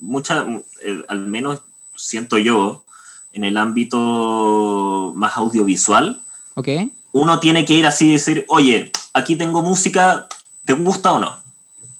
Mucha, 0.00 0.44
eh, 0.82 1.02
al 1.08 1.26
menos 1.26 1.62
siento 1.96 2.36
yo, 2.38 2.84
en 3.32 3.44
el 3.44 3.56
ámbito 3.56 5.12
más 5.14 5.36
audiovisual, 5.36 6.20
okay. 6.58 6.90
uno 7.12 7.40
tiene 7.40 7.64
que 7.64 7.74
ir 7.74 7.86
así 7.86 8.08
y 8.08 8.12
decir, 8.12 8.44
oye, 8.48 8.92
aquí 9.14 9.36
tengo 9.36 9.62
música, 9.62 10.26
¿te 10.64 10.72
gusta 10.72 11.12
o 11.12 11.18
no? 11.18 11.36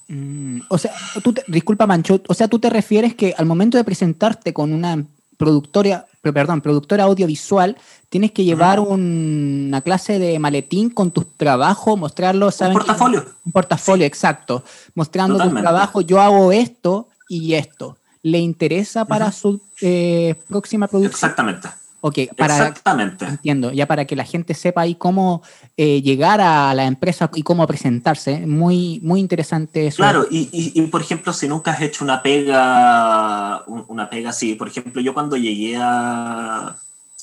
Mm, 0.08 0.60
o 0.68 0.78
sea, 0.78 0.92
tú 1.22 1.32
te, 1.32 1.44
disculpa 1.48 1.86
Mancho, 1.86 2.20
o 2.26 2.34
sea, 2.34 2.48
tú 2.48 2.58
te 2.58 2.70
refieres 2.70 3.14
que 3.14 3.34
al 3.36 3.46
momento 3.46 3.76
de 3.76 3.84
presentarte 3.84 4.52
con 4.52 4.72
una 4.72 5.04
productora, 5.36 6.06
perdón, 6.22 6.60
productora 6.60 7.04
audiovisual, 7.04 7.76
tienes 8.08 8.32
que 8.32 8.44
llevar 8.44 8.80
un, 8.80 9.66
una 9.68 9.80
clase 9.82 10.18
de 10.18 10.38
maletín 10.38 10.90
con 10.90 11.10
tus 11.10 11.26
trabajos, 11.36 11.98
mostrarlo, 11.98 12.50
¿saben? 12.50 12.76
Un 12.76 12.78
portafolio. 12.78 13.26
Un 13.44 13.52
portafolio, 13.52 14.04
sí. 14.04 14.06
exacto. 14.06 14.64
Mostrando 14.94 15.38
tu 15.38 15.54
trabajo, 15.54 16.00
yo 16.00 16.20
hago 16.20 16.52
esto 16.52 17.08
y 17.28 17.54
esto. 17.54 17.96
le 18.22 18.38
interesa 18.38 19.04
para 19.04 19.30
su 19.30 19.60
eh, 19.80 20.34
próxima 20.48 20.88
producción. 20.88 21.12
Exactamente. 21.12 21.68
Ok, 22.00 22.18
para, 22.36 22.56
Exactamente. 22.56 23.24
Entiendo, 23.24 23.72
ya 23.72 23.86
para 23.86 24.04
que 24.04 24.14
la 24.14 24.24
gente 24.24 24.54
sepa 24.54 24.82
ahí 24.82 24.94
cómo 24.94 25.42
eh, 25.76 26.00
llegar 26.00 26.40
a 26.40 26.72
la 26.72 26.84
empresa 26.84 27.28
y 27.34 27.42
cómo 27.42 27.66
presentarse. 27.66 28.46
Muy, 28.46 29.00
muy 29.02 29.18
interesante 29.18 29.88
eso. 29.88 29.96
Claro, 29.96 30.26
y, 30.30 30.48
y, 30.52 30.80
por 30.86 31.00
ejemplo, 31.00 31.32
si 31.32 31.48
nunca 31.48 31.72
has 31.72 31.80
hecho 31.80 32.04
una 32.04 32.22
pega, 32.22 33.64
una 33.66 34.08
pega 34.08 34.30
así, 34.30 34.54
por 34.54 34.68
ejemplo, 34.68 35.02
yo 35.02 35.12
cuando 35.12 35.36
llegué 35.36 35.76
a, 35.76 36.76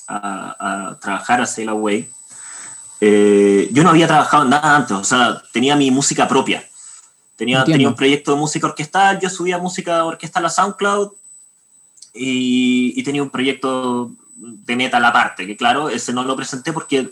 a, 0.07 0.89
a 0.89 0.99
trabajar 0.99 1.39
a 1.39 1.45
Sail 1.45 1.69
Away, 1.69 2.09
eh, 2.99 3.69
yo 3.71 3.83
no 3.83 3.91
había 3.91 4.07
trabajado 4.07 4.43
en 4.43 4.49
nada 4.49 4.75
antes, 4.75 4.97
o 4.97 5.03
sea, 5.03 5.41
tenía 5.53 5.75
mi 5.75 5.89
música 5.89 6.27
propia. 6.27 6.63
Tenía, 7.37 7.63
tenía 7.65 7.87
un 7.87 7.95
proyecto 7.95 8.31
de 8.31 8.37
música 8.37 8.67
orquestal, 8.67 9.19
yo 9.19 9.29
subía 9.29 9.57
música 9.57 10.05
orquestal 10.05 10.45
a 10.45 10.49
SoundCloud 10.49 11.11
y, 12.13 12.93
y 12.97 13.03
tenía 13.03 13.21
un 13.21 13.29
proyecto 13.29 14.11
de 14.35 14.75
metal 14.75 15.03
aparte, 15.05 15.47
que 15.47 15.57
claro, 15.57 15.89
ese 15.89 16.13
no 16.13 16.23
lo 16.23 16.35
presenté 16.35 16.73
porque 16.73 17.11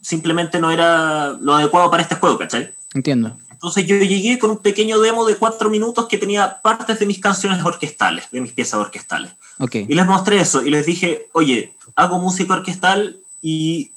simplemente 0.00 0.60
no 0.60 0.70
era 0.70 1.30
lo 1.40 1.54
adecuado 1.54 1.90
para 1.90 2.02
este 2.02 2.16
juego, 2.16 2.38
¿cachai? 2.38 2.74
Entiendo. 2.94 3.36
Entonces 3.50 3.86
yo 3.86 3.96
llegué 3.96 4.38
con 4.38 4.50
un 4.50 4.58
pequeño 4.58 5.00
demo 5.00 5.24
de 5.24 5.36
cuatro 5.36 5.70
minutos 5.70 6.08
que 6.08 6.18
tenía 6.18 6.60
partes 6.60 6.98
de 6.98 7.06
mis 7.06 7.20
canciones 7.20 7.64
orquestales, 7.64 8.28
de 8.32 8.40
mis 8.40 8.52
piezas 8.52 8.80
orquestales. 8.80 9.32
Okay. 9.58 9.86
Y 9.88 9.94
les 9.94 10.04
mostré 10.04 10.40
eso 10.40 10.62
y 10.62 10.70
les 10.70 10.84
dije, 10.84 11.28
oye, 11.32 11.72
hago 11.94 12.18
música 12.18 12.54
orquestal 12.54 13.18
y 13.40 13.92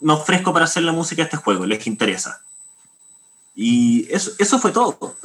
me 0.00 0.12
ofrezco 0.12 0.52
para 0.52 0.66
hacer 0.66 0.84
la 0.84 0.92
música 0.92 1.22
a 1.22 1.24
este 1.24 1.36
juego, 1.36 1.66
les 1.66 1.86
interesa. 1.86 2.42
Y 3.54 4.06
eso, 4.10 4.30
eso 4.38 4.58
fue 4.58 4.70
todo. 4.70 5.16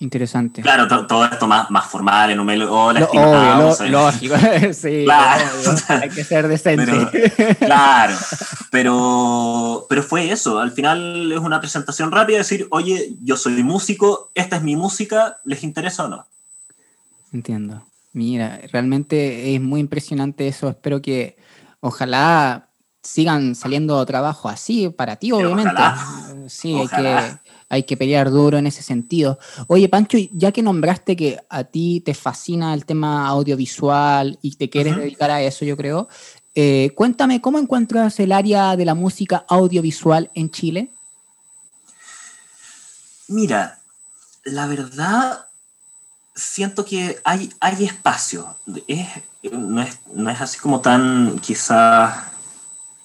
Interesante. 0.00 0.60
Claro, 0.60 1.06
todo 1.06 1.24
esto 1.24 1.46
más, 1.46 1.70
más 1.70 1.86
formal, 1.86 2.30
en 2.30 2.40
un 2.40 2.46
mail. 2.46 2.62
Hola, 2.64 3.00
lo, 3.00 3.06
obvio, 3.06 3.76
lo, 3.86 4.06
lógico, 4.06 4.34
sí. 4.72 5.02
Claro. 5.04 5.44
Hay 5.88 6.10
que 6.10 6.24
ser 6.24 6.48
decente. 6.48 6.84
Pero, 7.12 7.56
claro, 7.58 8.14
pero, 8.70 9.86
pero 9.88 10.02
fue 10.02 10.30
eso. 10.30 10.58
Al 10.58 10.72
final 10.72 11.30
es 11.30 11.38
una 11.38 11.60
presentación 11.60 12.10
rápida, 12.10 12.38
decir, 12.38 12.66
oye, 12.70 13.14
yo 13.22 13.36
soy 13.36 13.62
músico, 13.62 14.30
esta 14.34 14.56
es 14.56 14.62
mi 14.62 14.74
música, 14.76 15.38
¿les 15.44 15.62
interesa 15.62 16.04
o 16.04 16.08
no? 16.08 16.26
Entiendo. 17.32 17.82
Mira, 18.12 18.60
realmente 18.72 19.54
es 19.54 19.60
muy 19.60 19.80
impresionante 19.80 20.46
eso. 20.48 20.68
Espero 20.68 21.00
que 21.02 21.36
ojalá 21.80 22.68
sigan 23.02 23.54
saliendo 23.54 24.04
trabajo 24.06 24.48
así 24.48 24.88
para 24.88 25.16
ti, 25.16 25.30
obviamente. 25.32 25.70
Ojalá. 25.70 26.24
Sí, 26.48 26.74
Ojalá. 26.74 27.18
hay 27.18 27.30
que 27.30 27.38
hay 27.74 27.82
que 27.82 27.96
pelear 27.96 28.30
duro 28.30 28.56
en 28.58 28.66
ese 28.66 28.82
sentido. 28.82 29.38
Oye, 29.66 29.88
Pancho, 29.88 30.16
ya 30.32 30.52
que 30.52 30.62
nombraste 30.62 31.16
que 31.16 31.38
a 31.48 31.64
ti 31.64 32.00
te 32.04 32.14
fascina 32.14 32.72
el 32.72 32.84
tema 32.84 33.26
audiovisual 33.26 34.38
y 34.42 34.56
te 34.56 34.70
quieres 34.70 34.94
uh 34.94 34.96
-huh. 34.96 35.00
dedicar 35.00 35.30
a 35.30 35.42
eso, 35.42 35.64
yo 35.64 35.76
creo, 35.76 36.08
eh, 36.54 36.92
cuéntame, 36.94 37.40
¿cómo 37.40 37.58
encuentras 37.58 38.20
el 38.20 38.30
área 38.30 38.76
de 38.76 38.84
la 38.84 38.94
música 38.94 39.44
audiovisual 39.48 40.30
en 40.34 40.50
Chile? 40.50 40.90
Mira, 43.26 43.80
la 44.44 44.66
verdad, 44.66 45.48
siento 46.34 46.84
que 46.84 47.18
hay, 47.24 47.50
hay 47.58 47.84
espacio. 47.84 48.56
Es, 48.86 49.08
no, 49.50 49.82
es, 49.82 49.98
no 50.14 50.30
es 50.30 50.40
así 50.40 50.58
como 50.58 50.80
tan 50.80 51.38
quizás 51.40 52.33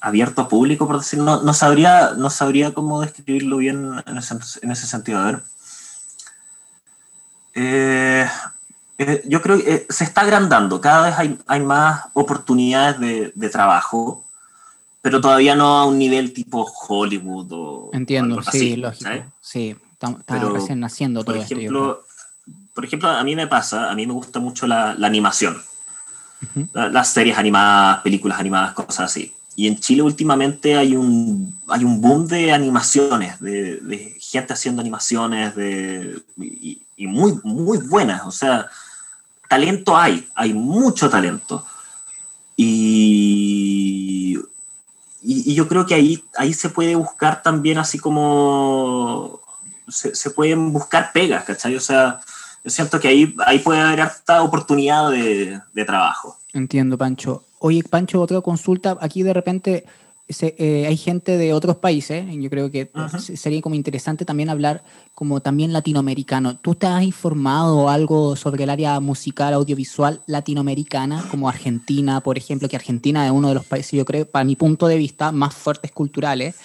abierto 0.02 0.42
a 0.42 0.48
público, 0.48 0.88
por 0.88 0.98
decir, 0.98 1.20
no, 1.20 1.42
no, 1.42 1.54
sabría, 1.54 2.14
no 2.16 2.30
sabría 2.30 2.74
cómo 2.74 3.02
describirlo 3.02 3.58
bien 3.58 4.02
en 4.06 4.18
ese, 4.18 4.36
en 4.62 4.72
ese 4.72 4.88
sentido. 4.88 5.20
A 5.20 5.26
ver. 5.26 5.44
Eh, 7.54 8.28
eh, 8.98 9.24
yo 9.26 9.42
creo 9.42 9.58
que 9.58 9.74
eh, 9.74 9.88
se 9.90 10.04
está 10.04 10.22
agrandando, 10.22 10.80
cada 10.80 11.08
vez 11.08 11.18
hay, 11.18 11.38
hay 11.48 11.62
más 11.62 12.04
oportunidades 12.14 13.00
de, 13.00 13.32
de, 13.36 13.50
trabajo, 13.50 14.24
pero 15.02 15.20
todavía 15.20 15.56
no 15.56 15.80
a 15.80 15.86
un 15.86 15.98
nivel 15.98 16.34
tipo 16.34 16.64
Hollywood 16.64 17.48
o. 17.52 17.90
Entiendo, 17.94 18.38
o 18.38 18.44
sí, 18.44 18.50
así, 18.50 18.76
lógico. 18.76 19.04
¿sabes? 19.04 19.24
Sí, 19.42 19.76
estamos 19.92 20.22
recién 20.54 20.80
naciendo 20.80 21.26
por 21.26 21.36
todo 21.36 21.44
ejemplo, 21.44 21.92
esto. 21.92 22.54
Por 22.74 22.86
ejemplo, 22.86 23.10
a 23.10 23.24
mí 23.24 23.36
me 23.36 23.48
pasa, 23.48 23.90
a 23.90 23.96
mí 23.96 24.06
me 24.06 24.14
gusta 24.14 24.40
mucho 24.40 24.68
la, 24.68 24.94
la 24.96 25.08
animación. 25.08 25.62
Uh 26.42 26.60
-huh. 26.60 26.70
la, 26.74 26.90
las 26.90 27.10
series 27.10 27.38
animadas, 27.38 28.02
películas 28.02 28.40
animadas, 28.40 28.74
cosas 28.74 29.12
así. 29.12 29.34
Y 29.60 29.68
en 29.68 29.78
Chile 29.78 30.02
últimamente 30.02 30.78
hay 30.78 30.96
un, 30.96 31.54
hay 31.68 31.84
un 31.84 32.00
boom 32.00 32.28
de 32.28 32.54
animaciones, 32.54 33.42
de, 33.42 34.16
gente 34.18 34.54
haciendo 34.54 34.80
animaciones 34.80 35.54
de, 35.54 36.24
y, 36.38 36.80
muy, 36.96 37.38
muy 37.44 37.78
buenas. 37.80 38.26
O 38.26 38.32
sea, 38.32 38.68
talento 39.50 39.98
hay, 39.98 40.26
hay 40.34 40.54
mucho 40.54 41.10
talento. 41.10 41.66
Y, 42.56 44.40
y, 45.22 45.54
yo 45.54 45.68
creo 45.68 45.86
que 45.86 45.96
ahí, 45.96 46.24
ahí 46.38 46.54
se 46.54 46.70
puede 46.70 46.96
buscar 46.96 47.44
también 47.44 47.80
así 47.80 48.00
como... 48.00 49.42
Se, 49.90 50.16
se, 50.16 50.30
pueden 50.30 50.72
buscar 50.72 51.12
pegas, 51.12 51.44
¿cachai? 51.44 51.76
O 51.76 51.82
sea, 51.82 52.22
yo 52.64 52.72
siento 52.72 52.98
que 52.98 53.10
ahí, 53.10 53.36
ahí 53.46 53.60
puede 53.60 53.82
haber 53.82 54.00
harta 54.00 54.42
oportunidad 54.42 55.12
de, 55.12 55.60
de 55.74 55.84
trabajo. 55.84 56.40
Entiendo, 56.54 56.98
Pancho. 56.98 57.44
Oye, 57.60 57.84
Pancho, 57.84 58.22
otra 58.22 58.42
consulta. 58.42 58.98
Aquí 59.02 59.22
de 59.24 59.34
repente 59.34 59.86
se, 60.30 60.56
eh, 60.58 60.86
hay 60.88 60.96
gente 60.96 61.38
de 61.38 61.54
otros 61.54 61.76
países. 61.78 62.26
Yo 62.32 62.50
creo 62.50 62.72
que 62.72 62.92
-huh. 62.92 63.36
sería 63.36 63.62
como 63.62 63.76
interesante 63.76 64.26
también 64.26 64.50
hablar 64.50 64.84
como 65.14 65.42
también 65.42 65.74
latinoamericano. 65.74 66.58
¿Tú 66.58 66.76
te 66.76 66.88
has 66.88 67.04
informado 67.04 67.90
algo 67.90 68.36
sobre 68.36 68.64
el 68.64 68.70
área 68.70 69.00
musical, 69.00 69.54
audiovisual 69.54 70.22
latinoamericana, 70.28 71.26
como 71.30 71.50
Argentina, 71.50 72.22
por 72.22 72.38
ejemplo? 72.38 72.70
Que 72.70 72.78
Argentina 72.78 73.26
es 73.26 73.32
uno 73.32 73.50
de 73.50 73.56
los 73.56 73.66
países, 73.66 73.92
yo 73.92 74.06
creo, 74.06 74.26
para 74.26 74.46
mi 74.46 74.56
punto 74.56 74.88
de 74.88 74.98
vista, 74.98 75.32
más 75.32 75.54
fuertes 75.54 75.92
culturales. 75.92 76.56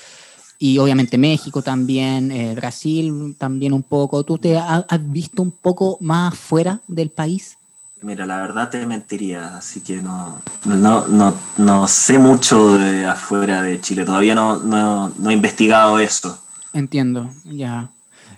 Y 0.59 0.78
obviamente 0.78 1.18
México 1.18 1.62
también, 1.62 2.30
eh, 2.30 2.54
Brasil 2.54 3.35
también 3.37 3.72
un 3.72 3.83
poco. 3.83 4.22
¿Tú 4.22 4.38
te 4.38 4.57
has 4.57 4.85
visto 5.11 5.42
un 5.42 5.50
poco 5.50 5.98
más 6.00 6.38
fuera 6.38 6.80
del 6.87 7.11
país? 7.11 7.59
Mira, 8.05 8.27
la 8.27 8.37
verdad 8.37 8.69
te 8.69 8.85
mentiría, 8.85 9.57
así 9.57 9.81
que 9.81 10.03
no, 10.03 10.43
no, 10.67 11.09
no, 11.09 11.35
no 11.57 11.88
sé 11.88 12.19
mucho 12.19 12.77
de 12.77 13.07
afuera 13.07 13.62
de 13.62 13.81
Chile, 13.81 14.05
todavía 14.05 14.35
no, 14.35 14.59
no, 14.59 15.11
no, 15.19 15.31
he 15.31 15.33
investigado 15.33 15.99
esto. 15.99 16.38
Entiendo, 16.75 17.31
ya, 17.45 17.88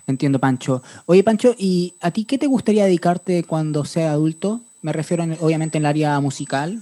entiendo 0.07 0.39
Pancho. 0.39 0.81
Oye 1.05 1.21
Pancho, 1.21 1.53
¿y 1.57 1.95
a 1.99 2.11
ti 2.11 2.23
qué 2.23 2.37
te 2.37 2.47
gustaría 2.47 2.85
dedicarte 2.85 3.43
cuando 3.43 3.83
sea 3.83 4.13
adulto? 4.13 4.61
Me 4.81 4.93
refiero 4.93 5.23
en, 5.23 5.37
obviamente 5.41 5.77
en 5.77 5.81
el 5.81 5.87
área 5.87 6.17
musical. 6.21 6.81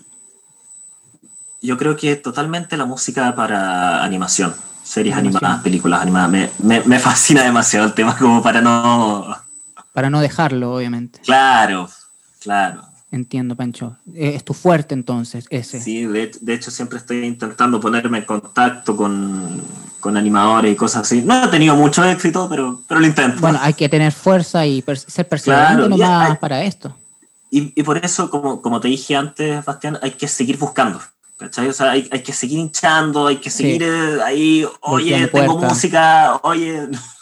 Yo 1.63 1.79
creo 1.79 1.95
que 1.97 2.15
totalmente 2.17 2.77
la 2.77 2.85
música 2.85 3.33
para 3.35 4.03
animación, 4.03 4.53
series 4.83 5.15
animación. 5.15 5.43
animadas, 5.43 5.63
películas 5.63 6.01
animadas, 6.03 6.29
me, 6.29 6.49
me, 6.59 6.81
me 6.81 6.99
fascina 6.99 7.41
demasiado 7.41 7.87
el 7.87 7.95
tema 7.95 8.15
como 8.15 8.43
para 8.43 8.61
no... 8.61 9.35
Para 9.91 10.11
no 10.11 10.21
dejarlo, 10.21 10.75
obviamente. 10.75 11.19
Claro, 11.25 11.89
Claro. 12.45 12.83
Entiendo, 13.11 13.55
Pancho. 13.55 13.97
Es 14.13 14.43
tu 14.43 14.53
fuerte 14.53 14.93
entonces, 14.93 15.45
ese. 15.49 15.81
Sí, 15.81 16.05
de, 16.05 16.31
de, 16.39 16.53
hecho 16.53 16.69
siempre 16.69 16.99
estoy 16.99 17.25
intentando 17.25 17.79
ponerme 17.79 18.19
en 18.19 18.25
contacto 18.25 18.95
con, 18.95 19.61
con, 19.99 20.15
animadores 20.15 20.73
y 20.73 20.75
cosas 20.75 21.03
así. 21.03 21.21
No 21.23 21.45
he 21.45 21.47
tenido 21.47 21.75
mucho 21.75 22.03
éxito, 22.03 22.47
pero, 22.49 22.81
pero 22.87 22.99
lo 22.99 23.07
intento. 23.07 23.39
Bueno, 23.41 23.57
hay 23.61 23.73
que 23.73 23.89
tener 23.89 24.11
fuerza 24.11 24.65
y 24.65 24.81
per 24.81 24.99
ser 24.99 25.27
perseverante 25.27 25.87
claro, 25.87 25.89
nomás 25.89 26.31
hay, 26.31 26.37
para 26.37 26.63
esto. 26.63 26.95
Y, 27.49 27.73
y, 27.79 27.83
por 27.83 27.97
eso, 27.97 28.29
como, 28.29 28.61
como 28.61 28.79
te 28.79 28.89
dije 28.89 29.15
antes, 29.15 29.63
Bastián, 29.65 29.97
hay 30.01 30.11
que 30.11 30.27
seguir 30.27 30.57
buscando. 30.57 31.01
¿Cachai? 31.37 31.67
O 31.67 31.73
sea, 31.73 31.91
hay, 31.91 32.07
hay 32.11 32.21
que 32.21 32.31
seguir 32.31 32.59
hinchando, 32.59 33.27
hay 33.27 33.37
que 33.37 33.49
seguir 33.49 33.81
sí. 33.81 33.87
eh, 33.89 34.19
ahí, 34.23 34.67
oye, 34.81 35.27
tengo 35.27 35.57
música, 35.57 36.39
oye... 36.43 36.89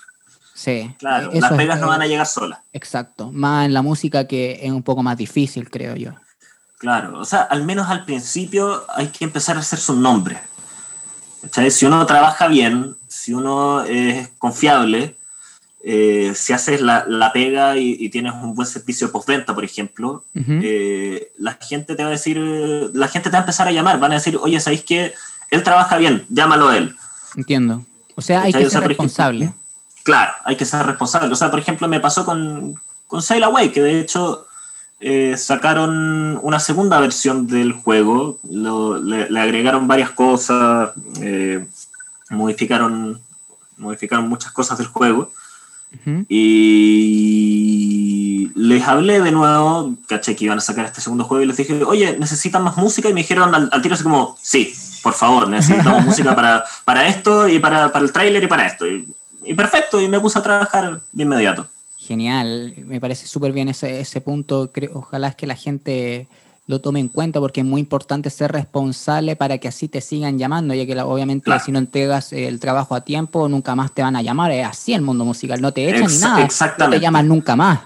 Sí. 0.63 0.95
Claro, 0.97 1.29
las 1.33 1.51
pegas 1.53 1.75
es, 1.75 1.81
no 1.81 1.89
van 1.89 2.01
a 2.01 2.07
llegar 2.07 2.25
solas. 2.25 2.59
Exacto. 2.71 3.31
Más 3.33 3.65
en 3.65 3.73
la 3.73 3.81
música 3.81 4.27
que 4.27 4.59
es 4.61 4.71
un 4.71 4.81
poco 4.81 5.03
más 5.03 5.17
difícil, 5.17 5.69
creo 5.69 5.95
yo. 5.97 6.11
Claro, 6.77 7.19
o 7.19 7.25
sea, 7.25 7.41
al 7.41 7.65
menos 7.65 7.89
al 7.89 8.05
principio 8.05 8.85
hay 8.95 9.07
que 9.07 9.25
empezar 9.25 9.57
a 9.57 9.59
hacerse 9.59 9.91
un 9.91 10.01
nombre. 10.01 10.39
¿Cachai? 11.41 11.69
Si 11.69 11.85
uno 11.85 12.05
trabaja 12.05 12.47
bien, 12.47 12.95
si 13.09 13.33
uno 13.33 13.83
es 13.83 14.29
confiable, 14.37 15.17
eh, 15.83 16.31
si 16.33 16.53
haces 16.53 16.79
la, 16.79 17.03
la 17.09 17.33
pega 17.33 17.75
y, 17.75 17.97
y, 17.99 18.07
tienes 18.07 18.33
un 18.33 18.55
buen 18.55 18.67
servicio 18.67 19.07
de 19.07 19.13
postventa, 19.13 19.53
por 19.53 19.65
ejemplo, 19.65 20.23
uh 20.33 20.39
-huh. 20.39 20.61
eh, 20.63 21.31
la 21.37 21.57
gente 21.59 21.95
te 21.95 22.03
va 22.03 22.07
a 22.07 22.11
decir, 22.13 22.37
la 22.37 23.09
gente 23.09 23.29
te 23.29 23.33
va 23.33 23.39
a 23.39 23.41
empezar 23.41 23.67
a 23.67 23.71
llamar, 23.71 23.99
van 23.99 24.13
a 24.13 24.15
decir, 24.15 24.37
oye, 24.41 24.61
¿sabéis 24.61 24.83
que 24.83 25.13
él 25.51 25.61
trabaja 25.61 25.97
bien? 25.97 26.25
Llámalo 26.29 26.69
a 26.69 26.77
él. 26.77 26.95
Entiendo. 27.35 27.85
O 28.15 28.21
sea, 28.21 28.43
hay 28.43 28.53
que 28.53 28.69
ser 28.69 28.87
responsable. 28.87 29.45
Ejemplo, 29.45 29.62
Claro, 30.03 30.33
hay 30.43 30.57
que 30.57 30.65
ser 30.65 30.85
responsable. 30.85 31.31
O 31.31 31.35
sea, 31.35 31.49
por 31.49 31.59
ejemplo, 31.59 31.87
me 31.87 31.99
pasó 31.99 32.25
con, 32.25 32.79
con 33.07 33.21
Sail 33.21 33.43
Away, 33.43 33.71
que 33.71 33.81
de 33.81 33.99
hecho 33.99 34.45
eh, 34.99 35.35
sacaron 35.37 36.39
una 36.43 36.59
segunda 36.59 36.99
versión 36.99 37.47
del 37.47 37.73
juego, 37.73 38.39
lo, 38.49 38.97
le, 38.97 39.29
le, 39.29 39.39
agregaron 39.39 39.87
varias 39.87 40.11
cosas, 40.11 40.91
eh, 41.21 41.65
modificaron, 42.29 43.21
modificaron 43.77 44.27
muchas 44.29 44.51
cosas 44.51 44.77
del 44.77 44.87
juego. 44.87 45.31
Y 46.27 47.53
les 48.55 48.87
hablé 48.87 49.21
de 49.21 49.31
nuevo, 49.31 49.95
caché 50.07 50.35
que 50.35 50.45
iban 50.45 50.57
a 50.57 50.61
sacar 50.61 50.85
este 50.85 51.01
segundo 51.01 51.23
juego 51.23 51.43
y 51.43 51.47
les 51.47 51.57
dije, 51.57 51.83
oye, 51.83 52.17
¿necesitan 52.17 52.63
más 52.63 52.77
música? 52.77 53.09
Y 53.09 53.13
me 53.13 53.21
dijeron 53.21 53.53
al, 53.53 53.69
tiro 53.81 53.93
así 53.93 54.03
como, 54.03 54.35
sí, 54.41 54.73
por 55.03 55.13
favor, 55.13 55.47
necesitamos 55.47 56.03
música 56.07 56.35
para, 56.35 56.63
para 56.83 57.07
esto 57.07 57.47
y 57.47 57.59
para, 57.59 57.91
para 57.91 58.05
el 58.05 58.11
tráiler 58.11 58.43
y 58.43 58.47
para 58.47 58.65
esto. 58.65 58.87
Y, 58.87 59.07
perfecto, 59.55 59.99
y 60.01 60.07
me 60.07 60.19
puse 60.19 60.39
a 60.39 60.43
trabajar 60.43 61.01
de 61.11 61.23
inmediato. 61.23 61.67
Genial, 61.97 62.73
me 62.85 62.99
parece 62.99 63.27
súper 63.27 63.51
bien 63.51 63.69
ese, 63.69 63.99
ese 63.99 64.21
punto. 64.21 64.71
Ojalá 64.93 65.29
es 65.29 65.35
que 65.35 65.47
la 65.47 65.55
gente 65.55 66.27
lo 66.65 66.79
tome 66.79 66.99
en 66.99 67.09
cuenta 67.09 67.39
porque 67.39 67.61
es 67.61 67.65
muy 67.65 67.81
importante 67.81 68.29
ser 68.29 68.51
responsable 68.51 69.35
para 69.35 69.57
que 69.57 69.67
así 69.67 69.87
te 69.87 69.99
sigan 70.01 70.37
llamando, 70.37 70.73
ya 70.73 70.85
que 70.85 70.99
obviamente 71.01 71.51
si 71.59 71.71
no 71.71 71.79
entregas 71.79 72.31
el 72.31 72.59
trabajo 72.59 72.95
a 72.95 73.01
tiempo, 73.01 73.49
nunca 73.49 73.75
más 73.75 73.93
te 73.93 74.01
van 74.01 74.15
a 74.15 74.21
llamar. 74.21 74.51
Es 74.51 74.65
así 74.65 74.93
el 74.93 75.01
mundo 75.01 75.25
musical, 75.25 75.61
no 75.61 75.71
te 75.71 75.89
echan 75.89 76.07
ni 76.07 76.17
nada. 76.19 76.43
Exactamente. 76.43 76.97
No 76.97 76.99
te 76.99 77.05
llaman 77.05 77.27
nunca 77.27 77.55
más. 77.55 77.79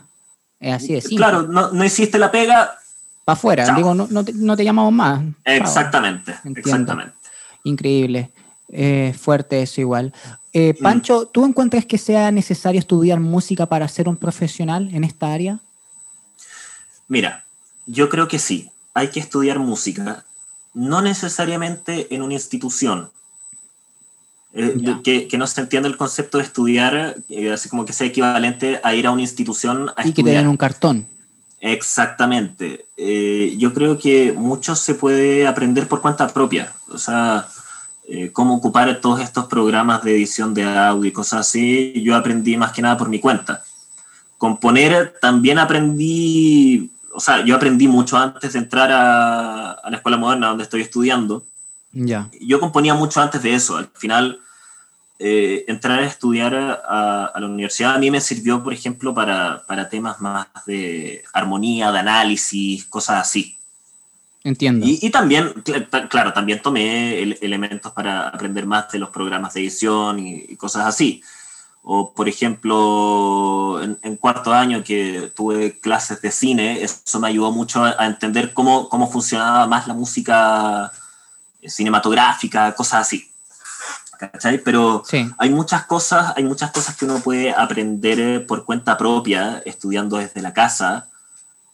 Es 0.60 0.74
así 0.74 0.94
de 0.94 1.02
simple. 1.02 1.18
Claro, 1.18 1.44
no, 1.44 1.72
no 1.72 1.84
hiciste 1.84 2.18
la 2.20 2.32
pega. 2.32 2.78
Para 3.26 3.34
afuera, 3.34 3.76
digo, 3.76 3.94
no, 3.94 4.08
no, 4.10 4.24
te, 4.24 4.32
no, 4.34 4.56
te, 4.56 4.64
llamamos 4.64 4.94
más. 4.94 5.22
Exactamente, 5.44 6.34
exactamente. 6.56 7.14
Increíble. 7.66 8.32
Eh, 8.70 9.16
fuerte 9.18 9.62
eso 9.62 9.82
igual. 9.82 10.14
Eh, 10.54 10.76
mm. 10.78 10.84
Pancho, 10.84 11.26
¿tú 11.28 11.46
encuentras 11.46 11.86
que 11.86 11.98
sea 11.98 12.32
necesario 12.32 12.80
estudiar 12.80 13.20
música 13.20 13.66
para 13.66 13.88
ser 13.88 14.10
un 14.10 14.18
profesional 14.18 14.90
en 14.94 15.04
esta 15.04 15.34
área? 15.34 15.60
Mira, 17.08 17.46
yo 17.86 18.10
creo 18.10 18.28
que 18.28 18.40
sí, 18.40 18.70
hay 18.94 19.10
que 19.10 19.20
estudiar 19.20 19.60
música, 19.60 20.26
no 20.74 21.02
necesariamente 21.02 22.14
en 22.14 22.22
una 22.22 22.34
institución. 22.34 23.10
Eh, 24.54 25.28
que, 25.30 25.38
no 25.38 25.46
se 25.46 25.62
entienda 25.62 25.88
el 25.88 25.98
concepto 25.98 26.40
de 26.40 26.44
estudiar, 26.44 27.18
eh, 27.30 27.52
así 27.52 27.70
como 27.70 27.86
que 27.86 27.94
sea 27.94 28.08
equivalente 28.08 28.80
a 28.84 28.96
ir 28.96 29.06
a 29.06 29.12
una 29.12 29.22
institución 29.22 29.92
a 29.96 30.08
y 30.08 30.14
que 30.14 30.24
te 30.24 30.32
den 30.32 30.48
un 30.48 30.58
cartón. 30.58 31.06
Exactamente. 31.60 32.86
Eh, 32.98 33.56
yo 33.58 33.74
creo 33.74 34.00
que 34.00 34.32
mucho 34.34 34.76
se 34.76 34.96
puede 34.96 35.46
aprender 35.46 35.88
por 35.88 36.02
cuenta 36.02 36.28
propia. 36.34 36.74
O 36.90 36.98
sea, 36.98 37.48
cómo 38.32 38.56
ocupar 38.56 39.02
todos 39.02 39.20
estos 39.20 39.46
programas 39.46 40.04
de 40.04 40.16
edición 40.16 40.54
de 40.54 40.64
audio 40.64 41.06
y 41.06 41.12
cosas 41.12 41.42
así, 41.42 41.94
yo 42.02 42.16
aprendí 42.16 42.56
más 42.56 42.72
que 42.72 42.82
nada 42.82 42.98
por 42.98 43.10
mi 43.10 43.20
cuenta. 43.20 43.64
Componer 44.38 45.16
también 45.20 45.60
aprendí 45.60 46.92
o 47.18 47.20
sea, 47.20 47.44
yo 47.44 47.56
aprendí 47.56 47.88
mucho 47.88 48.16
antes 48.16 48.54
de 48.54 48.60
entrar 48.60 48.92
a, 48.92 49.82
la 49.90 49.98
escuela 49.98 50.18
moderna 50.18 50.50
donde 50.50 50.66
estoy 50.66 50.82
estudiando. 50.82 51.44
Ya. 51.92 52.30
Yo 52.40 52.60
componía 52.60 52.94
mucho 52.94 53.20
antes 53.20 53.42
de 53.42 53.56
eso. 53.56 53.76
Al 53.76 53.90
final, 53.96 54.40
eh, 55.18 55.66
entrar 55.68 55.98
a 55.98 56.06
estudiar 56.06 56.54
a, 56.54 57.34
la 57.36 57.48
universidad 57.48 57.96
a 57.96 57.98
mí 57.98 58.12
me 58.12 58.22
sirvió, 58.22 58.64
por 58.64 58.72
ejemplo, 58.72 59.16
para, 59.16 59.64
para, 59.66 59.90
temas 59.90 60.22
más 60.22 60.46
de 60.68 61.24
armonía, 61.34 61.92
de 61.92 61.98
análisis, 61.98 62.86
cosas 62.86 63.22
así. 63.22 63.57
Entiendo. 64.48 64.86
Y, 64.88 65.10
también, 65.10 65.52
claro, 66.10 66.32
también 66.32 66.62
tomé 66.62 67.22
elementos 67.42 67.92
para 67.92 68.30
aprender 68.30 68.66
más 68.66 68.90
de 68.90 68.98
los 68.98 69.10
programas 69.10 69.54
de 69.54 69.60
edición 69.60 70.20
y 70.20 70.56
cosas 70.56 70.86
así. 70.86 71.22
O, 71.84 72.14
por 72.14 72.30
ejemplo, 72.30 73.82
en, 73.84 74.16
cuarto 74.16 74.54
año 74.54 74.86
que 74.86 75.34
tuve 75.36 75.82
clases 75.82 76.22
de 76.22 76.32
cine, 76.32 76.82
eso 76.82 77.20
me 77.20 77.28
ayudó 77.28 77.52
mucho 77.52 77.84
a, 77.84 78.06
entender 78.06 78.54
cómo, 78.54 78.88
cómo 78.88 79.12
funcionaba 79.12 79.68
más 79.68 79.86
la 79.86 79.94
música 79.94 80.94
cinematográfica, 81.66 82.74
cosas 82.74 83.02
así. 83.02 83.30
¿Cachai? 84.18 84.60
Pero 84.60 85.04
hay 85.38 85.50
muchas 85.50 85.86
cosas, 85.86 86.32
hay 86.38 86.46
muchas 86.46 86.72
cosas 86.72 86.96
que 86.96 87.04
uno 87.04 87.20
puede 87.20 87.52
aprender 87.52 88.48
por 88.48 88.64
cuenta 88.64 88.98
propia, 88.98 89.62
estudiando 89.66 90.16
desde 90.16 90.42
la 90.42 90.54
casa, 90.54 91.10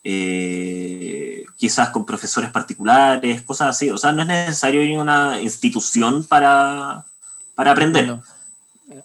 eh, 0.03 1.45
quizás 1.55 1.89
con 1.89 2.05
profesores 2.05 2.51
particulares, 2.51 3.41
cosas 3.41 3.69
así. 3.69 3.89
O 3.89 3.97
sea, 3.97 4.11
no 4.11 4.21
es 4.21 4.27
necesario 4.27 4.83
ir 4.83 4.97
a 4.97 5.01
una 5.01 5.41
institución 5.41 6.23
para, 6.25 7.05
para 7.55 7.71
aprender. 7.71 8.19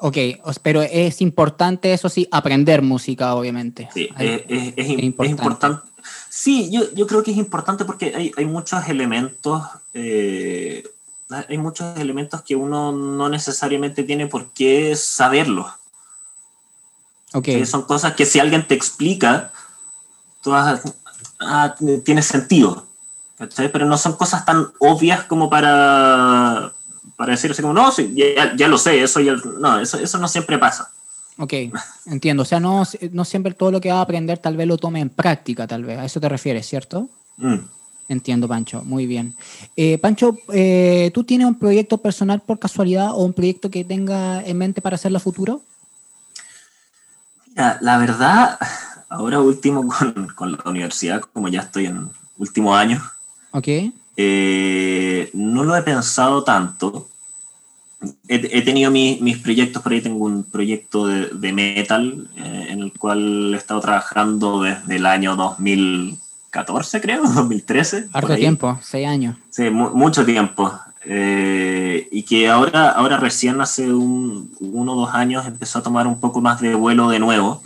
Ok, 0.00 0.16
pero 0.62 0.82
es 0.82 1.20
importante, 1.20 1.92
eso 1.92 2.08
sí, 2.08 2.28
aprender 2.30 2.82
música, 2.82 3.34
obviamente. 3.34 3.88
Sí, 3.94 4.08
es, 4.18 4.88
importante. 4.88 5.88
Sí, 6.28 6.70
yo, 6.70 6.92
yo, 6.94 7.06
creo 7.06 7.22
que 7.22 7.30
es 7.30 7.36
importante 7.36 7.84
porque 7.84 8.12
hay, 8.14 8.32
hay 8.36 8.44
muchos 8.44 8.88
elementos, 8.88 9.62
eh, 9.94 10.84
hay 11.30 11.58
muchos 11.58 11.96
elementos 11.98 12.42
que 12.42 12.56
uno 12.56 12.92
no 12.92 13.28
necesariamente 13.28 14.02
tiene 14.02 14.26
por 14.26 14.52
qué 14.52 14.94
saberlos. 14.96 15.66
Ok. 17.34 17.48
son 17.66 17.82
cosas 17.82 18.14
que 18.14 18.24
si 18.24 18.40
alguien 18.40 18.66
te 18.66 18.74
explica, 18.74 19.52
todas, 20.42 20.82
ah, 21.40 21.74
tiene 22.04 22.22
sentido. 22.22 22.86
Pero 23.56 23.86
no 23.86 23.96
son 23.96 24.14
cosas 24.14 24.44
tan 24.44 24.68
obvias 24.80 25.24
como 25.24 25.48
para 25.48 26.72
para 27.18 27.32
decir 27.32 27.50
así 27.50 27.62
como, 27.62 27.74
no, 27.74 27.90
sí, 27.90 28.14
ya, 28.56 28.68
lo 28.68 28.78
sé, 28.78 29.02
eso, 29.02 29.18
ya, 29.18 29.34
no, 29.58 29.80
eso, 29.80 29.98
eso 29.98 30.18
no 30.18 30.28
siempre 30.28 30.56
pasa. 30.56 30.92
Ok, 31.36 31.52
entiendo. 32.06 32.44
O 32.44 32.46
sea, 32.46 32.60
no, 32.60 32.84
no 33.10 33.24
siempre 33.24 33.54
todo 33.54 33.72
lo 33.72 33.80
que 33.80 33.90
va 33.90 33.98
a 33.98 34.02
aprender 34.02 34.38
tal 34.38 34.56
vez 34.56 34.68
lo 34.68 34.76
tome 34.76 35.00
en 35.00 35.08
práctica, 35.08 35.66
tal 35.66 35.84
vez. 35.84 35.98
A 35.98 36.04
eso 36.04 36.20
te 36.20 36.28
refieres, 36.28 36.66
¿cierto? 36.66 37.08
Mm. 37.36 37.56
Entiendo, 38.08 38.46
Pancho. 38.46 38.82
Muy 38.84 39.06
bien. 39.06 39.34
Eh, 39.76 39.98
Pancho, 39.98 40.36
eh, 40.52 41.10
¿tú 41.12 41.24
tienes 41.24 41.48
un 41.48 41.58
proyecto 41.58 41.98
personal 41.98 42.40
por 42.40 42.60
casualidad 42.60 43.10
o 43.10 43.24
un 43.24 43.32
proyecto 43.32 43.68
que 43.68 43.84
tenga 43.84 44.40
en 44.44 44.56
mente 44.56 44.80
para 44.80 44.94
hacerlo 44.94 45.18
futuro? 45.18 45.60
Mira, 47.48 47.78
la 47.80 47.98
verdad, 47.98 48.58
ahora 49.08 49.40
último 49.40 49.86
con, 50.14 50.28
con 50.34 50.52
la 50.52 50.62
universidad, 50.66 51.20
como 51.20 51.48
ya 51.48 51.60
estoy 51.60 51.86
en 51.86 52.10
último 52.38 52.74
año. 52.74 53.02
Ok. 53.52 53.68
Eh, 54.20 55.30
no 55.32 55.62
lo 55.62 55.76
he 55.76 55.82
pensado 55.82 56.42
tanto. 56.42 57.08
He, 58.28 58.62
tenido 58.62 58.92
mis 58.92 59.38
proyectos, 59.38 59.82
por 59.82 59.92
ahí 59.92 60.00
tengo 60.00 60.24
un 60.24 60.44
proyecto 60.44 61.06
de, 61.06 61.52
metal 61.52 62.28
eh, 62.36 62.66
en 62.70 62.80
el 62.80 62.92
cual 62.92 63.54
he 63.54 63.56
estado 63.56 63.80
trabajando 63.80 64.62
desde 64.62 64.96
el 64.96 65.06
año 65.06 65.34
2014, 65.34 67.00
creo, 67.00 67.22
2013. 67.34 68.08
Harto 68.12 68.36
tiempo, 68.36 68.78
seis 68.82 69.06
años. 69.06 69.36
Sí, 69.50 69.70
mucho 69.70 70.24
tiempo. 70.24 70.72
Eh, 71.04 72.08
y 72.12 72.22
que 72.22 72.48
ahora, 72.48 72.90
ahora 72.90 73.16
recién 73.16 73.60
hace 73.60 73.92
un, 73.92 74.52
uno 74.60 74.92
o 74.92 75.00
dos 75.00 75.14
años 75.14 75.46
empezó 75.46 75.78
a 75.78 75.82
tomar 75.82 76.06
un 76.06 76.20
poco 76.20 76.40
más 76.40 76.60
de 76.60 76.74
vuelo 76.74 77.08
de 77.08 77.18
nuevo. 77.18 77.62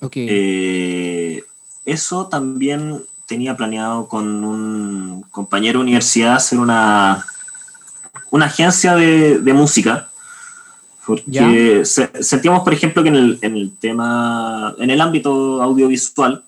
Okay. 0.00 1.42
eso 1.84 2.28
también 2.28 3.02
tenía 3.26 3.56
planeado 3.56 4.08
con 4.08 4.44
un 4.44 5.22
compañero 5.30 5.80
de 5.80 5.84
universidad 5.84 6.36
hacer 6.36 6.58
una, 6.58 7.26
una 8.30 8.46
agencia 8.46 8.94
de, 8.94 9.52
música. 9.52 10.08
Porque 11.04 11.84
sentíamos, 11.84 12.62
por 12.62 12.72
ejemplo, 12.72 13.02
que 13.02 13.08
en 13.08 13.16
el, 13.16 13.38
en 13.42 13.56
el, 13.56 13.76
tema, 13.76 14.74
en 14.78 14.90
el 14.90 15.00
ámbito 15.00 15.62
audiovisual, 15.62 16.44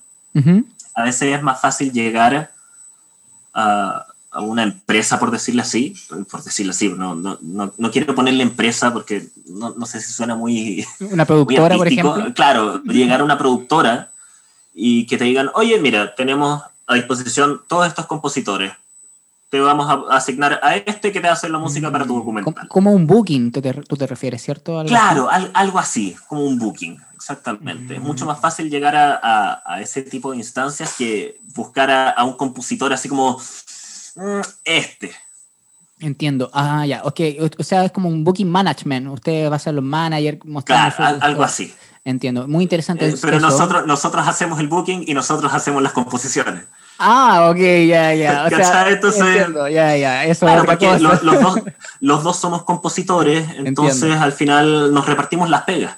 a 0.95 1.05
veces 1.05 1.37
es 1.37 1.43
más 1.43 1.61
fácil 1.61 1.93
llegar 1.93 2.51
a, 3.55 4.07
a, 4.31 4.41
una 4.41 4.63
empresa, 4.63 5.19
por 5.19 5.31
decirlo 5.31 5.63
así, 5.63 5.95
por 6.31 6.43
decirlo 6.43 6.71
así, 6.71 6.89
no, 6.89 7.15
no, 7.15 7.39
no, 7.41 7.91
quiero 7.91 8.15
ponerle 8.15 8.43
empresa 8.43 8.93
porque 8.93 9.29
no, 9.47 9.71
no, 9.71 9.87
sé 9.87 10.01
si 10.01 10.13
suena 10.13 10.35
muy... 10.35 10.87
Una 11.01 11.25
productora, 11.25 11.77
por 11.77 11.89
ejemplo. 11.89 12.33
Claro, 12.35 12.83
llegar 12.85 13.21
a 13.21 13.25
una 13.25 13.39
productora 13.39 14.11
y 14.75 15.07
que 15.07 15.19
te 15.19 15.25
digan, 15.25 15.51
oye, 15.55 15.79
mira, 15.81 16.15
tenemos 16.15 16.63
a 16.87 16.95
disposición 16.95 17.63
todos 17.69 17.87
estos 17.87 18.07
compositores. 18.07 18.73
Te 19.49 19.59
vamos 19.59 19.89
a 19.91 20.17
asignar 20.17 20.61
a 20.63 20.77
este 20.77 21.11
que 21.11 21.21
te 21.21 21.27
va 21.27 21.31
a 21.31 21.37
hacer 21.37 21.51
la 21.51 21.59
música 21.59 21.91
para 21.91 22.07
tu 22.07 22.15
documental. 22.17 22.69
Como 22.69 22.93
un 22.93 23.07
booking, 23.07 23.51
tú 23.51 23.61
te, 23.61 24.07
refieres, 24.07 24.43
¿cierto? 24.43 24.85
claro, 24.87 25.29
algo 25.31 25.79
así, 25.79 26.17
como 26.29 26.45
un 26.45 26.57
booking, 26.57 27.01
exactamente. 27.17 27.97
Es 27.97 28.01
mucho 28.01 28.27
más 28.27 28.41
fácil 28.41 28.71
llegar 28.71 28.95
a, 28.95 29.63
a, 29.65 29.81
ese 29.81 30.03
tipo 30.03 30.31
de 30.31 30.39
instancias 30.39 30.95
que 30.97 31.41
buscar 31.55 31.91
a, 31.91 32.25
un 32.25 32.35
compositor 32.35 32.93
así 32.93 33.09
como 33.09 33.41
mm, 34.17 34.41
este. 34.65 35.13
Entiendo. 36.01 36.51
Ah, 36.55 36.87
ya, 36.87 37.03
ok. 37.05 37.21
O 37.59 37.63
sea, 37.63 37.85
es 37.85 37.93
como 37.93 38.09
un 38.09 38.25
booking 38.25 38.51
management. 38.51 39.09
Usted 39.09 39.51
va 39.51 39.57
a 39.57 39.59
ser 39.59 39.75
los 39.75 39.85
manager. 39.85 40.39
Claro, 40.65 41.19
algo 41.21 41.43
así. 41.43 41.75
Entiendo. 42.05 42.49
Muy 42.49 42.65
interesante. 42.65 43.07
Eh, 43.07 43.15
pero 43.21 43.39
nosotros, 43.39 43.87
nosotros 43.87 44.27
hacemos 44.27 44.59
el 44.61 44.69
booking 44.69 45.05
y 45.07 45.13
nosotros 45.13 45.53
hacemos 45.53 45.83
las 45.83 45.93
composiciones. 45.93 46.65
Ah, 46.99 47.49
ok, 47.51 47.59
ya, 47.89 48.15
ya. 48.15 48.45
O 48.45 48.49
sea, 48.51 48.89
entiendo, 48.91 49.69
ya, 49.69 49.97
ya. 49.97 50.25
Eso 50.27 50.45
claro, 50.45 50.65
porque 50.67 50.87
los, 50.99 51.23
dos, 51.23 51.55
los, 52.01 52.23
dos, 52.23 52.37
somos 52.37 52.65
compositores, 52.65 53.49
entonces 53.57 54.13
al 54.13 54.33
final 54.33 54.93
nos 54.93 55.07
repartimos 55.07 55.49
las 55.49 55.63
pegas. 55.63 55.97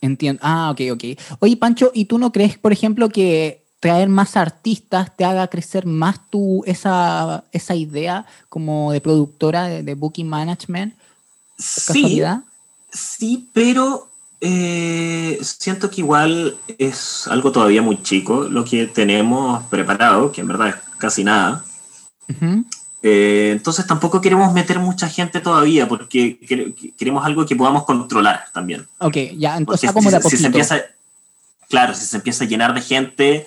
Entiendo. 0.00 0.40
Ah, 0.44 0.70
ok, 0.72 0.80
ok. 0.92 1.04
Oye, 1.38 1.56
Pancho, 1.56 1.92
¿y 1.94 2.06
tú 2.06 2.18
no 2.18 2.32
crees, 2.32 2.58
por 2.58 2.72
ejemplo, 2.72 3.08
que 3.08 3.63
traer 3.84 4.08
más 4.08 4.34
artistas 4.38 5.14
te 5.14 5.26
haga 5.26 5.46
crecer 5.48 5.84
más 5.84 6.18
tu, 6.30 6.62
esa, 6.64 7.44
esa 7.52 7.74
idea 7.74 8.24
como 8.48 8.92
de 8.92 9.02
productora 9.02 9.64
de, 9.68 9.94
Booking 9.94 10.26
Management? 10.26 10.94
Sí, 11.58 12.22
sí, 12.90 13.46
pero 13.52 14.08
Eh, 14.46 15.38
siento 15.42 15.88
que 15.88 16.02
igual 16.02 16.56
es 16.76 17.26
algo 17.28 17.50
todavía 17.50 17.80
muy 17.80 18.02
chico 18.02 18.44
lo 18.44 18.62
que 18.62 18.86
tenemos 18.86 19.62
preparado, 19.68 20.32
que 20.32 20.42
en 20.42 20.48
verdad 20.48 20.68
es 20.68 20.76
casi 20.98 21.24
nada. 21.24 21.64
Eh, 23.02 23.50
entonces 23.52 23.86
tampoco 23.86 24.20
queremos 24.20 24.52
meter 24.52 24.78
mucha 24.80 25.08
gente 25.08 25.40
todavía 25.40 25.88
porque 25.88 26.38
queremos 26.98 27.24
algo 27.24 27.46
que 27.46 27.56
podamos 27.56 27.84
controlar 27.84 28.44
también. 28.52 28.86
Ok, 28.98 29.16
ya, 29.38 29.56
entonces 29.56 29.90
como 29.92 30.10
de 30.10 30.20
si 30.22 30.36
se 30.36 30.46
empieza, 30.46 30.76
Claro, 31.68 31.94
si 31.94 32.04
se 32.04 32.16
empieza 32.16 32.44
a 32.44 32.46
llenar 32.46 32.74
de 32.74 32.82
gente, 32.82 33.46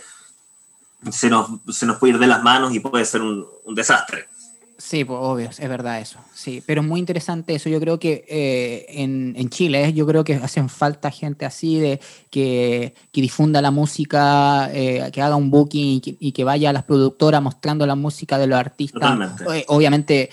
se 1.12 1.30
nos, 1.30 1.50
se 1.70 1.86
nos 1.86 1.98
puede 1.98 2.14
ir 2.14 2.20
de 2.20 2.28
las 2.28 2.44
manos 2.44 2.74
y 2.74 2.80
puede 2.80 3.06
ser 3.06 3.22
un, 3.22 3.46
un 3.66 3.76
desastre. 3.76 4.28
Sí, 4.80 5.04
pues 5.04 5.18
obvio, 5.20 5.50
es 5.50 5.70
verdad 5.70 6.00
eso. 6.00 6.20
Sí, 6.36 6.62
pero 6.66 6.82
es 6.82 6.88
muy 6.88 7.00
interesante 7.00 7.56
eso. 7.56 7.68
Yo 7.68 7.80
creo 7.80 7.98
que 8.00 8.24
eh, 8.28 8.86
en, 8.90 9.34
en, 9.36 9.50
Chile, 9.50 9.92
yo 9.94 10.06
creo 10.06 10.24
que 10.24 10.36
hacen 10.36 10.70
falta 10.70 11.10
gente 11.10 11.46
así 11.46 11.80
de 11.80 12.00
que, 12.30 12.94
que 13.12 13.22
difunda 13.22 13.60
la 13.62 13.72
música, 13.72 14.70
eh, 14.72 15.10
que 15.12 15.22
haga 15.22 15.36
un 15.36 15.50
booking 15.50 16.02
y 16.20 16.32
que, 16.32 16.44
vaya 16.44 16.70
a 16.70 16.74
las 16.74 16.84
productoras 16.84 17.42
mostrando 17.42 17.88
la 17.88 17.96
música 17.96 18.38
de 18.38 18.46
los 18.46 18.60
artistas. 18.60 19.42
Eh, 19.52 19.66
obviamente, 19.68 20.30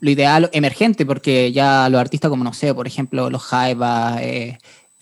lo 0.00 0.10
ideal 0.10 0.50
emergente, 0.52 1.06
porque 1.06 1.52
ya 1.52 1.88
los 1.88 2.00
artistas 2.00 2.28
como, 2.28 2.42
no 2.42 2.52
sé, 2.52 2.74
por 2.74 2.88
ejemplo, 2.88 3.30
los 3.30 3.42
Jaiba, 3.44 4.18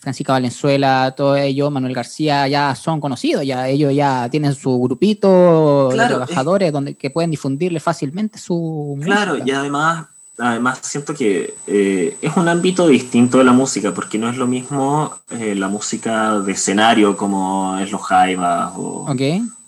Francisca 0.05 0.33
Valenzuela, 0.33 1.15
todo 1.17 1.35
ello, 1.35 1.71
Manuel 1.71 1.95
García, 1.95 2.47
ya 2.47 2.75
son 2.75 3.01
conocidos, 3.01 3.43
ya 3.43 3.67
ellos 3.67 3.91
ya 3.91 4.29
tienen 4.29 4.53
su 4.53 4.79
grupito 4.79 5.89
de 5.89 5.97
trabajadores 5.97 6.71
donde 6.71 6.93
que 6.93 7.09
pueden 7.09 7.31
difundirle 7.31 7.79
fácilmente 7.79 8.37
su 8.37 8.99
Claro, 9.01 9.39
y 9.43 9.49
además, 9.49 10.05
además 10.37 10.77
siento 10.83 11.15
que 11.15 11.55
eh, 11.65 12.17
es 12.21 12.37
un 12.37 12.47
ámbito 12.47 12.87
distinto 12.87 13.39
de 13.39 13.45
la 13.45 13.51
música, 13.51 13.95
porque 13.95 14.19
no 14.19 14.29
es 14.29 14.37
lo 14.37 14.45
mismo 14.45 15.11
eh, 15.31 15.55
la 15.55 15.69
música 15.69 16.39
de 16.39 16.51
escenario 16.51 17.17
como 17.17 17.75
es 17.79 17.91
los 17.91 18.03
Jaivas 18.03 18.73
o 18.77 19.07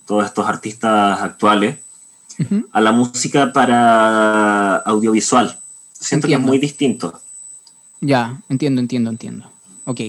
todos 0.06 0.24
estos 0.24 0.46
artistas 0.46 1.20
actuales, 1.20 1.78
a 2.70 2.80
la 2.80 2.92
música 2.92 3.52
para 3.52 4.76
audiovisual. 4.76 5.58
Siento 5.92 6.28
que 6.28 6.34
es 6.34 6.40
muy 6.40 6.58
distinto. 6.58 7.20
Ya, 8.00 8.40
entiendo, 8.48 8.80
entiendo, 8.80 9.10
entiendo. 9.10 9.50
Ok. 9.84 10.00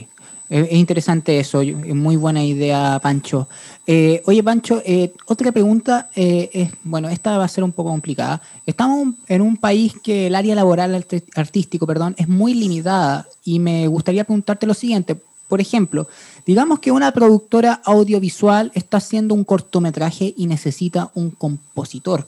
Es 0.49 0.71
interesante 0.71 1.39
eso, 1.39 1.61
es 1.61 1.93
muy 1.93 2.15
buena 2.15 2.43
idea, 2.43 2.99
Pancho. 3.03 3.47
Eh, 3.85 4.23
oye, 4.25 4.43
Pancho, 4.43 4.81
eh, 4.83 5.13
otra 5.27 5.51
pregunta, 5.51 6.09
eh, 6.15 6.49
es, 6.51 6.71
bueno, 6.83 7.07
esta 7.07 7.37
va 7.37 7.43
a 7.43 7.47
ser 7.47 7.63
un 7.63 7.71
poco 7.71 7.91
complicada. 7.91 8.41
Estamos 8.65 9.13
en 9.27 9.41
un 9.41 9.57
país 9.57 9.93
que 10.03 10.25
el 10.25 10.33
área 10.33 10.55
laboral 10.55 11.05
artístico, 11.35 11.85
perdón, 11.85 12.15
es 12.17 12.27
muy 12.27 12.55
limitada 12.55 13.27
y 13.45 13.59
me 13.59 13.87
gustaría 13.87 14.23
preguntarte 14.23 14.65
lo 14.65 14.73
siguiente. 14.73 15.15
Por 15.47 15.61
ejemplo, 15.61 16.07
digamos 16.47 16.79
que 16.79 16.91
una 16.91 17.11
productora 17.11 17.81
audiovisual 17.85 18.71
está 18.73 18.97
haciendo 18.97 19.35
un 19.35 19.43
cortometraje 19.43 20.33
y 20.35 20.47
necesita 20.47 21.11
un 21.13 21.29
compositor. 21.29 22.27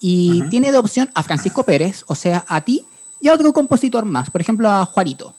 Y 0.00 0.42
tiene 0.48 0.72
de 0.72 0.78
opción 0.78 1.10
a 1.14 1.22
Francisco 1.22 1.64
Pérez, 1.64 2.02
o 2.06 2.14
sea, 2.14 2.46
a 2.48 2.62
ti 2.62 2.82
y 3.20 3.28
a 3.28 3.34
otro 3.34 3.52
compositor 3.52 4.06
más, 4.06 4.30
por 4.30 4.40
ejemplo, 4.40 4.70
a 4.70 4.86
Juarito. 4.86 5.34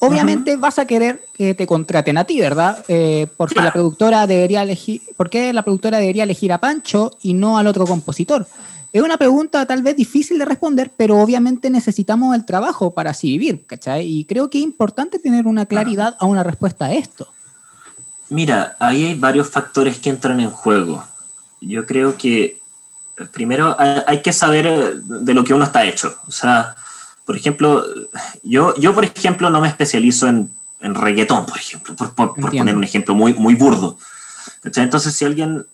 Obviamente 0.00 0.56
vas 0.56 0.78
a 0.78 0.86
querer 0.86 1.24
que 1.34 1.54
te 1.54 1.66
contraten 1.66 2.16
a 2.16 2.24
ti, 2.24 2.40
¿verdad? 2.40 2.84
Eh, 2.88 3.26
porque 3.36 3.60
la 3.60 3.72
productora 3.72 4.26
debería 4.26 4.62
elegir, 4.62 5.02
¿por 5.16 5.28
qué 5.28 5.52
la 5.52 5.62
productora 5.62 5.98
debería 5.98 6.24
elegir 6.24 6.52
a 6.52 6.58
Pancho 6.58 7.12
y 7.22 7.34
no 7.34 7.58
al 7.58 7.66
otro 7.66 7.86
compositor? 7.86 8.46
Es 8.92 9.02
una 9.02 9.18
pregunta 9.18 9.66
tal 9.66 9.82
vez 9.82 9.96
difícil 9.96 10.38
de 10.38 10.46
responder, 10.46 10.90
pero 10.96 11.18
obviamente 11.18 11.70
necesitamos 11.70 12.34
el 12.34 12.44
trabajo 12.44 12.92
para 12.92 13.10
así 13.10 13.28
vivir, 13.28 13.64
¿cachai? 13.66 14.06
Y 14.06 14.24
creo 14.24 14.48
que 14.48 14.58
es 14.58 14.64
importante 14.64 15.18
tener 15.18 15.46
una 15.46 15.66
claridad 15.66 16.16
a 16.18 16.24
una 16.24 16.42
respuesta 16.42 16.86
a 16.86 16.94
esto. 16.94 17.28
Mira, 18.30 18.76
ahí 18.78 19.04
hay 19.04 19.14
varios 19.14 19.48
factores 19.50 19.98
que 19.98 20.10
entran 20.10 20.40
en 20.40 20.50
juego. 20.50 21.04
Yo 21.60 21.84
creo 21.84 22.16
que 22.16 22.58
primero 23.32 23.76
hay 23.78 24.22
que 24.22 24.32
saber 24.32 24.96
de 25.02 25.34
lo 25.34 25.44
que 25.44 25.52
uno 25.52 25.64
está 25.64 25.84
hecho. 25.84 26.16
O 26.26 26.30
sea, 26.30 26.74
por 27.24 27.36
ejemplo, 27.36 27.84
yo, 28.42 28.74
yo 28.76 28.94
por 28.94 29.04
ejemplo, 29.04 29.50
no 29.50 29.60
me 29.60 29.68
especializo 29.68 30.26
en, 30.28 30.50
en 30.80 30.94
reggaetón, 30.94 31.46
por 31.46 31.58
ejemplo, 31.58 31.94
por, 31.94 32.14
por, 32.14 32.34
poner 32.34 32.76
un 32.76 32.84
ejemplo 32.84 33.14
muy, 33.14 33.34
muy 33.34 33.54
burdo. 33.54 33.98
Entonces, 34.64 35.14
si 35.14 35.24
alguien, 35.24 35.66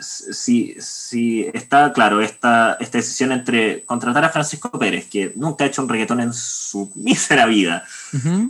si, 0.00 0.76
si 0.80 1.48
está, 1.54 1.92
claro, 1.92 2.20
esta, 2.20 2.76
esta 2.80 2.98
decisión 2.98 3.32
entre 3.32 3.84
contratar 3.84 4.24
a 4.24 4.30
Francisco 4.30 4.70
Pérez, 4.78 5.08
que 5.08 5.32
nunca 5.36 5.64
ha 5.64 5.68
hecho 5.68 5.82
un 5.82 5.88
reggaetón 5.88 6.20
en 6.20 6.32
su 6.32 6.90
mísera 6.96 7.46
vida, 7.46 7.84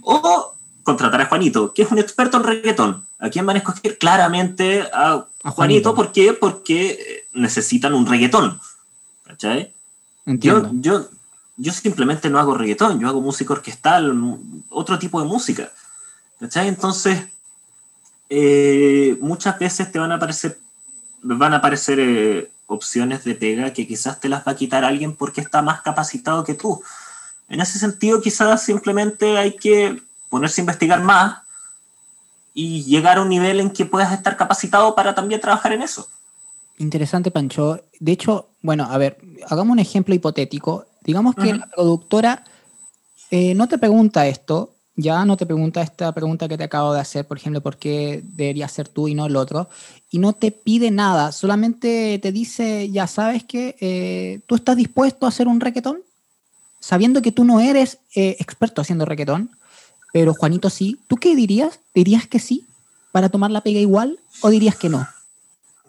o 0.03 0.55
contratar 0.83 1.21
a 1.21 1.27
Juanito, 1.27 1.75
que 1.75 1.83
es 1.83 1.91
un 1.91 1.99
experto 1.99 2.39
en 2.39 2.45
reggaetón. 2.45 3.05
¿A 3.19 3.31
quién 3.31 3.45
van 3.45 3.57
a 3.57 3.59
escoger? 3.59 3.99
Claramente 3.99 4.89
a, 4.93 5.27
Juanito. 5.45 5.95
¿Por 5.95 6.13
qué? 6.13 6.33
Porque 6.33 7.27
necesitan 7.33 7.95
un 7.95 8.07
reggaetón. 8.07 8.61
¿Cachai? 9.25 9.73
Entiendo. 10.25 10.71
Yo, 10.73 11.01
yo, 11.03 11.09
yo 11.59 11.73
simplemente 11.73 12.31
no 12.31 12.39
hago 12.39 12.55
reggaetón, 12.55 13.01
yo 13.01 13.09
hago 13.09 13.21
música 13.21 13.53
orquestal, 13.53 14.17
otro 14.71 14.99
tipo 14.99 15.21
de 15.21 15.27
música. 15.27 15.71
¿Cachai? 16.41 16.69
Entonces, 16.69 17.27
eh, 18.31 19.19
muchas 19.21 19.59
veces 19.59 19.91
te 19.91 19.99
van 19.99 20.13
a 20.13 20.15
aparecer, 20.15 20.59
van 21.23 21.53
a 21.53 21.57
aparecer 21.57 21.99
eh, 21.99 22.51
opciones 22.69 23.25
de 23.25 23.35
pega 23.35 23.73
que 23.73 23.89
quizás 23.89 24.21
te 24.21 24.29
las 24.29 24.47
va 24.47 24.53
a 24.53 24.57
quitar 24.57 24.85
alguien 24.85 25.17
porque 25.17 25.41
está 25.41 25.61
más 25.61 25.83
capacitado 25.83 26.45
que 26.45 26.55
tú. 26.55 26.81
En 27.49 27.61
ese 27.61 27.79
sentido, 27.79 28.21
quizás 28.21 28.63
simplemente 28.63 29.37
hay 29.37 29.57
que 29.57 30.01
ponerse 30.29 30.61
a 30.61 30.63
investigar 30.63 31.03
más 31.03 31.41
y 32.55 32.85
llegar 32.85 33.19
a 33.19 33.23
un 33.23 33.31
nivel 33.31 33.59
en 33.59 33.71
que 33.71 33.85
puedas 33.85 34.13
estar 34.13 34.37
capacitado 34.37 34.95
para 34.95 35.15
también 35.15 35.41
trabajar 35.41 35.73
en 35.73 35.83
eso. 35.83 36.09
Interesante, 36.77 37.31
Pancho. 37.33 37.83
De 37.99 38.13
hecho, 38.13 38.49
bueno, 38.63 38.87
a 38.89 38.99
ver, 38.99 39.19
hagamos 39.49 39.73
un 39.73 39.79
ejemplo 39.81 40.15
hipotético. 40.15 40.87
Digamos 41.09 41.37
que 41.37 41.55
la 41.55 41.67
productora 41.67 42.45
eh, 43.31 43.55
no 43.55 43.67
te 43.67 43.79
pregunta 43.79 44.27
esto, 44.27 44.75
ya 44.95 45.25
no 45.25 45.39
te 45.39 45.47
pregunta 45.47 45.81
esta 45.81 46.13
pregunta 46.13 46.49
que 46.49 46.59
te 46.59 46.65
acabo 46.65 46.93
de 46.93 47.01
hacer, 47.01 47.27
por 47.27 47.39
ejemplo, 47.39 47.63
por 47.63 47.79
qué 47.79 48.23
debería 48.23 48.69
ser 48.69 48.91
tú 48.91 49.09
y 49.09 49.15
no 49.15 49.25
el 49.25 49.35
otro, 49.37 49.71
y 50.11 50.19
no 50.19 50.35
te 50.35 50.51
pide 50.53 50.91
nada, 50.91 51.33
solamente 51.33 52.19
te 52.19 52.31
dice, 52.31 52.91
ya 52.91 53.07
sabes 53.07 53.43
que 53.43 53.75
eh, 53.81 54.41
tú 54.45 54.55
estás 54.55 54.77
dispuesto 54.77 55.25
a 55.25 55.31
hacer 55.31 55.49
un 55.49 55.61
requetón, 55.61 56.03
sabiendo 56.79 57.23
que 57.23 57.33
tú 57.33 57.43
no 57.43 57.59
eres 57.61 58.01
eh, 58.15 58.37
experto 58.39 58.83
haciendo 58.83 59.07
requetón, 59.07 59.51
pero 60.13 60.35
Juanito 60.35 60.69
sí, 60.69 61.01
¿tú 61.07 61.17
qué 61.17 61.35
dirías? 61.35 61.81
¿Dirías 61.95 62.29
que 62.29 62.39
sí 62.39 62.67
para 63.13 63.31
tomar 63.31 63.51
la 63.51 63.63
pega 63.63 63.81
igual 63.81 64.21
o 64.43 64.51
dirías 64.51 64.77
que 64.77 64.91
no? 64.91 65.09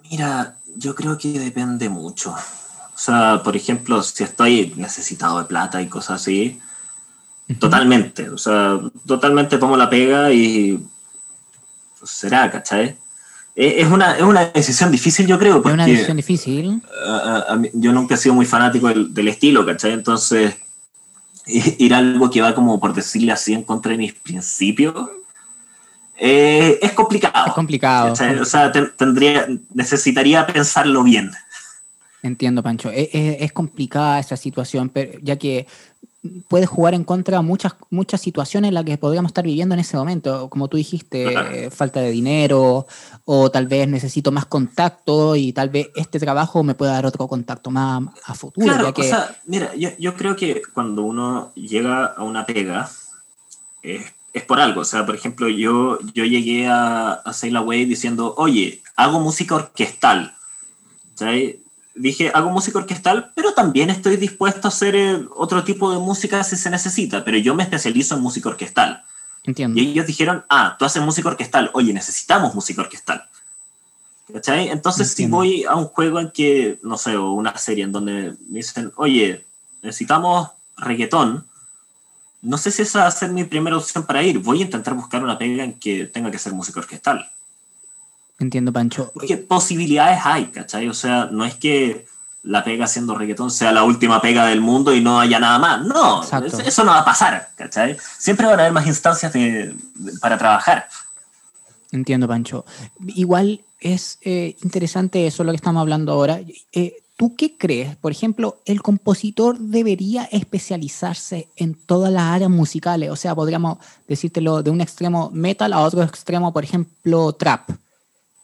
Mira, 0.10 0.56
yo 0.78 0.96
creo 0.96 1.18
que 1.18 1.38
depende 1.38 1.90
mucho. 1.90 2.34
O 3.00 3.02
sea, 3.02 3.42
por 3.46 3.56
ejemplo, 3.56 4.04
si 4.04 4.26
estoy 4.26 4.74
necesitado 4.76 5.40
de 5.40 5.46
plata 5.46 5.82
y 5.82 5.88
cosas 5.88 6.22
así, 6.22 6.60
totalmente. 7.58 8.30
O 8.30 8.38
sea, 8.38 8.78
totalmente 9.08 9.58
tomo 9.58 9.78
la 9.78 9.90
pega 9.90 10.34
y 10.34 10.86
pues, 11.98 12.12
será, 12.12 12.52
¿cachai? 12.52 12.98
Es 13.56 13.88
una, 13.88 14.18
es 14.18 14.24
una 14.24 14.48
decisión 14.48 14.92
difícil, 14.92 15.28
yo 15.28 15.40
creo. 15.40 15.62
Porque, 15.62 15.70
es 15.70 15.74
una 15.76 15.86
decisión 15.86 16.18
difícil. 16.18 16.82
yo 17.74 17.94
nunca 17.94 18.16
he 18.16 18.18
sido 18.18 18.36
muy 18.36 18.46
fanático 18.46 18.90
del, 18.90 19.28
estilo, 19.30 19.66
¿cachai? 19.66 19.94
Entonces, 19.94 20.58
ir 21.46 21.94
a 21.94 22.00
algo 22.00 22.30
que 22.30 22.42
va 22.42 22.54
como, 22.54 22.82
por 22.82 22.94
decirle 22.94 23.32
así, 23.32 23.54
en 23.54 23.64
contra 23.64 23.94
de 23.94 23.98
mis 23.98 24.14
principios, 24.14 25.10
eh, 26.18 26.78
es 26.82 26.92
complicado. 26.92 27.48
Es 27.48 27.54
complicado. 27.54 28.12
O 28.12 28.46
sea, 28.46 28.74
tendría, 28.74 29.48
necesitaría 29.74 30.46
pensarlo 30.46 31.02
bien. 31.04 31.32
Entiendo, 32.22 32.62
Pancho. 32.64 32.92
E, 32.92 33.10
e, 33.14 33.38
es, 33.44 33.52
complicada 33.54 34.20
esa 34.20 34.36
situación, 34.38 34.92
ya 35.22 35.38
que 35.38 35.68
puede 36.50 36.66
jugar 36.66 36.94
en 36.94 37.06
contra 37.06 37.42
muchas, 37.42 37.76
muchas 37.90 38.20
situaciones 38.20 38.70
en 38.70 38.74
las 38.74 38.84
que 38.84 38.98
podríamos 38.98 39.30
estar 39.30 39.46
viviendo 39.46 39.74
en 39.74 39.80
ese 39.80 39.96
momento. 39.96 40.50
Como 40.50 40.68
tú 40.68 40.76
dijiste, 40.76 41.70
falta 41.72 42.02
de 42.02 42.12
dinero, 42.12 42.86
o 43.26 43.50
tal 43.52 43.68
vez 43.68 43.88
necesito 43.88 44.32
más 44.32 44.46
contacto 44.46 45.36
y 45.36 45.54
tal 45.54 45.70
vez 45.70 45.90
este 45.96 46.20
trabajo 46.20 46.64
me 46.64 46.76
pueda 46.76 46.94
dar 46.94 47.06
otro 47.06 47.28
contacto 47.28 47.72
más 47.72 48.04
a 48.26 48.34
futuro. 48.34 48.66
Claro, 48.68 48.94
o 48.96 49.04
sea, 49.04 49.36
mira, 49.46 49.74
yo, 49.76 49.90
yo, 49.98 50.16
creo 50.16 50.36
que 50.36 50.62
cuando 50.74 51.04
uno 51.04 51.54
llega 51.56 52.06
a 52.06 52.24
una 52.24 52.46
pega, 52.46 52.90
es, 53.82 54.14
es 54.34 54.44
por 54.44 54.60
algo. 54.60 54.82
O 54.82 54.86
sea, 54.86 55.06
por 55.06 55.16
ejemplo, 55.16 55.48
yo, 55.48 56.00
yo 56.14 56.26
llegué 56.26 56.68
a, 56.68 57.14
a 57.14 57.32
Sail 57.32 57.56
Away 57.56 57.86
diciendo, 57.86 58.34
oye, 58.38 58.82
hago 58.98 59.22
música 59.22 59.56
orquestal. 59.56 60.36
¿sabes? 61.20 61.56
Dije, 62.00 62.32
hago 62.34 62.50
música 62.50 62.80
orquestal, 62.80 63.32
pero 63.36 63.54
también 63.54 63.90
estoy 63.90 64.16
dispuesto 64.16 64.68
a 64.68 64.70
hacer 64.70 64.96
eh, 64.96 65.26
otro 65.36 65.64
tipo 65.64 65.92
de 65.92 66.00
música 66.00 66.44
si 66.44 66.56
se 66.56 66.70
necesita, 66.70 67.24
pero 67.24 67.38
yo 67.38 67.54
me 67.56 67.64
especializo 67.64 68.16
en 68.16 68.22
música 68.22 68.50
orquestal. 68.50 69.04
Entiendo. 69.44 69.80
Y 69.80 69.90
ellos 69.90 70.08
dijeron, 70.08 70.46
ah, 70.50 70.76
tú 70.80 70.86
haces 70.86 71.04
música 71.04 71.30
orquestal, 71.30 71.70
oye, 71.74 71.94
necesitamos 71.94 72.56
música 72.56 72.82
orquestal. 72.82 73.28
¿Cachai? 74.32 74.70
Entonces, 74.70 75.12
si 75.12 75.26
voy 75.26 75.64
a 75.66 75.76
un 75.76 75.86
juego 75.86 76.20
en 76.20 76.30
que, 76.32 76.80
no 76.84 76.98
sé, 76.98 77.16
o 77.16 77.32
una 77.32 77.58
serie 77.58 77.84
en 77.84 77.92
donde 77.92 78.36
me 78.48 78.60
dicen, 78.60 78.92
oye, 78.96 79.44
necesitamos 79.82 80.50
reggaetón, 80.78 81.48
no 82.42 82.58
sé 82.58 82.72
si 82.72 82.84
esa 82.84 83.00
va 83.00 83.08
a 83.08 83.12
ser 83.12 83.32
mi 83.32 83.44
primera 83.44 83.76
opción 83.76 84.06
para 84.06 84.24
ir. 84.24 84.40
Voy 84.40 84.62
a 84.62 84.66
intentar 84.66 84.94
buscar 84.94 85.24
una 85.24 85.38
pega 85.38 85.64
en 85.64 85.80
que 85.80 86.06
tenga 86.06 86.32
que 86.32 86.38
ser 86.38 86.54
música 86.54 86.80
orquestal. 86.80 87.30
Entiendo, 88.40 88.72
Pancho. 88.72 89.12
Porque 89.14 89.38
posibilidades 89.38 90.20
hay, 90.24 90.46
¿cachai? 90.46 90.88
O 90.88 90.94
sea, 90.94 91.26
no 91.32 91.46
es 91.46 91.56
que 91.56 92.08
la 92.44 92.64
pega 92.64 92.86
haciendo 92.86 93.16
reggaetón 93.18 93.52
sea 93.52 93.72
la 93.74 93.84
última 93.84 94.22
pega 94.22 94.46
del 94.46 94.62
mundo 94.62 94.94
y 94.94 95.02
no 95.02 95.20
haya 95.20 95.40
nada 95.40 95.60
más. 95.60 95.86
No, 95.86 96.24
Exacto. 96.24 96.60
eso 96.60 96.84
no 96.86 96.92
va 96.92 97.00
a 97.00 97.06
pasar, 97.06 97.50
¿cachai? 97.56 97.98
Siempre 98.18 98.46
van 98.48 98.58
a 98.60 98.62
haber 98.64 98.74
más 98.74 98.88
instancias 98.88 99.34
de- 99.34 99.76
de- 99.96 100.18
para 100.22 100.38
trabajar. 100.38 100.88
Entiendo, 101.92 102.28
Pancho. 102.28 102.66
Igual 103.08 103.62
es 103.80 104.20
eh, 104.22 104.56
interesante 104.64 105.28
eso 105.28 105.44
lo 105.44 105.52
que 105.52 105.58
estamos 105.58 105.82
hablando 105.82 106.14
ahora. 106.14 106.40
Eh, 106.72 106.94
¿Tú 107.18 107.36
qué 107.36 107.58
crees? 107.58 107.98
Por 107.98 108.14
ejemplo, 108.14 108.62
¿el 108.64 108.82
compositor 108.82 109.60
debería 109.60 110.24
especializarse 110.32 111.50
en 111.58 111.74
todas 111.74 112.14
las 112.14 112.24
áreas 112.24 112.50
musicales? 112.50 113.10
O 113.10 113.18
sea, 113.18 113.36
podríamos 113.36 113.80
decírtelo 114.08 114.64
de 114.64 114.70
un 114.72 114.80
extremo 114.80 115.30
metal 115.34 115.74
a 115.74 115.80
otro 115.80 116.02
extremo, 116.04 116.54
por 116.54 116.64
ejemplo, 116.64 117.34
trap. 117.34 117.70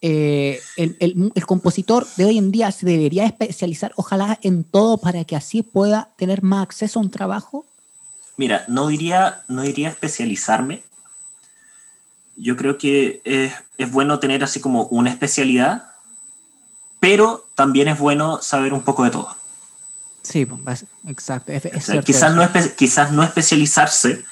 Eh, 0.07 0.61
el, 0.77 0.95
el- 0.99 1.31
el 1.33 1.45
compositor 1.47 2.05
de 2.15 2.25
hoy 2.25 2.37
en 2.37 2.51
día 2.51 2.71
se 2.71 2.85
debería 2.85 3.25
especializar, 3.25 3.91
ojalá, 3.95 4.37
en 4.43 4.63
todo 4.63 4.99
para 4.99 5.23
que 5.23 5.35
así 5.35 5.63
pueda 5.63 6.09
tener 6.15 6.43
más 6.43 6.61
acceso 6.61 6.99
a 6.99 7.01
un 7.01 7.09
trabajo. 7.09 7.65
Mira, 8.37 8.65
no 8.67 8.85
diría, 8.87 9.41
no 9.47 9.63
diría 9.63 9.89
especializarme. 9.89 10.83
Yo 12.35 12.55
creo 12.55 12.77
que 12.77 13.21
es, 13.25 13.53
es 13.79 13.91
bueno 13.91 14.19
tener 14.19 14.43
así 14.43 14.59
como 14.59 14.83
una 14.91 15.09
especialidad, 15.09 15.85
pero 16.99 17.47
también 17.55 17.87
es 17.87 17.97
bueno 17.97 18.41
saber 18.43 18.73
un 18.73 18.83
poco 18.83 19.05
de 19.05 19.09
todo. 19.09 19.35
Sí, 20.21 20.45
pues, 20.45 20.85
exacto. 21.07 21.51
Es, 21.51 21.65
es 21.65 21.71
O 21.71 21.79
sea, 21.81 21.81
cierto 21.93 22.05
quizás, 22.05 22.35
no 22.35 22.43
espe- 22.43 22.75
quizás 22.75 23.11
no 23.11 23.23
especializarse, 23.23 24.23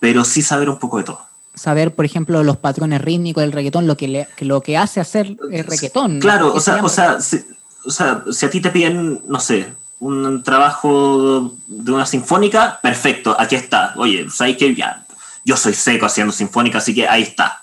pero 0.00 0.24
sí 0.26 0.42
saber 0.42 0.68
un 0.68 0.78
poco 0.78 0.98
de 0.98 1.04
todo. 1.04 1.31
Saber, 1.54 1.94
por 1.94 2.04
ejemplo, 2.04 2.42
los 2.42 2.56
patrones 2.56 3.00
rítmicos 3.02 3.42
del 3.42 3.52
reggaetón, 3.52 3.86
lo 3.86 3.96
que, 3.96 4.08
le- 4.08 4.28
lo 4.40 4.60
que 4.60 4.76
hace 4.76 5.00
hacer 5.00 5.36
el 5.50 5.64
reggaetón. 5.64 6.18
Claro, 6.20 6.52
¿Qué 6.52 6.58
o 6.58 6.60
se 6.60 6.72
sea, 6.72 6.84
o, 6.84 6.88
sea, 6.88 7.20
si, 7.20 7.44
o 7.84 7.90
sea, 7.90 8.24
si 8.30 8.46
a 8.46 8.50
ti 8.50 8.60
te 8.60 8.70
piden, 8.70 9.22
no 9.28 9.38
sé, 9.40 9.72
un 10.00 10.42
trabajo 10.42 11.54
de 11.66 11.92
una 11.92 12.06
sinfónica, 12.06 12.80
perfecto, 12.82 13.36
aquí 13.38 13.54
está. 13.54 13.92
Oye, 13.96 14.28
sabes 14.30 14.56
que 14.56 14.74
ya, 14.74 15.04
yo 15.44 15.56
soy 15.56 15.74
seco 15.74 16.06
haciendo 16.06 16.32
sinfónica, 16.32 16.78
así 16.78 16.94
que 16.94 17.06
ahí 17.08 17.22
está. 17.22 17.60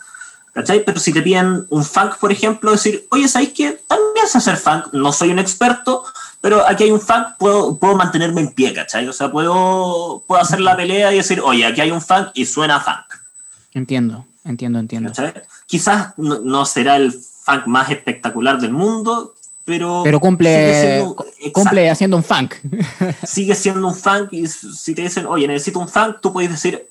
¿Cachai? 0.54 0.84
Pero 0.84 1.00
si 1.00 1.14
te 1.14 1.22
piden 1.22 1.68
un 1.70 1.86
funk, 1.86 2.16
por 2.20 2.32
ejemplo, 2.32 2.72
decir, 2.72 3.06
oye, 3.12 3.28
¿sabéis 3.28 3.54
que 3.54 3.82
también 3.88 4.28
sé 4.28 4.40
hacer 4.40 4.58
funk? 4.58 4.88
No 4.94 5.12
soy 5.14 5.30
un 5.30 5.40
experto, 5.40 6.04
pero 6.42 6.68
aquí 6.68 6.86
hay 6.86 6.92
un 6.92 7.00
funk, 7.00 7.36
puedo, 7.38 7.78
puedo 7.78 7.96
mantenerme 7.96 8.42
en 8.42 8.52
pie, 8.54 8.74
¿cachai? 8.74 9.08
O 9.08 9.14
sea, 9.14 9.32
puedo, 9.32 10.24
puedo 10.28 10.42
hacer 10.42 10.60
la 10.60 10.76
pelea 10.76 11.14
y 11.14 11.18
decir, 11.18 11.40
oye, 11.44 11.66
aquí 11.66 11.82
hay 11.82 11.92
un 11.92 12.02
funk 12.02 12.30
y 12.34 12.46
suena 12.46 12.80
funk. 12.80 13.09
Entiendo, 13.74 14.26
entiendo, 14.46 14.80
entiendo. 14.80 15.10
¿cachai? 15.10 15.34
Quizás 15.68 16.14
no, 16.18 16.40
no 16.40 16.66
será 16.66 16.96
el 16.96 17.12
funk 17.12 17.68
más 17.68 17.90
espectacular 17.90 18.60
del 18.60 18.72
mundo, 18.74 19.34
pero... 19.66 20.02
Pero 20.04 20.20
cumple, 20.20 20.82
siendo- 20.82 21.16
cu- 21.16 21.24
exacto, 21.24 21.52
cumple 21.54 21.90
haciendo 21.90 22.18
un 22.18 22.24
funk. 22.24 22.56
sigue 23.28 23.54
siendo 23.56 23.88
un 23.88 23.96
funk 23.96 24.30
y 24.34 24.48
si 24.48 24.96
te 24.96 25.04
dicen, 25.04 25.26
oye, 25.28 25.48
necesito 25.48 25.80
un 25.80 25.88
funk, 25.88 26.18
tú 26.22 26.34
puedes 26.34 26.50
decir, 26.52 26.88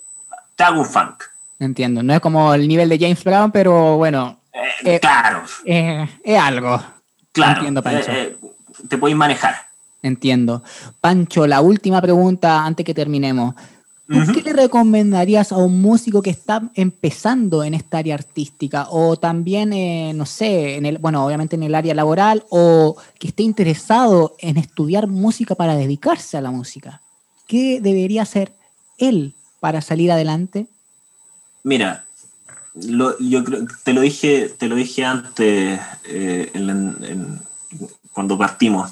te 0.57 0.65
hago 0.65 0.81
un 0.81 0.87
funk. 0.87 1.25
Entiendo. 1.59 2.03
No 2.05 2.15
es 2.15 2.21
como 2.21 2.55
el 2.55 2.69
nivel 2.69 2.89
de 2.89 2.99
James 2.99 3.23
Brown, 3.25 3.51
pero 3.51 3.97
bueno, 3.97 4.39
Eh, 4.53 4.95
Eh, 4.97 5.01
claro, 5.01 5.43
eh, 5.65 6.09
es 6.25 6.39
algo. 6.41 6.81
claro. 7.33 7.57
entiendo, 7.59 7.83
Pancho. 7.83 8.11
te 8.89 8.97
puedes 8.99 9.17
manejar. 9.17 9.57
Entiendo. 10.03 10.63
Pancho, 11.01 11.47
la 11.49 11.61
última 11.61 12.01
pregunta 12.01 12.65
antes 12.65 12.87
que 12.87 12.95
terminemos. 12.95 13.55
¿Tú 14.09 14.33
qué 14.33 14.43
le 14.43 14.55
recomendarías 14.55 15.53
a 15.53 15.59
un 15.59 15.83
músico 15.83 16.23
que 16.23 16.31
está 16.31 16.63
empezando 16.75 17.63
en 17.63 17.75
esta 17.75 17.99
área 17.99 18.15
artística 18.15 18.87
o 18.91 19.17
también, 19.19 19.75
eh, 19.75 20.13
no 20.15 20.25
sé, 20.25 20.77
en 20.77 20.87
el, 20.87 20.97
bueno, 20.97 21.27
obviamente 21.27 21.57
en 21.57 21.63
el 21.63 21.75
área 21.75 21.95
laboral 21.95 22.45
o 22.49 22.97
que 23.19 23.29
esté 23.29 23.43
interesado 23.43 24.35
en 24.39 24.57
estudiar 24.57 25.09
música 25.09 25.55
para 25.55 25.77
dedicarse 25.77 26.39
a 26.39 26.41
la 26.41 26.51
música? 26.51 27.03
¿Qué 27.47 27.81
debería 27.83 28.23
hacer 28.23 28.53
él 28.97 29.35
para 29.61 29.83
salir 29.83 30.11
adelante? 30.11 30.67
Mira, 31.63 32.07
lo- 32.75 33.19
yo 33.19 33.45
creo, 33.45 33.67
te 33.85 33.93
lo 33.93 34.01
dije, 34.01 34.49
te 34.57 34.69
lo 34.69 34.77
dije 34.77 35.05
antes 35.05 35.79
eh, 36.07 36.51
en- 36.55 36.97
en- 37.05 37.41
cuando 38.13 38.39
partimos. 38.39 38.91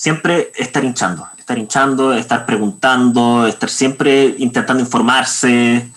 Siempre 0.00 0.50
estar 0.56 0.82
hinchando, 0.82 1.28
estar 1.36 1.58
hinchando, 1.58 2.14
estar 2.14 2.46
preguntando, 2.46 3.46
estar 3.46 3.68
siempre 3.68 4.34
intentando 4.38 4.82
informarse. 4.82 5.90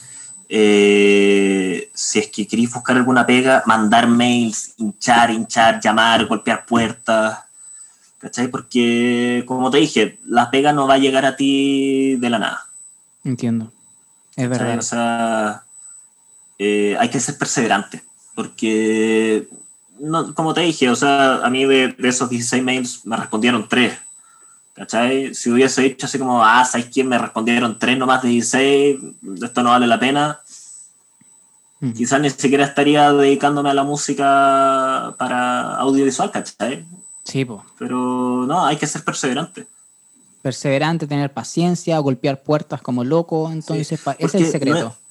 eh, 0.49 1.89
si 1.93 2.19
es 2.19 2.27
que 2.27 2.45
queréis 2.45 2.73
buscar 2.73 2.97
alguna 2.97 3.25
pega, 3.25 3.63
mandar 3.65 4.07
mails, 4.07 4.73
hinchar, 4.75 5.31
hinchar, 5.31 5.79
llamar, 5.79 6.25
golpear 6.25 6.65
puertas. 6.65 7.39
¿Cachai? 8.19 8.49
Porque, 8.49 9.45
como 9.47 9.71
te 9.71 9.77
dije, 9.77 10.19
la 10.25 10.51
pega 10.51 10.73
no 10.73 10.85
va 10.85 10.95
a 10.95 10.97
llegar 10.97 11.25
a 11.25 11.37
ti 11.37 12.17
de 12.17 12.29
la 12.29 12.39
nada. 12.39 12.67
Entiendo. 13.23 13.71
Es 14.35 14.49
verdad. 14.49 14.79
O 14.79 14.81
sea, 14.81 15.63
eh, 16.59 16.97
hay 16.99 17.09
que 17.09 17.21
ser 17.21 17.37
perseverante, 17.37 18.03
porque, 18.35 19.47
no, 20.03 20.35
como 20.35 20.53
te 20.53 20.61
dije, 20.61 20.89
o 20.89 20.95
sea, 20.95 21.35
a 21.45 21.49
mí 21.49 21.65
de, 21.65 21.95
de 21.97 22.09
esos 22.09 22.29
16 22.29 22.61
mails 22.61 23.05
me 23.05 23.15
respondieron 23.15 23.67
3. 23.67 23.93
¿Cachai? 24.73 25.35
Si 25.35 25.51
hubiese 25.51 25.83
dicho 25.83 26.07
así 26.07 26.17
como, 26.17 26.43
ah, 26.43 26.65
¿sabes 26.65 26.87
quién? 26.87 27.07
Me 27.07 27.17
respondieron 27.17 27.77
3 27.77 27.97
nomás 27.97 28.23
de 28.23 28.29
16, 28.29 28.99
esto 29.41 29.63
no 29.63 29.69
vale 29.69 29.87
la 29.87 29.99
pena. 29.99 30.39
Mm. 31.79 31.91
Quizás 31.91 32.19
ni 32.19 32.29
siquiera 32.29 32.65
estaría 32.65 33.11
dedicándome 33.13 33.69
a 33.69 33.73
la 33.73 33.83
música 33.83 35.15
para 35.17 35.75
audiovisual, 35.77 36.31
¿cachai? 36.31 36.85
Sí, 37.23 37.45
po. 37.45 37.63
Pero 37.77 38.45
no, 38.47 38.65
hay 38.65 38.77
que 38.77 38.87
ser 38.87 39.03
perseverante. 39.03 39.67
Perseverante, 40.41 41.07
tener 41.07 41.31
paciencia, 41.31 41.99
golpear 41.99 42.41
puertas 42.41 42.81
como 42.81 43.03
loco. 43.03 43.49
Entonces, 43.51 43.91
ese 43.91 44.15
es 44.19 44.35
el 44.35 44.47
secreto. 44.47 44.79
no 44.79 44.87
es 44.87 45.02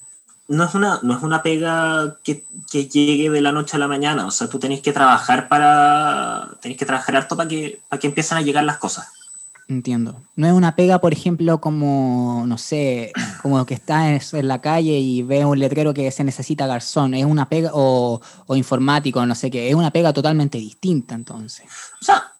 una, 0.74 1.00
no 1.02 1.16
es 1.16 1.22
una 1.22 1.42
pega 1.42 2.16
que, 2.22 2.44
que 2.70 2.86
llegue 2.86 3.30
de 3.30 3.40
la 3.40 3.52
noche 3.52 3.76
a 3.76 3.80
la 3.80 3.88
mañana. 3.88 4.26
O 4.26 4.30
sea, 4.30 4.48
tú 4.48 4.58
tenés 4.58 4.80
que 4.80 4.92
trabajar 4.92 5.48
para. 5.48 6.48
Tenés 6.60 6.76
que 6.76 6.86
trabajar 6.86 7.16
harto 7.16 7.36
para 7.36 7.48
que, 7.48 7.80
para 7.88 8.00
que 8.00 8.08
empiecen 8.08 8.38
a 8.38 8.42
llegar 8.42 8.64
las 8.64 8.78
cosas. 8.78 9.08
Entiendo. 9.68 10.20
No 10.36 10.46
es 10.46 10.52
una 10.52 10.76
pega, 10.76 11.00
por 11.00 11.12
ejemplo, 11.12 11.60
como, 11.60 12.44
no 12.46 12.58
sé, 12.58 13.12
como 13.42 13.64
que 13.64 13.74
estás 13.74 14.34
en 14.34 14.48
la 14.48 14.60
calle 14.60 14.98
y 14.98 15.22
ves 15.22 15.44
un 15.44 15.58
letrero 15.58 15.94
que 15.94 16.10
se 16.10 16.24
necesita 16.24 16.66
garzón. 16.66 17.14
Es 17.14 17.24
una 17.24 17.48
pega, 17.48 17.70
o, 17.72 18.20
o 18.46 18.56
informático, 18.56 19.24
no 19.24 19.34
sé 19.34 19.50
qué. 19.50 19.68
Es 19.68 19.74
una 19.74 19.90
pega 19.90 20.12
totalmente 20.12 20.58
distinta, 20.58 21.14
entonces. 21.14 21.66
O 22.00 22.04
sea, 22.04 22.31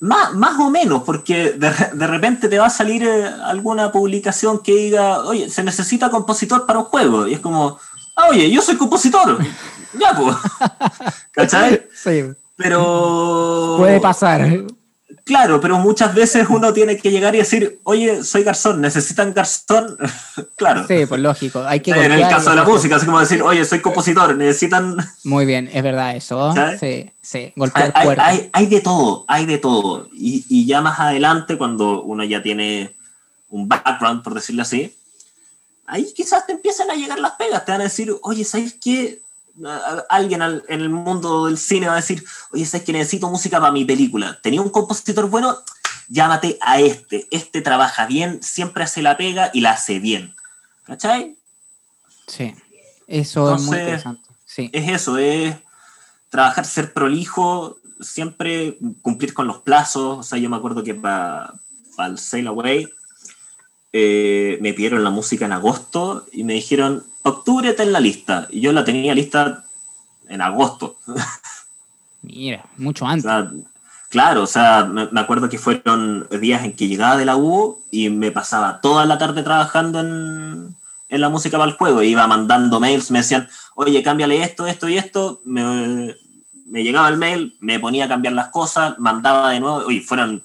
más, 0.00 0.34
más 0.34 0.58
o 0.58 0.70
menos, 0.70 1.02
porque 1.02 1.52
de, 1.52 1.72
de 1.92 2.06
repente 2.06 2.48
te 2.48 2.58
va 2.58 2.66
a 2.66 2.70
salir 2.70 3.04
eh, 3.04 3.26
alguna 3.44 3.90
publicación 3.90 4.60
que 4.60 4.74
diga, 4.74 5.20
oye, 5.20 5.48
se 5.48 5.62
necesita 5.62 6.10
compositor 6.10 6.66
para 6.66 6.80
un 6.80 6.84
juego. 6.86 7.26
Y 7.26 7.34
es 7.34 7.40
como, 7.40 7.78
ah, 8.16 8.28
oye, 8.30 8.50
yo 8.50 8.62
soy 8.62 8.76
compositor. 8.76 9.38
ya, 9.98 10.14
pues. 10.16 10.36
¿Cachai? 11.32 11.86
Sí, 11.94 12.24
Pero. 12.56 13.76
puede 13.78 14.00
pasar. 14.00 14.64
Claro, 15.24 15.60
pero 15.60 15.78
muchas 15.78 16.14
veces 16.14 16.46
uno 16.48 16.72
tiene 16.72 16.96
que 16.96 17.10
llegar 17.10 17.34
y 17.34 17.38
decir, 17.38 17.78
oye, 17.84 18.24
soy 18.24 18.42
garzón, 18.42 18.80
¿necesitan 18.80 19.32
garzón? 19.32 19.96
claro. 20.56 20.86
Sí, 20.86 21.06
pues 21.06 21.20
lógico. 21.20 21.62
Hay 21.66 21.80
que 21.80 21.90
en 21.92 22.12
el 22.12 22.28
caso 22.28 22.50
de 22.50 22.56
la 22.56 22.64
música, 22.64 22.96
así 22.96 23.06
como 23.06 23.20
decir, 23.20 23.42
oye, 23.42 23.64
soy 23.64 23.80
compositor, 23.80 24.36
necesitan... 24.36 24.96
Muy 25.24 25.46
bien, 25.46 25.68
es 25.72 25.82
verdad 25.82 26.16
eso. 26.16 26.52
¿Sabes? 26.54 26.80
Sí, 26.80 27.10
sí. 27.22 27.52
Golpear 27.56 27.92
hay- 27.94 28.04
puertas. 28.06 28.26
hay- 28.28 28.50
hay 28.52 28.66
de 28.66 28.80
todo, 28.80 29.24
hay 29.28 29.46
de 29.46 29.58
todo. 29.58 30.08
Y, 30.12 30.44
y 30.48 30.66
ya 30.66 30.80
más 30.80 30.98
adelante, 31.00 31.56
cuando 31.58 32.02
uno 32.02 32.24
ya 32.24 32.42
tiene 32.42 32.94
un 33.48 33.68
background, 33.68 34.22
por 34.22 34.34
decirlo 34.34 34.62
así, 34.62 34.96
ahí 35.86 36.12
quizás 36.14 36.46
te 36.46 36.52
empiezan 36.52 36.90
a 36.90 36.94
llegar 36.94 37.18
las 37.18 37.32
pegas, 37.32 37.64
te 37.64 37.72
van 37.72 37.80
a 37.80 37.84
decir, 37.84 38.14
oye, 38.22 38.44
¿sabes 38.44 38.74
qué? 38.80 39.20
Alguien 40.08 40.42
al- 40.42 40.64
en 40.68 40.80
el 40.80 40.88
mundo 40.88 41.46
del 41.46 41.58
cine 41.58 41.86
va 41.86 41.94
a 41.94 41.96
decir, 41.96 42.24
oye, 42.52 42.64
¿sabes 42.64 42.84
que 42.86 42.92
necesito 42.92 43.28
música 43.28 43.60
para 43.60 43.72
mi 43.72 43.84
película? 43.84 44.38
¿Tenía 44.42 44.60
un 44.62 44.70
compositor 44.70 45.28
bueno? 45.28 45.56
Llámate 46.08 46.58
a 46.60 46.80
este. 46.80 47.26
Este 47.30 47.60
trabaja 47.60 48.06
bien, 48.06 48.42
siempre 48.42 48.84
hace 48.84 49.02
la 49.02 49.16
pega 49.16 49.50
y 49.52 49.60
la 49.60 49.72
hace 49.72 49.98
bien. 49.98 50.34
¿Cachai? 50.84 51.36
Sí. 52.26 52.54
Eso 53.06 53.54
es 53.54 53.62
muy 53.62 53.76
interesante. 53.78 54.28
Sí. 54.44 54.70
es 54.72 54.88
eso, 54.90 55.16
es 55.18 55.54
trabajar, 56.28 56.64
ser 56.64 56.92
prolijo, 56.92 57.78
siempre 58.00 58.78
cumplir 59.02 59.34
con 59.34 59.46
los 59.46 59.58
plazos. 59.58 60.18
O 60.18 60.22
sea, 60.22 60.38
yo 60.38 60.50
me 60.50 60.56
acuerdo 60.56 60.82
que 60.82 60.94
para 60.94 61.54
el 62.06 62.18
Sail 62.18 62.46
Away 62.48 62.88
eh, 63.92 64.58
me 64.60 64.72
pidieron 64.72 65.04
la 65.04 65.10
música 65.10 65.46
en 65.46 65.52
agosto 65.52 66.26
y 66.32 66.44
me 66.44 66.54
dijeron, 66.54 67.04
octubre 67.22 67.70
está 67.70 67.82
en 67.82 67.92
la 67.92 68.00
lista. 68.00 68.46
Y 68.50 68.60
yo 68.60 68.72
la 68.72 68.84
tenía 68.84 69.14
lista 69.14 69.64
en 70.28 70.40
agosto. 70.40 70.98
Mira, 72.22 72.66
mucho 72.76 73.06
antes. 73.06 73.24
sea, 73.24 73.50
Claro, 74.10 74.42
o 74.42 74.46
sea, 74.46 74.86
me, 74.86 75.06
me 75.12 75.20
acuerdo 75.20 75.48
que 75.48 75.56
fueron 75.56 76.26
días 76.40 76.64
en 76.64 76.72
que 76.72 76.88
llegaba 76.88 77.16
de 77.16 77.24
la 77.24 77.36
U 77.36 77.80
y 77.92 78.10
me 78.10 78.32
pasaba 78.32 78.80
toda 78.80 79.06
la 79.06 79.18
tarde 79.18 79.44
trabajando 79.44 80.00
en, 80.00 80.74
en 81.08 81.20
la 81.20 81.28
música 81.28 81.56
para 81.58 81.70
el 81.70 81.76
juego. 81.76 82.02
Iba 82.02 82.26
mandando 82.26 82.80
mails, 82.80 83.12
me 83.12 83.20
decían, 83.20 83.48
oye, 83.76 84.02
cámbiale 84.02 84.42
esto, 84.42 84.66
esto 84.66 84.88
y 84.88 84.98
esto. 84.98 85.40
Me, 85.44 86.16
me 86.66 86.82
llegaba 86.82 87.08
el 87.08 87.18
mail, 87.18 87.56
me 87.60 87.78
ponía 87.78 88.06
a 88.06 88.08
cambiar 88.08 88.34
las 88.34 88.48
cosas, 88.48 88.98
mandaba 88.98 89.50
de 89.50 89.60
nuevo. 89.60 89.76
Oye, 89.86 90.00
fueron 90.00 90.42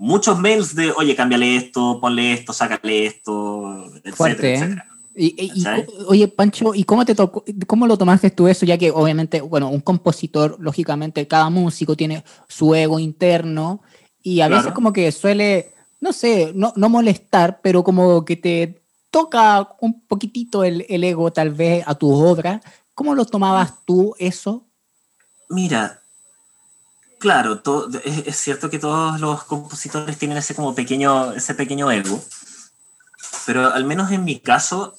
muchos 0.00 0.38
mails 0.38 0.74
de, 0.74 0.92
oye, 0.92 1.14
cámbiale 1.14 1.56
esto, 1.56 2.00
ponle 2.00 2.32
esto, 2.32 2.54
sácale 2.54 3.04
esto, 3.04 3.84
etcétera, 3.96 4.16
Fuerte, 4.16 4.48
¿eh? 4.48 4.54
etcétera. 4.54 4.86
Y, 5.14 5.26
y- 5.44 5.66
oye, 6.06 6.26
Pancho, 6.28 6.74
¿y 6.74 6.84
cómo 6.84 7.04
te 7.04 7.14
tocó, 7.14 7.44
cómo 7.66 7.86
lo 7.86 7.98
tomaste 7.98 8.30
tú 8.30 8.48
eso? 8.48 8.64
Ya 8.64 8.78
que 8.78 8.90
obviamente, 8.90 9.42
bueno, 9.42 9.68
un 9.68 9.80
compositor, 9.80 10.56
lógicamente, 10.58 11.28
cada 11.28 11.50
músico 11.50 11.96
tiene 11.96 12.24
su 12.48 12.74
ego 12.74 12.98
interno 12.98 13.82
y 14.22 14.40
a 14.40 14.46
Claro. 14.46 14.62
veces 14.62 14.72
como 14.74 14.90
que 14.94 15.12
suele, 15.12 15.74
no 16.00 16.14
sé, 16.14 16.52
no, 16.54 16.72
no 16.76 16.88
molestar, 16.88 17.60
pero 17.62 17.84
como 17.84 18.24
que 18.24 18.36
te 18.36 18.82
toca 19.10 19.68
un 19.80 20.00
poquitito 20.06 20.64
el, 20.64 20.86
el 20.88 21.04
ego 21.04 21.30
tal 21.30 21.50
vez 21.50 21.84
a 21.86 21.94
tu 21.94 22.10
obra. 22.10 22.62
¿Cómo 22.94 23.14
lo 23.14 23.26
tomabas 23.26 23.84
tú 23.84 24.14
eso? 24.18 24.66
Mira, 25.50 25.99
claro, 27.20 27.62
es, 28.04 28.26
es 28.26 28.36
cierto 28.36 28.68
que 28.70 28.78
todos 28.80 29.20
los 29.20 29.44
compositores 29.44 30.18
tienen 30.18 30.38
ese 30.38 30.54
como 30.56 30.74
pequeño, 30.74 31.32
ese 31.32 31.54
pequeño 31.54 31.90
ego, 31.92 32.20
pero 33.46 33.72
al 33.72 33.84
menos 33.84 34.10
en 34.10 34.24
mi 34.24 34.40
caso, 34.40 34.96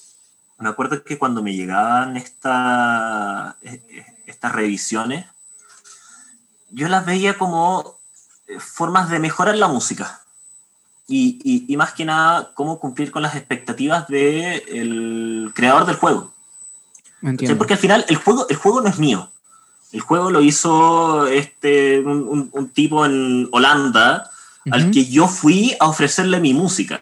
me 0.59 0.69
acuerdo 0.69 1.03
que 1.03 1.17
cuando 1.17 1.41
me 1.43 1.53
llegaban 1.53 2.15
esta, 2.15 3.57
eh, 3.61 3.81
eh, 3.89 4.05
estas 4.27 4.53
revisiones, 4.53 5.25
yo 6.69 6.87
las 6.87 7.05
veía 7.05 7.37
como 7.37 7.97
eh, 8.47 8.59
formas 8.59 9.09
de 9.09 9.19
mejorar 9.19 9.57
la 9.57 9.67
música. 9.67 10.21
Y, 11.07 11.39
y- 11.43 11.65
y 11.67 11.75
más 11.75 11.91
que 11.93 12.05
nada, 12.05 12.51
cómo 12.53 12.79
cumplir 12.79 13.11
con 13.11 13.21
las 13.21 13.35
expectativas 13.35 14.07
del 14.07 15.51
creador 15.53 15.85
del 15.85 15.97
juego. 15.97 16.31
¿Cachai? 17.37 17.57
Porque 17.57 17.73
al 17.73 17.79
final 17.79 18.05
el 18.07 18.15
juego, 18.15 18.47
el 18.47 18.55
juego 18.55 18.79
no 18.81 18.87
es 18.89 18.97
mío. 18.97 19.29
El 19.91 19.99
juego 20.01 20.31
lo 20.31 20.41
hizo 20.41 21.27
este, 21.27 21.99
un, 21.99 22.27
un- 22.27 22.49
un 22.53 22.69
tipo 22.69 23.05
en 23.05 23.49
Holanda 23.51 24.29
al 24.71 24.91
que 24.91 25.05
yo 25.05 25.27
fui 25.27 25.75
a 25.79 25.87
ofrecerle 25.87 26.39
mi 26.39 26.53
música. 26.53 27.01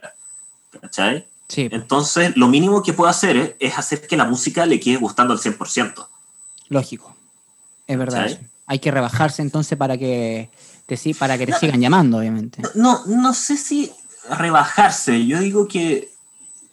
¿Cachai? 0.81 1.27
Sí, 1.47 1.67
Entonces, 1.71 2.35
lo 2.37 2.47
mínimo 2.47 2.81
que 2.83 2.93
puedo 2.93 3.09
hacer 3.09 3.35
es, 3.37 3.51
es 3.59 3.77
hacer 3.77 4.07
que 4.07 4.15
la 4.17 4.25
música 4.25 4.65
le 4.65 4.79
quede 4.79 4.97
gustando 4.97 5.33
al 5.33 5.39
100%. 5.39 6.07
lógico. 6.69 7.15
Es 7.87 7.97
verdad. 7.97 8.39
Hay 8.67 8.77
que 8.79 8.91
rebajarse 8.91 9.41
entonces 9.41 9.75
para 9.77 9.97
que 9.97 10.49
te, 10.85 11.15
para 11.15 11.37
que 11.39 11.47
te 11.47 11.53
sigan 11.53 11.81
llamando, 11.81 12.17
obviamente. 12.19 12.61
No, 12.75 13.03
no 13.07 13.33
sé 13.33 13.57
si 13.57 13.91
rebajarse, 14.29 15.25
yo 15.25 15.39
digo 15.39 15.67
que 15.67 16.11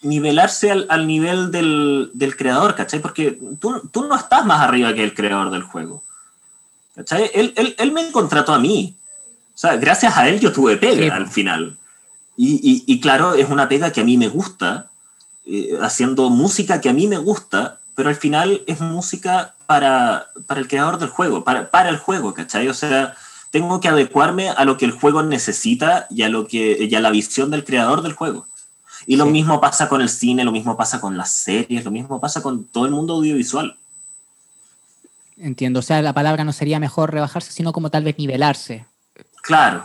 nivelarse 0.02 0.70
al, 0.70 0.86
al 0.88 1.06
nivel 1.06 1.50
del, 1.50 2.10
del 2.14 2.36
creador, 2.36 2.74
¿cachai? 2.74 3.00
Porque 3.00 3.38
tú, 3.60 3.88
tú 3.92 4.06
no 4.06 4.14
estás 4.16 4.44
más 4.46 4.60
arriba 4.60 4.92
que 4.94 5.02
el 5.04 5.14
creador 5.14 5.50
del 5.50 5.62
juego. 5.62 6.02
¿Cachai? 6.94 7.30
Él, 7.34 7.52
él, 7.56 7.74
él 7.78 7.92
me 7.92 8.10
contrató 8.12 8.52
a 8.54 8.58
mí. 8.58 8.94
O 9.54 9.58
sea, 9.58 9.76
gracias 9.76 10.16
a 10.16 10.28
él 10.28 10.38
yo 10.40 10.52
tuve 10.52 10.76
pega 10.76 11.02
Sí. 11.02 11.08
al 11.10 11.26
final. 11.28 11.76
Y, 12.36 12.54
y- 12.62 12.84
y 12.86 13.00
claro, 13.00 13.34
es 13.34 13.48
una 13.48 13.68
pega 13.68 13.92
que 13.92 14.02
a 14.02 14.04
mí 14.04 14.16
me 14.18 14.28
gusta, 14.28 14.90
eh, 15.46 15.78
haciendo 15.80 16.28
música 16.30 16.80
que 16.80 16.88
a 16.90 16.92
mí 16.92 17.06
me 17.06 17.16
gusta, 17.18 17.78
pero 17.94 18.10
al 18.10 18.16
final 18.16 18.62
es 18.66 18.80
música 18.80 19.54
para, 19.66 20.26
para 20.46 20.60
el 20.60 20.68
creador 20.68 20.98
del 20.98 21.08
juego, 21.08 21.44
para, 21.44 21.70
para 21.70 21.88
el 21.88 21.96
juego, 21.96 22.34
¿cachai? 22.34 22.68
O 22.68 22.74
sea, 22.74 23.14
tengo 23.50 23.80
que 23.80 23.88
adecuarme 23.88 24.50
a 24.50 24.64
lo 24.66 24.76
que 24.76 24.84
el 24.84 24.90
juego 24.92 25.22
necesita 25.22 26.06
y 26.10 26.22
a, 26.22 26.28
lo 26.28 26.46
que, 26.46 26.76
y 26.90 26.94
a 26.94 27.00
la 27.00 27.10
visión 27.10 27.50
del 27.50 27.64
creador 27.64 28.02
del 28.02 28.12
juego. 28.12 28.46
Y 29.06 29.16
lo 29.16 29.24
Sí. 29.26 29.30
mismo 29.30 29.60
pasa 29.60 29.88
con 29.88 30.00
el 30.00 30.08
cine, 30.08 30.44
lo 30.44 30.52
mismo 30.52 30.76
pasa 30.76 31.00
con 31.00 31.16
las 31.16 31.30
series, 31.30 31.84
lo 31.84 31.90
mismo 31.90 32.20
pasa 32.20 32.42
con 32.42 32.64
todo 32.64 32.86
el 32.86 32.92
mundo 32.92 33.14
audiovisual. 33.14 33.76
Entiendo. 35.38 35.80
O 35.80 35.82
sea, 35.82 36.00
la 36.02 36.12
palabra 36.12 36.44
no 36.44 36.52
sería 36.52 36.80
mejor 36.80 37.12
rebajarse, 37.12 37.52
sino 37.52 37.72
como 37.72 37.90
tal 37.90 38.04
vez 38.04 38.18
nivelarse. 38.18 38.86
Claro, 39.42 39.84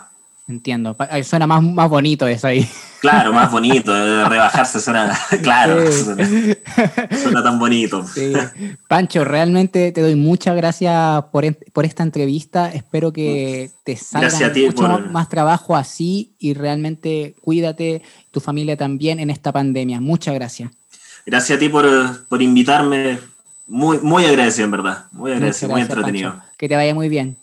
Entiendo. 0.52 0.95
Ay, 0.99 1.24
Suena 1.24 1.47
más, 1.47 1.64
más 1.64 1.89
bonito 1.89 2.28
eso 2.28 2.47
ahí. 2.47 2.68
claro, 2.99 3.32
más 3.32 3.49
bonito, 3.52 3.95
eh, 3.95 4.28
rebajarse 4.28 4.80
suena, 4.82 5.18
claro, 5.41 5.89
Sí. 5.91 6.04
suena, 6.04 6.28
suena 7.24 7.43
tan 7.43 7.58
bonito. 7.58 8.06
Sí. 8.06 8.34
Pancho, 8.89 9.24
realmente 9.24 9.91
te 9.91 10.02
doy 10.02 10.16
muchas 10.16 10.56
gracias 10.58 11.24
por, 11.32 11.45
por 11.74 11.86
esta 11.86 12.04
entrevista. 12.04 12.70
Espero 12.72 13.14
que 13.14 13.72
te 13.86 13.95
salga 13.95 14.30
mucho 14.54 14.76
por- 14.76 15.10
más 15.10 15.30
trabajo 15.30 15.76
así 15.76 16.34
y 16.38 16.54
realmente 16.54 17.34
cuídate, 17.41 18.02
tu 18.32 18.39
familia 18.41 18.76
también 18.76 19.20
en 19.20 19.30
esta 19.30 19.52
pandemia. 19.52 20.02
Muchas 20.02 20.36
gracias. 20.36 20.70
Gracias 21.26 21.56
a 21.58 21.60
ti 21.60 21.70
por, 21.70 22.28
por 22.28 22.41
invitarme. 22.41 23.20
Muy, 23.68 23.99
muy 23.99 24.26
agradecido, 24.26 24.66
en 24.66 24.72
verdad. 24.72 25.06
Muy 25.14 25.32
agradecido, 25.32 25.72
muy 25.72 25.82
entretenido. 25.82 26.32
Pancho. 26.32 26.45
Que 26.58 26.68
te 26.68 26.76
vaya 26.76 26.93
muy 26.93 27.08
bien. 27.08 27.38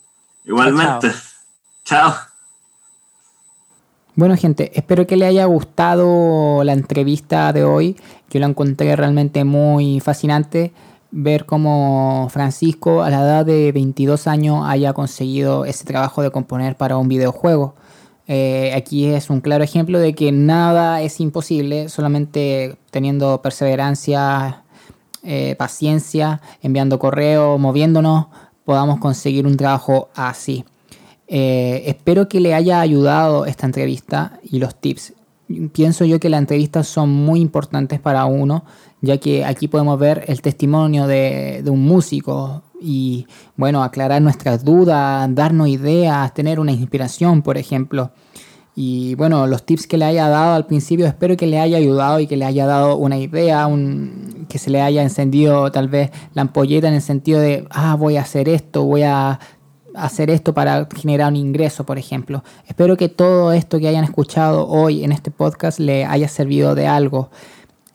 Igualmente. 0.45 1.11
Chao. 1.85 2.28
Bueno, 4.19 4.35
gente, 4.35 4.77
espero 4.77 5.07
que 5.07 5.15
le 5.15 5.25
haya 5.25 5.45
gustado 5.45 6.61
la 6.65 6.73
entrevista 6.73 7.53
de 7.53 7.63
hoy. 7.63 7.95
Yo 8.29 8.41
la 8.41 8.47
encontré 8.47 8.93
realmente 8.97 9.45
muy 9.45 10.01
fascinante 10.01 10.73
ver 11.09 11.45
cómo 11.45 12.27
Francisco 12.29 13.01
a 13.01 13.09
la 13.09 13.21
edad 13.21 13.45
de 13.45 13.71
22 13.71 14.27
años 14.27 14.65
haya 14.67 14.91
conseguido 14.91 15.63
ese 15.63 15.85
trabajo 15.85 16.21
de 16.21 16.31
componer 16.31 16.75
para 16.75 16.97
un 16.97 17.07
videojuego. 17.07 17.75
Eh, 18.27 18.73
aquí 18.75 19.05
es 19.05 19.29
un 19.29 19.39
claro 19.39 19.63
ejemplo 19.63 19.99
de 19.99 20.13
que 20.13 20.33
nada 20.33 21.01
es 21.01 21.21
imposible, 21.21 21.87
solamente 21.87 22.75
teniendo 22.91 23.41
perseverancia, 23.41 24.63
eh, 25.23 25.55
paciencia, 25.57 26.41
enviando 26.61 26.99
correo, 26.99 27.57
moviéndonos, 27.57 28.25
podamos 28.65 28.99
conseguir 28.99 29.47
un 29.47 29.55
trabajo 29.55 30.09
así. 30.13 30.65
Eh, 31.31 31.83
espero 31.85 32.27
que 32.27 32.39
le 32.39 32.55
haya 32.55 32.81
ayudado 32.81 33.45
esta 33.45 33.67
entrevista 33.67 34.39
y 34.43 34.57
los 34.57 34.75
tips. 34.75 35.13
Pienso 35.73 36.03
yo 36.05 36.19
que 36.19 36.27
las 36.27 36.39
entrevistas 36.39 36.87
son 36.87 37.09
muy 37.09 37.39
importantes 37.39 37.99
para 37.99 38.25
uno, 38.25 38.65
ya 39.01 39.17
que 39.17 39.45
aquí 39.45 39.67
podemos 39.67 39.99
ver 39.99 40.25
el 40.27 40.41
testimonio 40.41 41.05
de, 41.05 41.63
un 41.67 41.85
músico 41.85 42.63
y, 42.81 43.27
bueno, 43.55 43.83
aclarar 43.83 44.21
nuestras 44.23 44.63
dudas, 44.65 45.29
darnos 45.33 45.67
ideas, 45.67 46.33
tener 46.33 46.59
una 46.59 46.71
inspiración, 46.71 47.43
por 47.43 47.57
ejemplo. 47.57 48.11
Y 48.75 49.13
bueno, 49.15 49.45
los 49.45 49.65
tips 49.65 49.87
que 49.87 49.97
le 49.97 50.05
haya 50.05 50.29
dado 50.29 50.55
al 50.55 50.65
principio 50.65 51.05
espero 51.05 51.35
que 51.35 51.47
le 51.47 51.59
haya 51.59 51.77
ayudado 51.77 52.19
y 52.19 52.27
que 52.27 52.37
le 52.37 52.45
haya 52.45 52.65
dado 52.65 52.95
una 52.95 53.17
idea, 53.17 53.67
que 54.47 54.57
se 54.57 54.69
le 54.69 54.81
haya 54.81 55.03
encendido 55.03 55.71
tal 55.71 55.89
vez 55.89 56.11
la 56.33 56.43
ampolleta 56.43 56.87
en 56.87 56.93
el 56.93 57.01
sentido 57.01 57.39
de, 57.39 57.67
ah, 57.71 57.95
voy 57.95 58.17
a 58.17 58.21
hacer 58.21 58.47
esto, 58.47 58.83
voy 58.85 59.03
a 59.03 59.39
hacer 59.95 60.29
esto 60.29 60.53
para 60.53 60.87
generar 60.95 61.31
un 61.31 61.35
ingreso, 61.35 61.85
por 61.85 61.97
ejemplo. 61.97 62.43
Espero 62.67 62.97
que 62.97 63.09
todo 63.09 63.53
esto 63.53 63.79
que 63.79 63.87
hayan 63.87 64.03
escuchado 64.03 64.67
hoy 64.67 65.03
en 65.03 65.11
este 65.11 65.31
podcast 65.31 65.79
le 65.79 66.05
haya 66.05 66.27
servido 66.27 66.75
de 66.75 66.87
algo. 66.87 67.29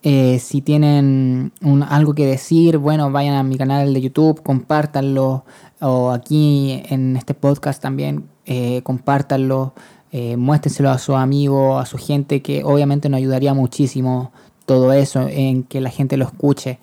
Eh, 0.02 0.38
si 0.38 0.60
tienen 0.60 1.52
algo 1.88 2.14
que 2.14 2.26
decir, 2.26 2.76
bueno, 2.76 3.10
vayan 3.10 3.36
a 3.36 3.42
mi 3.42 3.56
canal 3.56 3.94
de 3.94 4.00
YouTube, 4.02 4.42
compártanlo. 4.42 5.44
O 5.80 6.10
aquí 6.10 6.82
en 6.90 7.16
este 7.16 7.34
podcast 7.34 7.80
también, 7.80 8.28
eh, 8.44 8.82
compártanlo. 8.82 9.72
Eh, 10.12 10.36
muéstrenselo 10.36 10.90
a 10.90 10.98
su 10.98 11.16
amigo, 11.16 11.78
a 11.78 11.86
su 11.86 11.98
gente, 11.98 12.42
que 12.42 12.62
obviamente 12.62 13.08
nos 13.08 13.18
ayudaría 13.18 13.54
muchísimo 13.54 14.30
todo 14.66 14.92
eso, 14.92 15.26
en 15.28 15.64
que 15.64 15.80
la 15.80 15.90
gente 15.90 16.16
lo 16.16 16.24
escuche. 16.26 16.78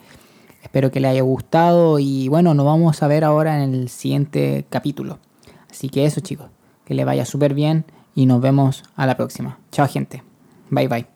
Espero 0.72 0.89
que 0.89 1.01
le 1.01 1.09
haya 1.09 1.22
gustado 1.22 1.99
y 1.99 2.30
bueno, 2.30 2.53
nos 2.53 2.65
vamos 2.65 3.03
a 3.03 3.07
ver 3.09 3.26
ahora 3.26 3.61
en 3.61 3.74
el 3.74 3.89
siguiente 3.89 4.65
capítulo. 4.69 5.19
Así 5.69 5.89
que 5.89 6.05
eso 6.05 6.22
chicos, 6.22 6.47
que 6.86 6.93
le 6.93 7.03
vaya 7.03 7.26
súper 7.26 7.53
bien 7.53 7.84
y 8.15 8.26
nos 8.26 8.39
vemos 8.39 8.86
a 8.95 9.05
la 9.05 9.17
próxima. 9.17 9.59
Chao 9.74 9.86
gente. 9.86 10.24
Bye 10.69 10.88
bye. 10.88 11.11